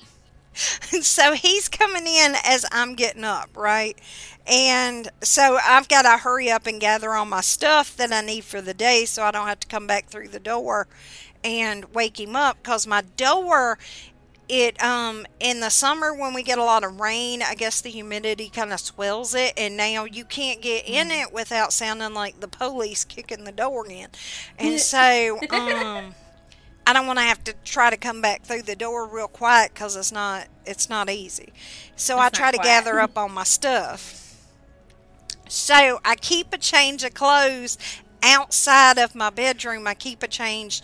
so 0.55 1.33
he's 1.33 1.69
coming 1.69 2.07
in 2.07 2.35
as 2.45 2.65
I'm 2.73 2.95
getting 2.95 3.25
up, 3.25 3.51
right? 3.57 3.99
And 4.47 5.09
so 5.23 5.59
I've 5.63 5.89
got 5.89 6.03
to 6.03 6.23
hurry 6.23 6.51
up 6.51 6.67
and 6.67 6.81
gather 6.81 7.13
all 7.13 7.27
my 7.27 7.41
stuff 7.41 7.97
that 7.97 8.13
I 8.13 8.21
need 8.21 8.45
for 8.45 8.61
the 8.61 8.75
day 8.75 9.05
so 9.05 9.23
I 9.23 9.31
don't 9.31 9.47
have 9.47 9.61
to 9.61 9.69
come 9.69 9.87
back 9.87 10.09
through 10.09 10.29
the 10.29 10.41
door 10.41 10.89
and 11.45 11.87
wake 11.95 12.19
him 12.19 12.37
up. 12.37 12.59
Because 12.63 12.87
my 12.87 13.03
door 13.17 13.79
it 14.51 14.83
um 14.83 15.25
in 15.39 15.61
the 15.61 15.71
summer 15.71 16.13
when 16.13 16.35
we 16.35 16.43
get 16.43 16.59
a 16.59 16.65
lot 16.65 16.83
of 16.83 16.99
rain 16.99 17.41
i 17.41 17.55
guess 17.55 17.81
the 17.81 17.89
humidity 17.89 18.49
kind 18.49 18.73
of 18.73 18.81
swells 18.81 19.33
it 19.33 19.53
and 19.57 19.77
now 19.77 20.05
you 20.05 20.25
can't 20.25 20.61
get 20.61 20.85
in 20.89 21.13
it 21.13 21.33
without 21.33 21.73
sounding 21.73 22.13
like 22.13 22.41
the 22.41 22.49
police 22.49 23.05
kicking 23.05 23.45
the 23.45 23.53
door 23.53 23.87
in. 23.89 24.09
And 24.59 24.81
so 24.81 25.39
um 25.51 26.15
I 26.87 26.93
don't 26.93 27.07
want 27.07 27.19
to 27.19 27.25
have 27.25 27.45
to 27.45 27.55
try 27.65 27.91
to 27.91 27.97
come 27.97 28.21
back 28.21 28.43
through 28.43 28.63
the 28.63 28.77
door 28.77 29.07
real 29.07 29.29
quiet 29.29 29.73
because 29.75 29.97
it's 29.97 30.13
not 30.13 30.49
it's 30.67 30.89
not 30.89 31.09
easy. 31.09 31.53
So 31.97 32.19
I 32.19 32.31
try 32.31 32.51
to 32.51 32.59
quiet. 32.59 32.85
gather 32.85 33.01
up 33.01 33.17
all 33.17 33.29
my 33.29 33.45
stuff. 33.45 34.21
So 35.49 36.01
I 36.05 36.15
keep 36.17 36.53
a 36.53 36.59
change 36.59 37.03
of 37.05 37.15
clothes 37.15 37.77
outside 38.23 38.99
of 38.99 39.15
my 39.15 39.31
bedroom. 39.31 39.87
I 39.87 39.95
keep 39.95 40.23
a 40.23 40.29
change. 40.29 40.83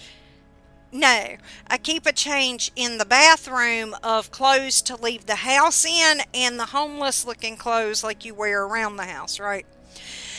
No, 0.93 1.37
I 1.69 1.79
keep 1.79 2.07
a 2.07 2.13
change 2.13 2.73
in 2.75 2.99
the 2.99 3.05
bathroom 3.05 3.95
of 4.03 4.31
clothes 4.31 4.81
to 4.83 4.97
leave 4.97 5.27
the 5.27 5.37
house 5.37 5.85
in 5.85 6.21
and 6.33 6.59
the 6.59 6.67
homeless 6.67 7.25
looking 7.25 7.57
clothes 7.57 8.03
like 8.03 8.25
you 8.25 8.35
wear 8.35 8.65
around 8.65 8.97
the 8.97 9.05
house, 9.05 9.39
right? 9.39 9.67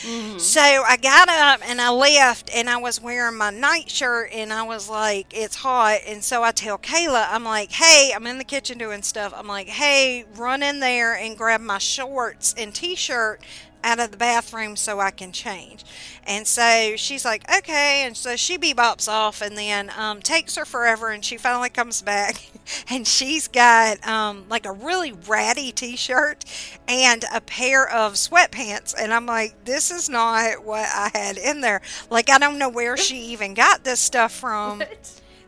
Mm-hmm. 0.02 0.38
So 0.38 0.60
I 0.60 0.96
got 0.96 1.28
up 1.28 1.60
and 1.68 1.80
I 1.80 1.90
left 1.90 2.50
and 2.54 2.70
I 2.70 2.76
was 2.76 3.00
wearing 3.00 3.36
my 3.36 3.50
nightshirt 3.50 4.30
and 4.32 4.52
I 4.52 4.62
was 4.62 4.88
like, 4.88 5.26
it's 5.36 5.56
hot. 5.56 6.00
And 6.06 6.22
so 6.22 6.42
I 6.42 6.52
tell 6.52 6.78
Kayla, 6.78 7.26
I'm 7.30 7.44
like, 7.44 7.72
hey, 7.72 8.12
I'm 8.14 8.26
in 8.26 8.38
the 8.38 8.44
kitchen 8.44 8.78
doing 8.78 9.02
stuff. 9.02 9.32
I'm 9.36 9.46
like, 9.46 9.68
hey, 9.68 10.24
run 10.36 10.62
in 10.62 10.80
there 10.80 11.14
and 11.14 11.36
grab 11.36 11.60
my 11.60 11.78
shorts 11.78 12.54
and 12.56 12.74
t 12.74 12.94
shirt 12.94 13.40
out 13.88 13.98
of 13.98 14.10
the 14.10 14.16
bathroom 14.16 14.76
so 14.76 15.00
I 15.00 15.10
can 15.10 15.32
change. 15.32 15.82
And 16.24 16.46
so 16.46 16.94
she's 16.96 17.24
like, 17.24 17.50
okay. 17.50 18.02
And 18.04 18.14
so 18.16 18.36
she 18.36 18.58
bebops 18.58 19.08
off 19.08 19.40
and 19.40 19.56
then 19.56 19.90
um, 19.96 20.20
takes 20.20 20.56
her 20.56 20.66
forever. 20.66 21.08
And 21.08 21.24
she 21.24 21.38
finally 21.38 21.70
comes 21.70 22.02
back 22.02 22.50
and 22.90 23.06
she's 23.08 23.48
got 23.48 24.06
um, 24.06 24.44
like 24.50 24.66
a 24.66 24.72
really 24.72 25.12
ratty 25.12 25.72
t 25.72 25.96
shirt 25.96 26.44
and 26.86 27.24
a 27.32 27.40
pair 27.40 27.88
of 27.88 28.14
sweatpants. 28.14 28.94
And 28.96 29.12
I'm 29.12 29.26
like, 29.26 29.64
this 29.64 29.90
is 29.90 30.10
not 30.10 30.64
what 30.64 30.86
I 30.94 31.10
had 31.14 31.38
in 31.38 31.62
there. 31.62 31.80
Like, 32.10 32.28
I 32.28 32.38
don't 32.38 32.58
know 32.58 32.68
where 32.68 32.96
she 32.96 33.16
even 33.32 33.54
got 33.54 33.84
this 33.84 34.00
stuff 34.00 34.32
from. 34.32 34.82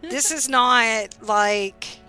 This 0.03 0.31
is 0.31 0.49
not 0.49 1.15
like. 1.21 2.00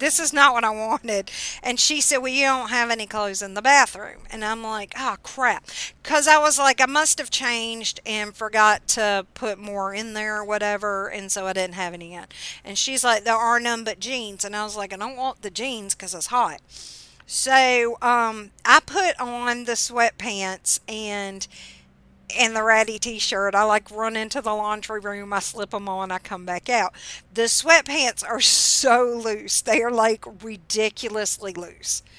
This 0.00 0.18
is 0.18 0.32
not 0.32 0.52
what 0.52 0.64
I 0.64 0.70
wanted. 0.70 1.30
And 1.62 1.78
she 1.78 2.00
said, 2.00 2.18
Well, 2.18 2.32
you 2.32 2.44
don't 2.46 2.70
have 2.70 2.90
any 2.90 3.06
clothes 3.06 3.42
in 3.42 3.54
the 3.54 3.62
bathroom. 3.62 4.22
And 4.30 4.44
I'm 4.44 4.62
like, 4.62 4.94
Oh, 4.98 5.16
crap. 5.22 5.66
Because 6.02 6.26
I 6.26 6.38
was 6.38 6.58
like, 6.58 6.80
I 6.80 6.86
must 6.86 7.18
have 7.18 7.30
changed 7.30 8.00
and 8.04 8.34
forgot 8.34 8.88
to 8.88 9.26
put 9.34 9.58
more 9.58 9.94
in 9.94 10.14
there 10.14 10.38
or 10.38 10.44
whatever. 10.44 11.08
And 11.08 11.30
so 11.30 11.46
I 11.46 11.52
didn't 11.52 11.74
have 11.74 11.94
any 11.94 12.14
in. 12.14 12.26
And 12.64 12.76
she's 12.76 13.04
like, 13.04 13.24
There 13.24 13.34
are 13.34 13.60
none 13.60 13.84
but 13.84 14.00
jeans. 14.00 14.44
And 14.44 14.56
I 14.56 14.64
was 14.64 14.76
like, 14.76 14.92
I 14.92 14.96
don't 14.96 15.16
want 15.16 15.42
the 15.42 15.50
jeans 15.50 15.94
because 15.94 16.14
it's 16.14 16.26
hot. 16.26 16.60
So 17.26 17.96
um, 18.02 18.50
I 18.64 18.80
put 18.84 19.20
on 19.20 19.64
the 19.64 19.74
sweatpants 19.74 20.80
and 20.88 21.46
and 22.38 22.54
the 22.54 22.62
ratty 22.62 22.98
t-shirt. 22.98 23.54
I 23.54 23.64
like 23.64 23.90
run 23.90 24.16
into 24.16 24.40
the 24.40 24.54
laundry 24.54 25.00
room, 25.00 25.32
I 25.32 25.40
slip 25.40 25.70
them 25.70 25.88
on, 25.88 26.10
I 26.10 26.18
come 26.18 26.44
back 26.44 26.68
out. 26.68 26.94
The 27.32 27.42
sweatpants 27.42 28.24
are 28.26 28.40
so 28.40 29.04
loose. 29.24 29.60
They 29.60 29.82
are 29.82 29.90
like 29.90 30.24
ridiculously 30.42 31.52
loose. 31.52 32.02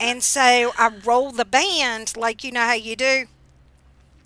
And 0.00 0.22
so 0.22 0.72
I 0.76 0.90
roll 1.04 1.32
the 1.32 1.44
band 1.44 2.16
like 2.16 2.44
you 2.44 2.52
know 2.52 2.60
how 2.60 2.74
you 2.74 2.96
do. 2.96 3.26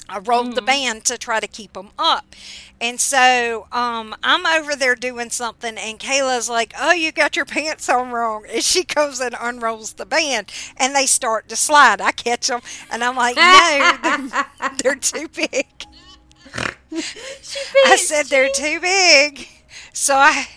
I 0.09 0.18
rolled 0.18 0.54
the 0.54 0.62
band 0.62 1.04
to 1.06 1.18
try 1.18 1.40
to 1.40 1.46
keep 1.46 1.74
them 1.74 1.90
up. 1.98 2.34
And 2.80 3.00
so 3.00 3.66
um, 3.72 4.14
I'm 4.22 4.46
over 4.46 4.76
there 4.76 4.94
doing 4.94 5.30
something, 5.30 5.76
and 5.76 5.98
Kayla's 5.98 6.48
like, 6.48 6.72
Oh, 6.78 6.92
you 6.92 7.12
got 7.12 7.36
your 7.36 7.44
pants 7.44 7.88
on 7.88 8.11
wrong. 8.11 8.44
And 8.50 8.62
she 8.62 8.84
comes 8.84 9.20
and 9.20 9.34
unrolls 9.38 9.94
the 9.94 10.06
band, 10.06 10.52
and 10.76 10.94
they 10.94 11.06
start 11.06 11.48
to 11.48 11.56
slide. 11.56 12.00
I 12.00 12.12
catch 12.12 12.46
them, 12.46 12.61
and 12.90 13.02
I'm 13.02 13.16
like, 13.16 13.36
No, 13.36 13.98
they're, 14.02 14.70
they're 14.82 14.94
too 14.94 15.28
big. 15.28 15.66
I 16.92 17.96
said 17.96 18.26
they're 18.26 18.48
too 18.48 18.80
big. 18.80 19.48
So 19.92 20.14
I 20.14 20.48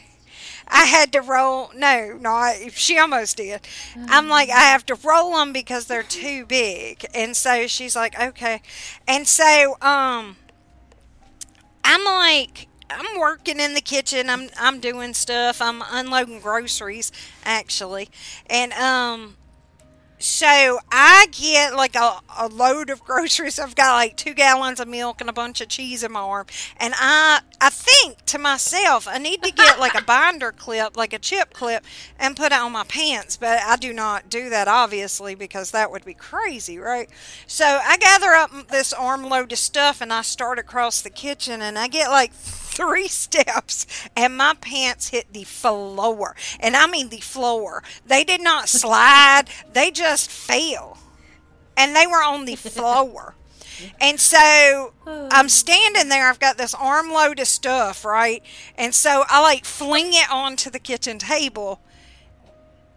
I 0.72 0.86
had 0.86 1.11
to 1.13 1.22
roll. 1.22 1.72
No, 1.76 2.17
no, 2.19 2.53
she 2.72 2.97
almost 2.97 3.38
did. 3.38 3.61
I'm 4.07 4.30
like, 4.30 4.49
I 4.49 4.61
have 4.61 4.86
to 4.88 4.95
roll 4.95 5.34
them 5.34 5.51
because 5.53 5.86
they're 5.86 6.03
too 6.03 6.45
big. 6.45 7.05
And 7.13 7.36
so 7.36 7.67
she's 7.67 7.95
like, 7.95 8.19
okay. 8.19 8.61
And 9.07 9.28
so, 9.28 9.78
um, 9.82 10.38
I'm 11.84 12.03
like, 12.05 12.67
I'm 12.89 13.19
working 13.19 13.59
in 13.59 13.74
the 13.74 13.82
kitchen. 13.82 14.30
I'm 14.30 14.49
I'm 14.59 14.80
doing 14.80 15.13
stuff. 15.13 15.61
I'm 15.61 15.82
unloading 15.89 16.39
groceries 16.39 17.11
actually, 17.45 18.09
and 18.49 18.74
um. 18.74 19.38
So 20.22 20.80
I 20.91 21.28
get 21.32 21.76
like 21.76 21.95
a, 21.95 22.19
a 22.38 22.47
load 22.47 22.91
of 22.91 23.03
groceries. 23.03 23.57
I've 23.57 23.76
got 23.76 23.95
like 23.95 24.17
two 24.17 24.36
gallons 24.36 24.80
of 24.80 24.88
milk 24.88 25.19
and 25.19 25.30
a 25.30 25.34
bunch 25.34 25.61
of 25.61 25.67
cheese 25.67 26.03
in 26.03 26.11
my 26.11 26.19
arm. 26.19 26.45
And 26.78 26.93
I 26.97 27.41
I 27.59 27.69
think 27.69 28.24
to 28.28 28.38
myself, 28.38 29.07
I 29.07 29.17
need 29.17 29.41
to 29.41 29.51
get 29.51 29.80
like 29.80 29.95
a 29.95 30.03
binder 30.03 30.51
clip, 30.51 30.95
like 30.95 31.13
a 31.13 31.19
chip 31.19 31.53
clip, 31.53 31.84
and 32.19 32.38
put 32.38 32.51
it 32.51 32.59
on 32.59 32.72
my 32.72 32.84
pants. 32.84 33.36
But 33.36 33.61
I 33.61 33.78
do 33.78 33.93
not 33.93 34.30
do 34.30 34.49
that 34.51 34.67
obviously 34.67 35.34
because 35.34 35.72
that 35.72 35.91
would 35.91 36.05
be 36.05 36.13
crazy, 36.13 36.78
right? 36.78 37.09
So 37.47 37.65
I 37.65 37.97
gather 37.97 38.32
up 38.32 38.67
this 38.69 38.93
armload 38.93 39.51
of 39.51 39.57
stuff 39.57 40.01
and 40.01 40.13
I 40.13 40.22
start 40.22 40.59
across 40.59 41.01
the 41.01 41.09
kitchen 41.09 41.61
and 41.63 41.80
I 41.80 41.88
get 41.88 42.09
like 42.09 42.32
three 42.72 43.07
steps 43.24 43.86
and 44.15 44.36
my 44.38 44.55
pants 44.59 45.09
hit 45.09 45.32
the 45.34 45.43
floor. 45.43 46.36
And 46.59 46.76
I 46.76 46.88
mean 46.88 47.09
the 47.09 47.19
floor. 47.19 47.84
They 48.05 48.24
did 48.24 48.41
not 48.41 48.69
slide, 48.82 49.45
they 49.72 49.91
just 49.91 50.30
fell. 50.32 50.97
And 51.78 51.95
they 51.95 52.05
were 52.07 52.24
on 52.24 52.45
the 52.45 52.55
floor. 52.55 53.36
And 53.99 54.19
so 54.19 54.93
I'm 55.07 55.49
standing 55.63 56.09
there, 56.09 56.30
I've 56.30 56.39
got 56.39 56.55
this 56.59 56.76
armload 56.76 57.39
of 57.39 57.47
stuff, 57.47 58.05
right? 58.05 58.43
And 58.78 58.93
so 58.93 59.24
I 59.28 59.41
like 59.41 59.65
fling 59.65 60.09
it 60.13 60.30
onto 60.32 60.69
the 60.69 60.78
kitchen 60.78 61.17
table. 61.17 61.82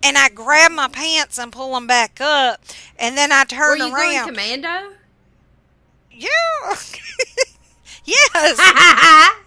And 0.03 0.19
I 0.19 0.29
grab 0.29 0.73
my 0.73 0.89
pants 0.89 1.39
and 1.39 1.51
pull 1.51 1.73
them 1.73 1.87
back 1.87 2.21
up. 2.21 2.61
And 2.99 3.17
then 3.17 3.33
I 3.33 3.45
turn 3.45 3.79
Were 3.79 3.87
you 3.87 3.91
going 3.95 4.15
around. 4.15 4.29
commando? 4.29 4.93
yeah. 6.11 6.29
yes. 8.05 9.41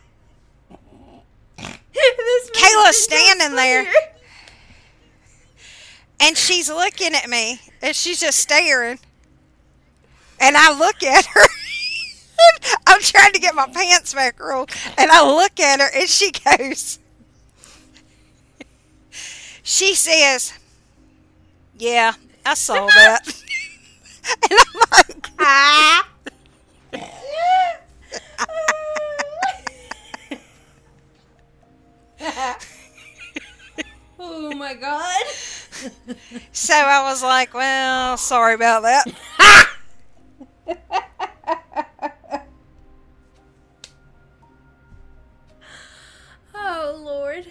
This 2.17 2.51
Kayla's 2.55 3.03
standing 3.03 3.55
there. 3.55 3.85
And 6.19 6.35
she's 6.35 6.69
looking 6.69 7.13
at 7.13 7.29
me, 7.29 7.59
and 7.81 7.95
she's 7.95 8.19
just 8.19 8.39
staring. 8.39 8.99
And 10.39 10.57
I 10.57 10.77
look 10.77 11.03
at 11.03 11.25
her. 11.25 11.41
I'm 12.87 13.01
trying 13.01 13.33
to 13.33 13.39
get 13.39 13.55
my 13.55 13.67
pants 13.67 14.13
back 14.13 14.39
rolled, 14.39 14.71
and 14.97 15.11
I 15.11 15.25
look 15.27 15.59
at 15.59 15.79
her, 15.79 15.89
and 15.93 16.09
she 16.09 16.31
goes. 16.57 16.99
She 19.63 19.95
says, 19.95 20.53
"Yeah, 21.77 22.13
I 22.45 22.53
saw 22.53 22.87
that." 22.87 23.43
and 24.49 24.59
I'm 24.59 24.81
like, 24.91 25.29
Ah. 25.39 26.07
oh 34.19 34.53
my 34.55 34.73
god. 34.73 35.25
so 36.51 36.73
I 36.73 37.03
was 37.09 37.21
like, 37.23 37.53
"Well, 37.53 38.17
sorry 38.17 38.55
about 38.55 38.83
that." 38.83 39.05
Oh 46.53 46.99
lord. 47.03 47.47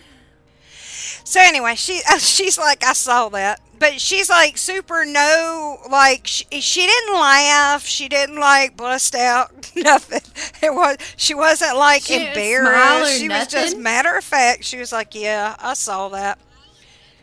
So 1.24 1.40
anyway, 1.40 1.74
she 1.74 2.02
uh, 2.10 2.18
she's 2.18 2.58
like, 2.58 2.84
I 2.84 2.92
saw 2.92 3.28
that. 3.30 3.60
but 3.78 4.00
she's 4.00 4.30
like 4.30 4.56
super 4.56 5.04
no 5.04 5.78
like 5.90 6.26
she, 6.26 6.44
she 6.60 6.86
didn't 6.86 7.14
laugh 7.14 7.84
she 7.84 8.08
didn't 8.08 8.38
like 8.40 8.76
bust 8.76 9.14
out 9.14 9.55
nothing. 9.84 10.20
It 10.62 10.74
was 10.74 10.96
she 11.16 11.34
wasn't 11.34 11.76
like 11.76 12.02
She 12.02 12.26
embarrassed. 12.26 13.18
she 13.18 13.28
was 13.28 13.46
just 13.46 13.76
matter 13.76 14.16
of 14.16 14.24
fact 14.24 14.64
she 14.64 14.78
was 14.78 14.92
like 14.92 15.14
yeah 15.14 15.54
i 15.58 15.74
saw 15.74 16.08
that. 16.10 16.38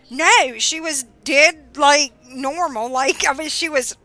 No 0.09 0.57
she 0.59 0.79
was 0.79 1.03
dead 1.23 1.75
like 1.77 2.13
normal 2.29 2.89
like 2.89 3.27
i 3.27 3.33
mean 3.33 3.49
she 3.49 3.69
was 3.69 3.95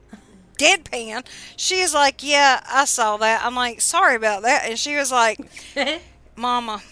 deadpan. 0.59 1.25
She's 1.57 1.95
like 1.95 2.23
yeah 2.23 2.61
i 2.69 2.85
saw 2.85 3.17
that. 3.19 3.45
I'm 3.45 3.55
like 3.55 3.81
sorry 3.81 4.17
about 4.17 4.43
that. 4.43 4.65
And 4.69 4.79
she 4.79 4.97
was 4.97 5.13
like 5.13 5.39
mama 6.37 6.83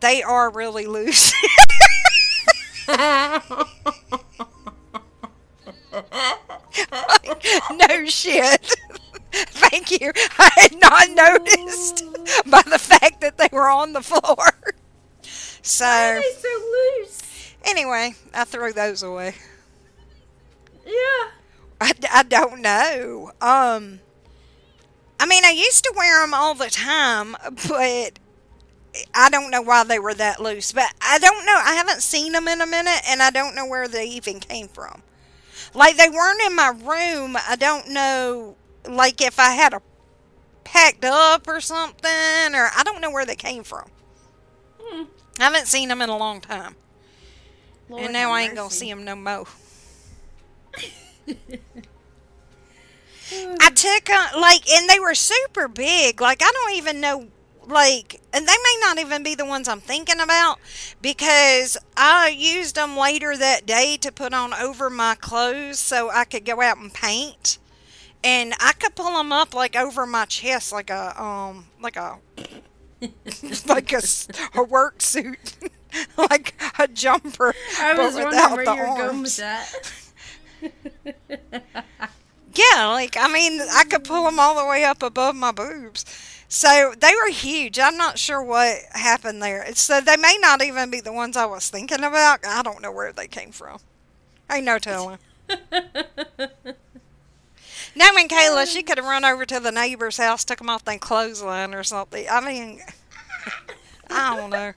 they 0.00 0.22
are 0.22 0.50
really 0.50 0.86
loose. 0.86 1.32
No 7.72 8.04
shit. 8.06 8.74
Thank 9.48 9.90
you. 10.00 10.12
I 10.38 10.50
had 10.56 10.80
not 10.80 11.10
noticed 11.10 12.04
by 12.46 12.62
the 12.62 12.78
fact 12.78 13.20
that 13.20 13.38
they 13.38 13.48
were 13.52 13.68
on 13.70 13.92
the 13.92 14.02
floor. 14.02 14.46
So, 15.62 15.84
Why 15.84 16.16
are 16.16 16.20
they 16.20 16.40
so 16.40 16.48
loose? 16.98 17.54
anyway, 17.66 18.14
I 18.32 18.44
threw 18.44 18.72
those 18.72 19.02
away. 19.02 19.34
Yeah. 20.86 21.30
I, 21.80 21.92
I 22.10 22.22
don't 22.28 22.60
know. 22.60 23.32
Um, 23.40 24.00
I 25.18 25.26
mean, 25.26 25.44
I 25.44 25.50
used 25.50 25.84
to 25.84 25.92
wear 25.96 26.22
them 26.22 26.32
all 26.34 26.54
the 26.54 26.70
time, 26.70 27.36
but 27.68 28.18
I 29.14 29.30
don't 29.30 29.50
know 29.50 29.62
why 29.62 29.84
they 29.84 29.98
were 29.98 30.14
that 30.14 30.40
loose. 30.40 30.72
But 30.72 30.92
I 31.00 31.18
don't 31.18 31.46
know. 31.46 31.60
I 31.64 31.74
haven't 31.74 32.02
seen 32.02 32.32
them 32.32 32.48
in 32.48 32.60
a 32.60 32.66
minute, 32.66 33.02
and 33.08 33.22
I 33.22 33.30
don't 33.30 33.54
know 33.54 33.66
where 33.66 33.88
they 33.88 34.06
even 34.06 34.40
came 34.40 34.68
from. 34.68 35.02
Like 35.74 35.96
they 35.96 36.08
weren't 36.08 36.42
in 36.42 36.56
my 36.56 36.68
room. 36.70 37.36
I 37.48 37.56
don't 37.56 37.90
know. 37.90 38.56
Like 38.88 39.20
if 39.20 39.38
I 39.38 39.50
had 39.50 39.74
a 39.74 39.82
packed 40.64 41.04
up 41.04 41.48
or 41.48 41.60
something, 41.60 42.54
or 42.54 42.70
I 42.76 42.82
don't 42.84 43.00
know 43.00 43.10
where 43.10 43.26
they 43.26 43.36
came 43.36 43.64
from. 43.64 43.90
Hmm. 44.80 45.04
I 45.38 45.44
haven't 45.44 45.66
seen 45.66 45.88
them 45.88 46.02
in 46.02 46.08
a 46.08 46.16
long 46.16 46.40
time, 46.40 46.76
Lord 47.88 48.04
and 48.04 48.12
now 48.12 48.30
I 48.32 48.42
ain't 48.42 48.54
gonna 48.54 48.70
see 48.70 48.88
them 48.88 49.04
no 49.04 49.16
more. 49.16 49.46
I 53.60 53.70
took 53.70 54.10
uh, 54.10 54.28
like, 54.40 54.68
and 54.68 54.88
they 54.88 54.98
were 54.98 55.14
super 55.14 55.68
big. 55.68 56.20
Like 56.20 56.42
I 56.42 56.50
don't 56.52 56.74
even 56.76 57.00
know, 57.00 57.28
like, 57.66 58.20
and 58.32 58.46
they 58.46 58.52
may 58.52 58.76
not 58.80 58.98
even 58.98 59.22
be 59.22 59.34
the 59.34 59.44
ones 59.44 59.68
I'm 59.68 59.80
thinking 59.80 60.20
about 60.20 60.58
because 61.00 61.76
I 61.96 62.28
used 62.28 62.74
them 62.74 62.96
later 62.96 63.36
that 63.36 63.66
day 63.66 63.96
to 63.98 64.10
put 64.10 64.34
on 64.34 64.52
over 64.54 64.90
my 64.90 65.14
clothes 65.14 65.78
so 65.78 66.10
I 66.10 66.24
could 66.24 66.44
go 66.44 66.60
out 66.60 66.78
and 66.78 66.92
paint, 66.92 67.58
and 68.24 68.54
I 68.60 68.72
could 68.72 68.94
pull 68.94 69.16
them 69.16 69.32
up 69.32 69.54
like 69.54 69.76
over 69.76 70.06
my 70.06 70.24
chest, 70.26 70.72
like 70.72 70.90
a 70.90 71.20
um, 71.22 71.66
like 71.80 71.96
a 71.96 72.18
like 73.66 73.92
a, 73.92 74.02
a 74.54 74.62
work 74.62 75.00
suit, 75.02 75.56
like 76.16 76.54
a 76.78 76.88
jumper, 76.88 77.54
I 77.78 77.94
but 77.94 78.12
wondering 78.14 78.28
without 78.28 78.64
the 78.64 78.74
you 78.74 78.82
were 78.84 78.92
going 78.92 79.00
arms. 79.08 79.22
with 79.22 79.36
that. 79.38 79.72
Yeah, 82.54 82.88
like 82.88 83.16
I 83.18 83.28
mean, 83.28 83.60
I 83.60 83.84
could 83.84 84.04
pull 84.04 84.24
them 84.24 84.38
all 84.40 84.56
the 84.60 84.66
way 84.68 84.84
up 84.84 85.02
above 85.02 85.36
my 85.36 85.52
boobs. 85.52 86.04
So 86.48 86.94
they 86.98 87.12
were 87.14 87.30
huge. 87.30 87.78
I'm 87.78 87.96
not 87.96 88.18
sure 88.18 88.42
what 88.42 88.78
happened 88.92 89.40
there. 89.42 89.72
So 89.74 90.00
they 90.00 90.16
may 90.16 90.36
not 90.40 90.62
even 90.62 90.90
be 90.90 91.00
the 91.00 91.12
ones 91.12 91.36
I 91.36 91.46
was 91.46 91.68
thinking 91.70 92.02
about. 92.02 92.40
I 92.44 92.62
don't 92.62 92.82
know 92.82 92.90
where 92.90 93.12
they 93.12 93.28
came 93.28 93.52
from. 93.52 93.78
Ain't 94.50 94.64
no 94.66 94.78
telling. 94.78 95.18
Knowing 97.94 98.28
Kayla, 98.28 98.66
she 98.66 98.82
could 98.82 98.98
have 98.98 99.06
run 99.06 99.24
over 99.24 99.44
to 99.44 99.60
the 99.60 99.72
neighbor's 99.72 100.16
house, 100.16 100.44
took 100.44 100.58
them 100.58 100.70
off 100.70 100.84
their 100.84 100.98
clothesline 100.98 101.74
or 101.74 101.82
something. 101.82 102.26
I 102.30 102.40
mean, 102.40 102.80
I 104.10 104.36
don't 104.36 104.50
know. 104.50 104.72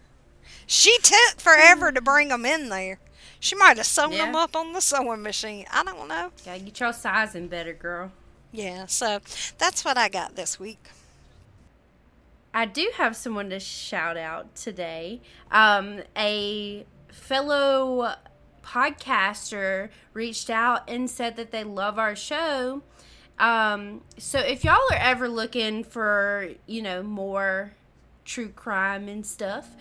She 0.66 0.98
took 1.00 1.40
forever 1.40 1.92
to 1.92 2.02
bring 2.02 2.30
them 2.30 2.46
in 2.46 2.70
there. 2.70 3.00
She 3.40 3.56
might 3.56 3.78
have 3.78 3.86
sewn 3.86 4.12
them 4.12 4.36
up 4.36 4.56
on 4.56 4.72
the 4.74 4.80
sewing 4.80 5.22
machine. 5.22 5.66
I 5.72 5.84
don't 5.84 6.08
know. 6.08 6.32
Gotta 6.46 6.60
get 6.60 6.80
your 6.80 6.94
sizing 6.94 7.48
better, 7.48 7.74
girl. 7.74 8.12
Yeah, 8.54 8.86
so 8.86 9.20
that's 9.58 9.84
what 9.84 9.98
I 9.98 10.08
got 10.10 10.36
this 10.36 10.60
week. 10.60 10.88
I 12.54 12.66
do 12.66 12.92
have 12.96 13.16
someone 13.16 13.50
to 13.50 13.60
shout 13.60 14.16
out 14.16 14.56
today. 14.56 15.22
Um, 15.52 16.04
a 16.16 16.86
fellow 17.12 18.16
podcaster 18.64 19.90
reached 20.14 20.50
out 20.50 20.88
and 20.88 21.10
said 21.10 21.36
that 21.36 21.52
they 21.52 21.64
love 21.64 22.00
our 22.00 22.16
show. 22.16 22.84
Um, 23.40 24.02
so 24.18 24.40
if 24.40 24.64
y'all 24.64 24.80
are 24.92 24.98
ever 24.98 25.28
looking 25.28 25.84
for, 25.84 26.50
you 26.66 26.82
know, 26.82 27.04
more 27.04 27.74
true 28.26 28.50
crime 28.50 29.08
and 29.08 29.26
stuff, 29.26 29.76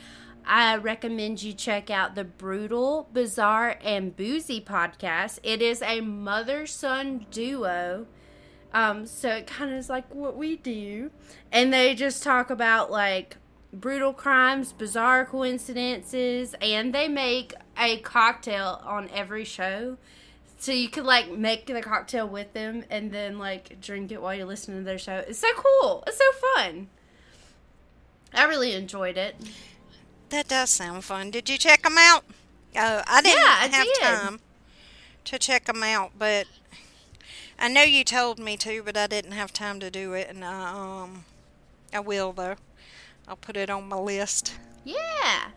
I 0.45 0.77
recommend 0.77 1.43
you 1.43 1.53
check 1.53 1.91
out 1.91 2.15
the 2.15 2.25
Brutal, 2.25 3.09
Bizarre, 3.13 3.79
and 3.83 4.17
Boozy 4.17 4.61
podcast. 4.61 5.39
It 5.43 5.63
is 5.63 5.83
a 5.83 6.01
mother 6.01 6.67
son 6.67 7.27
duo. 7.31 8.07
Um, 8.75 9.07
so 9.07 9.29
it 9.29 9.47
kind 9.47 9.71
of 9.71 9.79
is 9.79 9.89
like 9.89 10.13
what 10.13 10.37
we 10.37 10.57
do. 10.57 11.11
And 11.53 11.73
they 11.73 11.95
just 11.95 12.23
talk 12.23 12.51
about 12.51 12.91
like 12.91 13.37
brutal 13.73 14.13
crimes, 14.13 14.73
bizarre 14.73 15.25
coincidences, 15.25 16.55
and 16.61 16.95
they 16.95 17.09
make 17.09 17.55
a 17.79 17.99
cocktail 17.99 18.83
on 18.85 19.09
every 19.11 19.45
show. 19.45 19.97
So 20.63 20.71
you 20.71 20.89
could 20.89 21.05
like 21.05 21.29
make 21.29 21.67
the 21.67 21.83
cocktail 21.83 22.29
with 22.29 22.53
them 22.53 22.85
and 22.89 23.11
then 23.11 23.37
like 23.37 23.81
drink 23.81 24.13
it 24.13 24.23
while 24.23 24.33
you're 24.33 24.47
listening 24.47 24.79
to 24.79 24.85
their 24.85 24.97
show. 24.97 25.25
It's 25.27 25.41
so 25.41 25.49
cool. 25.57 26.05
It's 26.07 26.19
so 26.19 26.31
fun. 26.55 26.87
I 28.33 28.45
really 28.45 28.73
enjoyed 28.75 29.17
it. 29.17 29.35
That 30.29 30.47
does 30.47 30.71
sound 30.71 31.03
fun. 31.03 31.33
Did 31.33 31.51
you 31.51 31.59
check 31.59 31.83
them 31.83 31.97
out? 31.99 32.25
Oh, 32.77 33.03
I 33.09 33.21
didn't 33.23 33.39
Yeah, 33.39 33.57
I 33.59 33.69
have 33.73 33.87
did. 33.87 34.01
time 34.03 34.41
to 35.25 35.37
check 35.37 35.65
them 35.65 35.83
out, 35.83 36.13
but 36.17 36.47
I 37.59 37.67
know 37.67 37.83
you 37.83 38.05
told 38.05 38.39
me 38.39 38.57
to, 38.59 38.85
but 38.85 38.97
I 38.97 39.09
didn't 39.09 39.33
have 39.33 39.53
time 39.53 39.81
to 39.81 39.91
do 39.91 40.13
it, 40.13 40.29
and 40.31 40.45
I 40.45 41.03
um, 41.03 41.25
I 41.93 41.99
will 41.99 42.33
though. 42.33 42.55
I'll 43.27 43.35
put 43.35 43.57
it 43.57 43.69
on 43.69 43.89
my 43.89 43.99
list. 43.99 44.55
Yeah. 44.85 45.49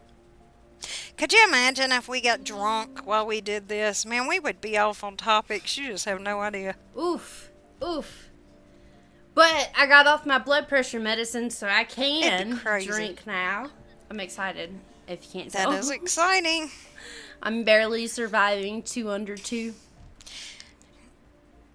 Could 1.17 1.33
you 1.33 1.43
imagine 1.47 1.91
if 1.91 2.07
we 2.07 2.21
got 2.21 2.43
drunk 2.43 3.05
while 3.05 3.25
we 3.25 3.41
did 3.41 3.67
this? 3.67 4.05
Man, 4.05 4.27
we 4.27 4.39
would 4.39 4.61
be 4.61 4.77
off 4.77 5.03
on 5.03 5.17
topics. 5.17 5.77
You 5.77 5.89
just 5.89 6.05
have 6.05 6.21
no 6.21 6.41
idea. 6.41 6.75
Oof. 6.99 7.51
Oof. 7.83 8.29
But 9.33 9.71
I 9.77 9.85
got 9.87 10.07
off 10.07 10.25
my 10.25 10.39
blood 10.39 10.67
pressure 10.67 10.99
medicine, 10.99 11.49
so 11.49 11.67
I 11.67 11.83
can 11.83 12.61
drink 12.85 13.27
now. 13.27 13.69
I'm 14.09 14.19
excited. 14.19 14.73
If 15.07 15.25
you 15.25 15.41
can't 15.41 15.51
That 15.53 15.63
tell, 15.63 15.73
is 15.73 15.89
exciting. 15.91 16.69
I'm 17.43 17.63
barely 17.63 18.07
surviving 18.07 18.81
two 18.81 19.09
under 19.09 19.35
two. 19.35 19.73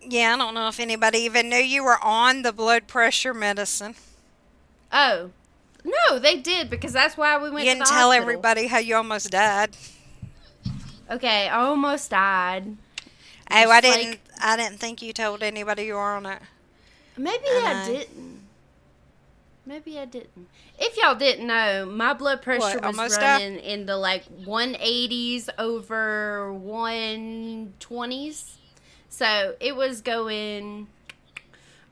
Yeah, 0.03 0.35
I 0.35 0.39
don't 0.39 0.55
know 0.55 0.69
if 0.69 0.81
anybody 0.81 1.19
even 1.21 1.51
knew 1.51 1.59
you 1.59 1.85
were 1.85 2.03
on 2.03 2.43
the 2.43 2.53
blood 2.53 2.87
pressure 2.89 3.35
medicine. 3.35 3.95
Oh, 4.91 5.31
no, 5.85 6.19
they 6.19 6.37
did 6.41 6.69
because 6.71 6.93
that's 6.93 7.17
why 7.17 7.37
we 7.43 7.51
went. 7.51 7.65
You 7.65 7.71
didn't 7.73 7.81
the 7.81 7.85
tell 7.87 8.09
hospital. 8.11 8.23
everybody 8.23 8.67
how 8.67 8.79
you 8.79 8.97
almost 8.97 9.31
died. 9.31 9.77
Okay, 11.11 11.49
I 11.49 11.57
almost 11.61 12.11
died. 12.11 12.77
Oh, 13.51 13.71
I 13.71 13.81
didn't. 13.81 14.11
like- 14.11 14.21
I 14.43 14.57
didn't 14.57 14.79
think 14.79 15.03
you 15.03 15.13
told 15.13 15.43
anybody 15.43 15.85
you 15.85 15.95
were 15.95 16.01
on 16.01 16.25
it. 16.27 16.41
Maybe 17.17 17.45
I 17.47 17.83
I, 17.85 17.87
didn't. 17.87 18.41
Maybe 19.67 19.99
I 19.99 20.05
didn't. 20.07 20.49
If 20.79 20.97
y'all 20.97 21.15
didn't 21.15 21.47
know, 21.47 21.85
my 21.85 22.15
blood 22.15 22.41
pressure 22.41 22.61
What, 22.61 22.75
was 22.77 22.85
almost 22.99 23.21
died? 23.21 23.43
running 23.43 23.59
in 23.59 23.87
the 23.87 23.97
like 23.97 24.25
180s 24.47 25.49
over 25.59 26.51
120s. 26.55 28.53
So 29.09 29.55
it 29.61 29.77
was 29.77 30.01
going 30.01 30.87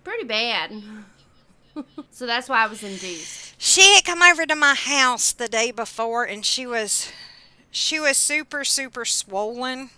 pretty 0.05 0.25
bad. 0.25 0.73
So 2.11 2.27
that's 2.27 2.49
why 2.49 2.65
I 2.65 2.67
was 2.67 2.83
induced. 2.83 3.55
She 3.59 3.95
had 3.95 4.05
come 4.05 4.23
over 4.23 4.47
to 4.47 4.55
my 4.55 4.75
house 4.75 5.33
the 5.33 5.49
day 5.49 5.71
before, 5.71 6.25
and 6.25 6.45
she 6.45 6.67
was, 6.67 7.11
she 7.71 7.99
was 8.01 8.17
super 8.17 8.65
super 8.65 9.05
swollen. 9.05 9.91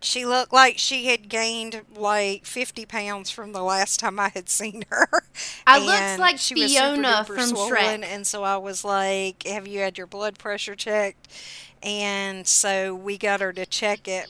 She 0.00 0.26
looked 0.26 0.52
like 0.52 0.78
she 0.78 1.06
had 1.06 1.28
gained 1.30 1.82
like 1.96 2.44
fifty 2.44 2.84
pounds 2.84 3.30
from 3.30 3.52
the 3.52 3.62
last 3.62 4.00
time 4.00 4.20
I 4.20 4.28
had 4.30 4.48
seen 4.50 4.84
her. 4.90 5.08
I 5.66 5.78
looked 5.78 6.18
like 6.18 6.38
she 6.38 6.54
was 6.54 6.72
super 6.76 6.94
Fiona 6.96 7.24
from 7.24 7.38
swollen, 7.40 8.02
Shrek. 8.02 8.04
and 8.04 8.26
so 8.26 8.42
I 8.44 8.56
was 8.58 8.84
like, 8.84 9.44
"Have 9.46 9.66
you 9.66 9.80
had 9.80 9.96
your 9.98 10.06
blood 10.06 10.38
pressure 10.38 10.74
checked?" 10.76 11.28
And 11.82 12.46
so 12.46 12.94
we 12.94 13.16
got 13.18 13.40
her 13.40 13.52
to 13.54 13.66
check 13.66 14.06
it. 14.08 14.28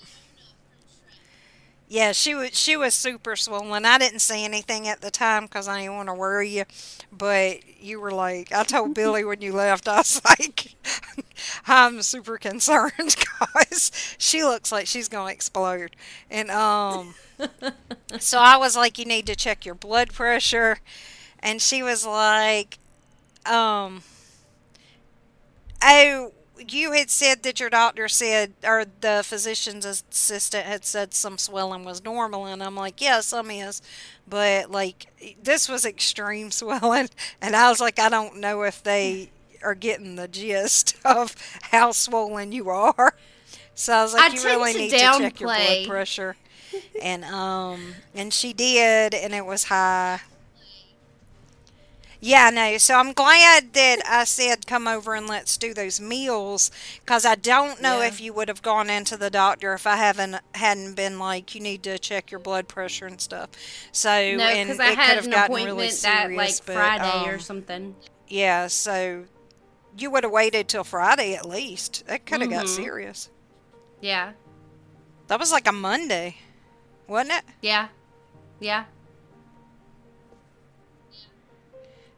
Yeah, 1.95 2.11
she 2.11 2.35
was 2.35 2.59
she 2.59 2.77
was 2.77 2.93
super 2.93 3.37
swollen. 3.37 3.85
I 3.85 3.99
didn't 3.99 4.19
say 4.19 4.45
anything 4.45 4.89
at 4.89 5.01
the 5.01 5.13
time 5.13 5.45
because 5.45 5.69
I 5.69 5.83
didn't 5.83 5.95
want 5.95 6.09
to 6.09 6.15
worry 6.15 6.49
you, 6.49 6.65
but 7.13 7.59
you 7.81 8.01
were 8.01 8.11
like, 8.11 8.51
I 8.53 8.65
told 8.65 8.95
Billy 8.95 9.23
when 9.25 9.41
you 9.41 9.53
left, 9.53 9.87
I 9.87 9.99
was 9.99 10.21
like, 10.25 10.75
I'm 11.69 12.03
super 12.03 12.37
concerned 12.39 12.93
because 12.99 13.93
she 14.19 14.43
looks 14.43 14.73
like 14.73 14.89
she's 14.89 15.09
gonna 15.09 15.31
explode. 15.33 15.95
And 16.31 16.51
um, 16.51 17.15
so 18.19 18.39
I 18.39 18.57
was 18.57 18.77
like, 18.77 18.99
you 18.99 19.05
need 19.05 19.27
to 19.27 19.37
check 19.37 19.65
your 19.65 19.75
blood 19.75 20.13
pressure, 20.13 20.79
and 21.41 21.63
she 21.63 21.83
was 21.83 22.07
like, 22.07 22.79
um, 23.47 24.03
oh 25.83 26.33
you 26.59 26.93
had 26.93 27.11
said 27.11 27.43
that 27.43 27.61
your 27.61 27.71
doctor 27.71 28.09
said, 28.09 28.53
or 28.65 28.85
the 29.01 29.23
physician's 29.25 29.85
assistant 29.85 30.67
had 30.67 30.85
said 30.85 31.15
some 31.15 31.39
swelling 31.39 31.85
was 31.85 32.05
normal, 32.05 32.47
and 32.47 32.63
I'm 32.63 32.77
like, 32.77 33.01
yeah, 33.01 33.21
some 33.21 33.51
is, 33.51 33.83
but 34.29 34.71
like 34.71 35.07
this 35.43 35.69
was 35.69 35.85
extreme 35.85 36.51
swelling, 36.51 37.09
and 37.41 37.57
I 37.57 37.69
was 37.69 37.81
like, 37.81 37.99
I 37.99 38.09
don't 38.09 38.39
know 38.39 38.63
if 38.63 38.83
they 38.83 39.31
are 39.63 39.75
getting 39.75 40.17
the 40.17 40.29
gist 40.29 40.97
of 41.05 41.35
how 41.63 41.93
swollen 41.93 42.53
you 42.53 42.69
are. 42.71 43.15
So 43.75 43.93
I 43.93 44.03
was 44.03 44.15
like, 44.15 44.31
I 44.31 44.35
you 44.35 44.45
really 44.45 44.73
to 44.73 44.79
need 44.79 44.91
to 44.91 44.99
check 44.99 45.41
your 45.41 45.49
blood 45.49 45.87
pressure, 45.89 46.37
and 47.03 47.25
um, 47.25 47.95
and 48.15 48.33
she 48.33 48.53
did, 48.53 49.15
and 49.15 49.35
it 49.35 49.45
was 49.45 49.65
high. 49.65 50.21
Yeah, 52.27 52.49
no. 52.49 52.79
So 52.79 52.95
I'm 52.95 53.13
glad 53.13 53.75
that 53.75 53.99
I 54.09 54.25
said 54.25 54.67
come 54.67 54.89
over 54.89 55.15
and 55.15 55.27
let's 55.27 55.59
do 55.59 55.75
those 55.75 56.01
meals 56.01 56.71
because 57.01 57.27
I 57.27 57.35
don't 57.35 57.83
know 57.83 58.01
Yeah. 58.01 58.07
if 58.07 58.19
you 58.19 58.33
would 58.33 58.49
have 58.49 58.63
gone 58.63 58.89
into 58.89 59.19
the 59.19 59.29
doctor 59.29 59.75
if 59.75 59.87
I 59.87 59.97
haven't 59.97 60.37
hadn't 60.55 60.95
been 60.95 61.19
like 61.19 61.55
you 61.55 61.61
need 61.61 61.83
to 61.83 61.99
check 61.99 62.31
your 62.31 62.41
blood 62.41 62.67
pressure 62.67 63.05
and 63.07 63.21
stuff. 63.21 63.51
So 63.93 64.09
No, 64.39 64.49
because 64.55 64.81
I 64.81 64.93
it 64.93 64.97
had 64.97 65.19
an 65.19 65.35
appointment 65.35 65.67
really 65.67 65.91
that 65.91 66.31
like 66.33 66.57
but, 66.65 66.75
Friday 66.75 67.29
or 67.29 67.35
um, 67.35 67.41
something. 67.41 67.95
Yeah, 68.27 68.69
so 68.69 69.25
you 69.99 70.11
would 70.11 70.25
have 70.25 70.33
waited 70.33 70.67
till 70.67 70.83
Friday 70.85 71.35
at 71.35 71.45
least. 71.47 72.07
That 72.07 72.25
could 72.25 72.41
have 72.41 72.49
got 72.49 72.65
Mhm. 72.65 72.75
serious. 72.75 73.29
Yeah, 74.01 74.33
That 75.27 75.39
was 75.39 75.53
like 75.53 75.67
a 75.69 75.73
Monday, 75.73 76.37
wasn't 77.07 77.33
it? 77.35 77.45
yeah, 77.61 77.89
yeah. 78.61 78.85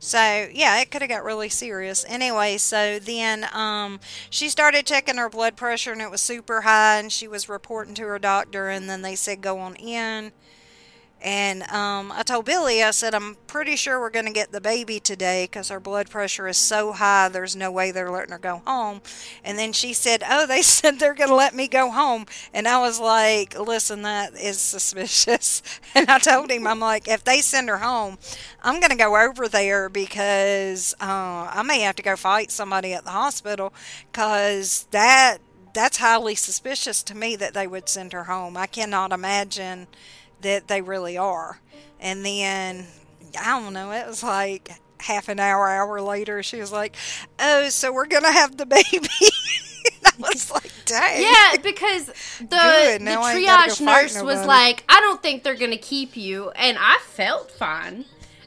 So 0.06 0.48
yeah, 0.52 0.80
it 0.80 0.92
could 0.92 1.02
have 1.02 1.08
got 1.10 1.24
really 1.24 1.48
serious. 1.48 2.04
Anyway, 2.06 2.58
so 2.58 3.00
then 3.00 3.48
um, 3.52 3.98
she 4.30 4.48
started 4.48 4.86
checking 4.86 5.16
her 5.16 5.28
blood 5.28 5.56
pressure 5.56 5.90
and 5.90 6.00
it 6.00 6.12
was 6.12 6.20
super 6.20 6.60
high, 6.60 6.98
and 7.00 7.10
she 7.10 7.26
was 7.26 7.48
reporting 7.48 7.94
to 7.94 8.02
her 8.06 8.18
doctor, 8.20 8.68
and 8.68 8.88
then 8.88 9.02
they 9.02 9.16
said 9.16 9.40
go 9.40 9.58
on 9.58 9.74
in. 9.74 10.30
And 11.26 11.64
um, 11.64 12.12
I 12.12 12.22
told 12.22 12.44
Billy, 12.44 12.84
I 12.84 12.92
said, 12.92 13.12
I'm 13.12 13.36
pretty 13.48 13.74
sure 13.74 13.98
we're 13.98 14.10
going 14.10 14.26
to 14.26 14.32
get 14.32 14.52
the 14.52 14.60
baby 14.60 15.00
today 15.00 15.46
because 15.46 15.70
her 15.70 15.80
blood 15.80 16.08
pressure 16.08 16.46
is 16.46 16.56
so 16.56 16.92
high, 16.92 17.28
there's 17.28 17.56
no 17.56 17.72
way 17.72 17.90
they're 17.90 18.12
letting 18.12 18.30
her 18.30 18.38
go 18.38 18.62
home. 18.64 19.02
And 19.42 19.58
then 19.58 19.72
she 19.72 19.92
said, 19.92 20.22
Oh, 20.24 20.46
they 20.46 20.62
said 20.62 21.00
they're 21.00 21.14
going 21.14 21.30
to 21.30 21.34
let 21.34 21.52
me 21.52 21.66
go 21.66 21.90
home. 21.90 22.26
And 22.54 22.68
I 22.68 22.78
was 22.78 23.00
like, 23.00 23.58
Listen, 23.58 24.02
that 24.02 24.34
is 24.34 24.60
suspicious. 24.60 25.62
And 25.96 26.10
I 26.10 26.18
told 26.18 26.50
him, 26.50 26.66
I'm 26.66 26.78
like, 26.78 27.08
If 27.08 27.24
they 27.24 27.40
send 27.40 27.68
her 27.70 27.78
home, 27.78 28.18
I'm 28.62 28.78
going 28.78 28.90
to 28.90 28.96
go 28.96 29.16
over 29.16 29.48
there 29.48 29.88
because 29.88 30.94
uh, 31.00 31.50
I 31.52 31.62
may 31.66 31.80
have 31.80 31.96
to 31.96 32.02
go 32.04 32.14
fight 32.14 32.52
somebody 32.52 32.92
at 32.92 33.04
the 33.04 33.10
hospital 33.10 33.74
because 34.12 34.86
that. 34.92 35.38
That's 35.74 35.98
highly 35.98 36.34
suspicious 36.36 37.02
to 37.02 37.14
me 37.14 37.36
that 37.36 37.52
they 37.52 37.66
would 37.66 37.86
send 37.90 38.14
her 38.14 38.24
home. 38.24 38.56
I 38.56 38.66
cannot 38.66 39.12
imagine 39.12 39.88
that 40.42 40.68
they 40.68 40.82
really 40.82 41.16
are. 41.16 41.58
And 42.00 42.24
then 42.24 42.86
I 43.40 43.60
don't 43.60 43.72
know, 43.72 43.90
it 43.92 44.06
was 44.06 44.22
like 44.22 44.70
half 44.98 45.28
an 45.28 45.38
hour, 45.40 45.68
hour 45.68 46.00
later, 46.00 46.42
she 46.42 46.58
was 46.60 46.72
like, 46.72 46.96
"Oh, 47.38 47.68
so 47.68 47.92
we're 47.92 48.06
gonna 48.06 48.32
have 48.32 48.56
the 48.56 48.66
baby." 48.66 49.08
I 50.04 50.12
was 50.18 50.50
like, 50.50 50.70
"Dang." 50.84 51.22
Yeah, 51.22 51.56
because 51.62 52.06
the 52.38 52.46
Good, 52.46 53.00
the 53.00 53.04
now 53.04 53.22
I 53.22 53.34
ain't 53.34 53.46
gotta 53.46 53.70
triage 53.72 53.78
go 53.78 53.84
nurse 53.84 54.22
was 54.22 54.46
like, 54.46 54.84
"I 54.88 55.00
don't 55.00 55.22
think 55.22 55.42
they're 55.42 55.54
gonna 55.54 55.76
keep 55.76 56.16
you," 56.16 56.50
and 56.50 56.76
I 56.80 56.98
felt 57.06 57.50
fine. 57.50 58.04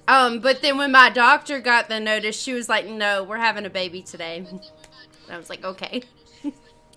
Um, 0.07 0.39
but 0.39 0.61
then 0.63 0.77
when 0.77 0.91
my 0.91 1.09
doctor 1.11 1.59
got 1.59 1.87
the 1.87 1.99
notice, 1.99 2.39
she 2.39 2.53
was 2.53 2.67
like, 2.67 2.87
"No, 2.87 3.23
we're 3.23 3.37
having 3.37 3.65
a 3.65 3.69
baby 3.69 4.01
today." 4.01 4.45
I 5.29 5.37
was 5.37 5.49
like, 5.49 5.63
"Okay." 5.63 6.03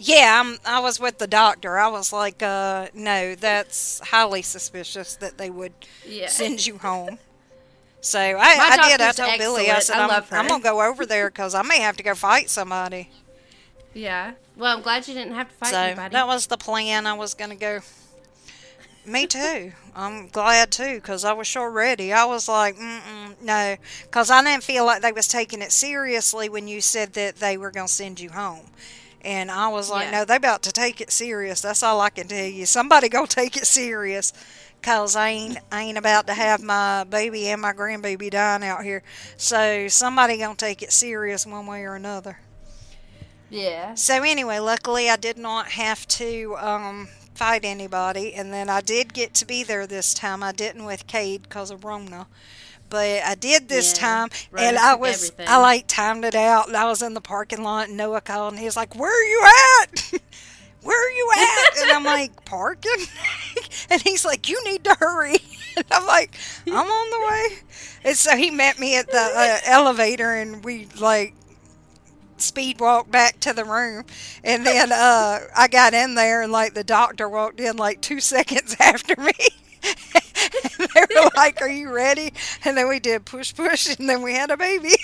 Yeah, 0.05 0.43
I'm, 0.45 0.59
I 0.67 0.81
was 0.81 0.99
with 0.99 1.19
the 1.19 1.29
doctor. 1.29 1.79
I 1.79 1.87
was 1.89 2.13
like, 2.13 2.43
uh, 2.43 2.89
"No, 2.93 3.35
that's 3.37 4.01
highly 4.01 4.43
suspicious 4.43 5.15
that 5.17 5.39
they 5.39 5.49
would 5.49 5.73
Yeah. 6.07 6.29
send 6.29 6.67
you 6.67 6.79
home." 6.79 7.19
So 8.01 8.19
I, 8.19 8.77
I 8.79 8.89
did. 8.91 9.01
I 9.01 9.13
told 9.13 9.39
Billy, 9.39 9.71
I 9.71 9.77
excellent. 9.77 9.85
said, 9.85 9.97
I 10.11 10.17
I'm, 10.17 10.23
her." 10.25 10.37
I'm 10.37 10.49
gonna 10.49 10.63
go 10.63 10.83
over 10.83 11.07
there 11.07 11.31
because 11.31 11.55
I 11.55 11.63
may 11.63 11.81
have 11.81 11.97
to 11.99 12.03
go 12.03 12.15
fight 12.15 12.51
somebody." 12.51 13.11
Yeah. 13.95 14.33
Well, 14.57 14.77
I'm 14.77 14.83
glad 14.83 15.07
you 15.07 15.15
didn't 15.15 15.35
have 15.35 15.49
to 15.49 15.55
fight 15.55 15.71
so 15.71 15.79
anybody. 15.79 16.13
that 16.15 16.27
was 16.27 16.47
the 16.49 16.57
plan. 16.59 17.07
I 17.07 17.13
was 17.15 17.35
gonna 17.35 17.55
go. 17.57 17.81
Me 19.05 19.27
too. 19.27 19.73
I'm 19.95 20.29
glad 20.29 20.71
too 20.71 20.95
because 20.97 21.25
I 21.25 21.33
was 21.33 21.47
sure 21.47 21.71
ready. 21.71 22.13
I 22.13 22.25
was 22.25 22.49
like, 22.49 22.77
Mm-mm, 22.77 23.41
no, 23.43 23.77
because 24.05 24.31
I 24.31 24.43
didn't 24.43 24.63
feel 24.63 24.85
like 24.87 25.03
they 25.03 25.13
was 25.13 25.27
taking 25.29 25.61
it 25.61 25.73
seriously 25.73 26.49
when 26.49 26.67
you 26.69 26.81
said 26.81 27.13
that 27.15 27.37
they 27.37 27.57
were 27.57 27.71
gonna 27.71 27.89
send 27.89 28.19
you 28.21 28.31
home. 28.31 28.67
And 29.25 29.51
I 29.51 29.69
was 29.69 29.89
like, 29.91 30.07
Yeah. 30.07 30.11
no, 30.11 30.25
they 30.25 30.37
about 30.37 30.63
to 30.63 30.73
take 30.73 31.01
it 31.01 31.11
serious. 31.13 31.61
That's 31.61 31.83
all 31.83 32.01
I 32.01 32.11
can 32.11 32.29
tell 32.29 32.45
you. 32.47 32.67
Somebody 32.67 33.09
go 33.09 33.25
take 33.27 33.57
it 33.57 33.67
serious, 33.67 34.33
cause 34.83 35.15
I 35.17 35.29
ain't 35.31 35.59
I 35.71 35.83
ain't 35.83 35.99
about 35.99 36.27
to 36.27 36.35
have 36.35 36.63
my 36.63 37.05
baby 37.05 37.47
and 37.49 37.63
my 37.63 37.73
grandbaby 37.73 38.31
dying 38.31 38.65
out 38.65 38.85
here. 38.85 39.03
So 39.37 39.89
somebody 39.89 40.39
gonna 40.39 40.57
take 40.57 40.83
it 40.83 40.93
serious 40.93 41.47
one 41.47 41.67
way 41.67 41.85
or 41.85 41.95
another. 41.95 42.39
yeah. 43.51 43.95
So 43.95 44.23
anyway, 44.23 44.59
luckily 44.59 45.09
I 45.11 45.17
did 45.17 45.39
not 45.39 45.69
have 45.73 46.07
to 46.09 46.57
um, 46.59 47.09
fight 47.35 47.65
anybody, 47.65 48.35
and 48.35 48.53
then 48.53 48.69
I 48.69 48.81
did 48.81 49.13
get 49.15 49.35
to 49.35 49.47
be 49.47 49.63
there 49.63 49.87
this 49.87 50.15
time. 50.15 50.43
I 50.43 50.53
didn't 50.53 50.85
with 50.85 51.07
Cade 51.07 51.43
because 51.43 51.71
of 51.71 51.85
Rona, 51.85 52.27
but 52.93 53.25
I 53.25 53.35
did 53.35 53.69
this 53.69 53.93
Yeah, 53.93 53.99
time, 53.99 54.29
and 54.57 54.79
I 54.79 54.95
was 54.95 55.15
everything. 55.15 55.47
I 55.47 55.59
like 55.59 55.89
timed 55.89 56.25
it 56.25 56.37
out, 56.37 56.69
and 56.69 56.77
I 56.77 56.87
was 56.87 57.03
in 57.03 57.15
the 57.15 57.23
parking 57.23 57.65
lot, 57.65 57.89
and 57.89 57.99
Noah 57.99 58.23
called, 58.23 58.53
and 58.55 58.61
he 58.61 58.67
was 58.67 58.77
like, 58.77 58.95
"Where 58.97 59.11
are 59.13 59.25
you 59.25 59.45
at?" 59.83 60.23
Where 60.83 61.09
are 61.09 61.13
you 61.13 61.31
at? 61.37 61.83
And 61.83 61.93
I'm 61.93 62.05
like, 62.05 62.33
parking? 62.45 63.07
and 63.91 64.03
he's 64.03 64.25
like, 64.25 64.49
you 64.49 64.63
need 64.65 64.85
to 64.85 64.97
hurry. 64.99 65.39
And 65.77 65.87
I'm 65.91 66.07
like, 66.07 66.37
I'm 66.71 66.87
on 66.87 67.11
the 67.11 67.21
way. 67.27 67.59
And 68.05 68.17
so 68.17 68.37
he 68.37 68.51
met 68.51 68.79
me 68.79 68.99
at 68.99 69.11
the 69.11 69.19
uh, 69.19 69.59
elevator 69.67 70.35
and 70.35 70.65
we 70.65 70.89
like 71.01 71.37
speed 72.39 72.81
walked 72.81 73.11
back 73.11 73.41
to 73.41 73.53
the 73.53 73.65
room. 73.65 74.05
And 74.43 74.67
then 74.67 74.91
uh, 74.93 75.41
I 75.57 75.69
got 75.69 75.95
in 75.95 76.15
there 76.15 76.43
and 76.43 76.53
like 76.53 76.75
the 76.75 76.85
doctor 76.85 77.29
walked 77.29 77.61
in 77.61 77.77
like 77.77 78.01
two 78.01 78.21
seconds 78.21 78.77
after 78.81 79.15
me. 79.21 79.33
And 79.85 80.89
they 80.95 81.21
were 81.21 81.31
like, 81.37 81.61
Are 81.61 81.69
you 81.69 81.93
ready? 81.93 82.33
And 82.65 82.77
then 82.77 82.89
we 82.89 83.01
did 83.01 83.25
push 83.25 83.55
push 83.55 83.97
and 83.99 84.09
then 84.09 84.23
we 84.23 84.35
had 84.35 84.51
a 84.51 84.57
baby. 84.57 84.91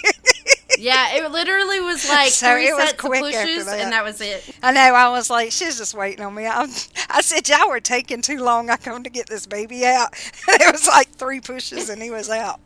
Yeah, 0.79 1.17
it 1.17 1.29
literally 1.33 1.81
was 1.81 2.09
like 2.09 2.31
So 2.31 2.53
three 2.53 2.69
it 2.69 2.73
was 2.73 2.91
sets 2.91 2.93
of 2.93 2.99
quick 2.99 3.25
after 3.25 3.47
pushes, 3.47 3.67
that. 3.67 3.81
and 3.81 3.91
that 3.93 4.05
was 4.05 4.21
it. 4.21 4.49
I 4.63 4.71
know. 4.71 4.81
I 4.95 5.09
was 5.09 5.29
like, 5.29 5.51
she's 5.51 5.77
just 5.77 5.93
waiting 5.95 6.25
on 6.25 6.35
me. 6.35 6.47
I, 6.47 6.69
I 7.11 7.21
said, 7.21 7.49
y'all 7.49 7.69
were 7.69 7.81
taking 7.81 8.23
too 8.23 8.39
long. 8.45 8.71
I 8.71 8.77
come 8.77 9.03
to 9.03 9.11
get 9.11 9.29
this 9.29 9.45
baby 9.47 9.85
out. 9.85 10.11
it 10.49 10.71
was 10.73 10.87
like 10.87 11.09
three 11.11 11.41
pushes 11.41 11.89
and 11.89 12.01
he 12.01 12.11
was 12.11 12.31
out. 12.31 12.61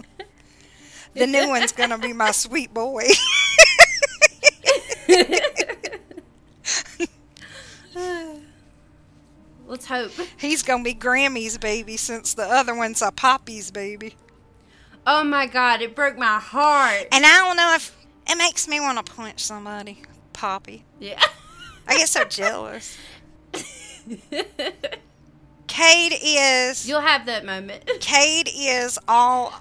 The 1.15 1.27
new 1.27 1.49
one's 1.49 1.73
gonna 1.73 1.97
be 1.97 2.13
my 2.13 2.33
sweet 2.33 2.75
boy. 2.75 3.05
Let's 9.73 9.87
hope. 9.87 10.13
He's 10.37 10.63
gonna 10.63 10.85
be 10.85 10.93
Grammy's 10.93 11.57
baby 11.57 11.97
since 11.97 12.35
the 12.35 12.43
other 12.43 12.75
one's 12.75 13.01
a 13.01 13.11
Poppy's 13.11 13.71
baby. 13.71 14.17
Oh 15.07 15.25
my 15.25 15.47
god, 15.47 15.81
it 15.81 15.97
broke 15.97 16.19
my 16.19 16.39
heart. 16.39 17.07
And 17.11 17.25
I 17.25 17.39
don't 17.39 17.57
know 17.57 17.73
if 17.75 17.97
it 18.29 18.37
makes 18.37 18.69
me 18.69 18.81
want 18.81 18.99
to 18.99 19.13
punch 19.15 19.43
somebody. 19.43 20.03
Poppy. 20.35 20.85
Yeah. 21.01 21.23
I 21.89 21.97
get 21.97 22.11
so 22.11 22.25
jealous. 22.25 22.99
Cade 25.69 26.19
is 26.23 26.87
You'll 26.87 27.01
have 27.01 27.25
that 27.25 27.47
moment. 27.47 27.87
Cade 28.01 28.51
is 28.55 28.99
all 29.09 29.55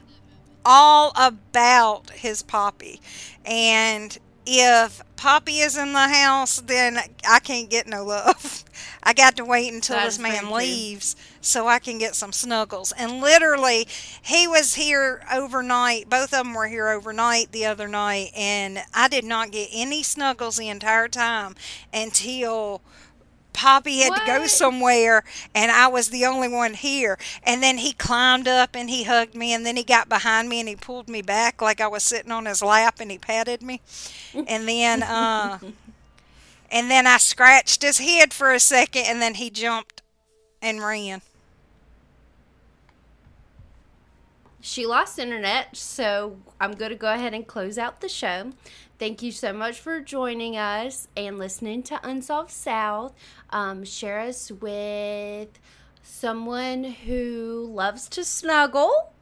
all 0.66 1.14
about 1.16 2.10
his 2.10 2.44
Poppy. 2.44 3.00
And 3.46 4.18
if 4.46 5.02
Poppy 5.16 5.60
is 5.60 5.78
in 5.78 5.94
the 5.94 6.08
house, 6.08 6.62
then 6.62 7.00
I 7.28 7.40
can't 7.40 7.70
get 7.70 7.88
no 7.88 8.04
love. 8.06 8.64
I 9.04 9.14
got 9.14 9.36
to 9.38 9.46
wait 9.46 9.72
until 9.74 9.96
That 9.96 10.06
this 10.06 10.20
man 10.20 10.44
true. 10.46 10.56
leaves 10.56 11.16
so 11.42 11.68
I 11.68 11.80
can 11.80 11.98
get 11.98 12.16
some 12.16 12.32
snuggles. 12.32 12.92
And 12.98 13.20
literally, 13.22 13.88
he 14.22 14.48
was 14.48 14.76
here 14.76 15.24
overnight. 15.32 16.10
Both 16.10 16.34
of 16.34 16.44
them 16.46 16.54
were 16.54 16.68
here 16.68 16.88
overnight 16.90 17.52
the 17.52 17.66
other 17.66 17.88
night, 17.88 18.32
and 18.36 18.80
I 18.94 19.08
did 19.08 19.26
not 19.26 19.52
get 19.52 19.70
any 19.72 20.04
snuggles 20.04 20.58
the 20.58 20.70
entire 20.70 21.08
time 21.08 21.56
until 21.94 22.82
Poppy 23.54 24.00
had 24.00 24.16
to 24.16 24.26
go 24.26 24.48
somewhere 24.48 25.24
and 25.54 25.72
I 25.72 25.88
was 25.88 26.10
the 26.10 26.26
only 26.26 26.48
one 26.48 26.74
here. 26.74 27.18
And 27.44 27.62
then 27.62 27.78
he 27.78 27.94
climbed 27.94 28.48
up 28.48 28.76
and 28.76 28.90
he 28.90 29.04
hugged 29.04 29.36
me 29.36 29.54
and 29.54 29.66
then 29.66 29.76
he 29.76 29.84
got 29.84 30.10
behind 30.10 30.50
me 30.50 30.60
and 30.60 30.70
he 30.70 30.76
pulled 30.76 31.10
me 31.10 31.22
back 31.22 31.62
like 31.62 31.82
I 31.82 31.88
was 31.88 32.04
sitting 32.04 32.32
on 32.32 32.46
his 32.46 32.62
lap 32.62 33.00
and 33.00 33.12
he 33.12 33.18
patted 33.18 33.62
me. 33.62 33.82
And 34.34 34.68
then 34.68 35.04
uh 35.04 35.60
And 36.72 36.90
then 36.90 37.06
I 37.06 37.18
scratched 37.18 37.82
his 37.82 38.00
head 38.00 38.34
for 38.34 38.54
a 38.54 38.60
second 38.60 39.04
and 39.06 39.22
then 39.22 39.36
he 39.36 39.50
jumped 39.50 40.02
and 40.62 40.82
ran. 40.82 41.22
She 44.62 44.86
lost 44.86 45.20
internet, 45.20 45.76
so 45.76 46.38
I'm 46.62 46.74
going 46.74 46.92
to 46.92 46.98
go 46.98 47.12
ahead 47.12 47.34
and 47.34 47.46
close 47.46 47.78
out 47.78 48.00
the 48.00 48.08
show. 48.08 48.52
Thank 49.00 49.24
you 49.24 49.32
so 49.32 49.52
much 49.52 49.80
for 49.80 50.00
joining 50.00 50.56
us 50.56 51.08
and 51.18 51.40
listening 51.40 51.82
to 51.84 52.00
Unsolved 52.08 52.52
South. 52.52 53.16
Um, 53.52 53.84
share 53.84 54.20
us 54.20 54.52
with 54.52 55.50
someone 56.04 56.84
who 56.84 57.70
loves 57.72 58.08
to 58.10 58.24
snuggle. 58.24 59.14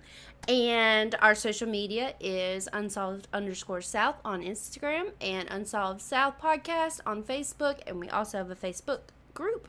And 0.47 1.15
our 1.21 1.36
social 1.36 1.67
media 1.67 2.15
is 2.19 2.67
unsolved 2.73 3.27
underscore 3.34 3.82
south 3.82 4.15
on 4.25 4.41
Instagram 4.41 5.11
and 5.21 5.47
unsolved 5.49 6.01
south 6.01 6.39
podcast 6.41 7.01
on 7.05 7.23
Facebook. 7.23 7.80
And 7.86 7.99
we 7.99 8.09
also 8.09 8.38
have 8.39 8.49
a 8.49 8.55
Facebook 8.55 9.01
group. 9.34 9.67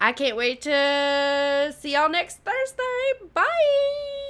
I 0.00 0.12
can't 0.12 0.36
wait 0.36 0.62
to 0.62 1.74
see 1.78 1.92
y'all 1.92 2.08
next 2.08 2.38
Thursday. 2.38 3.26
Bye. 3.34 4.29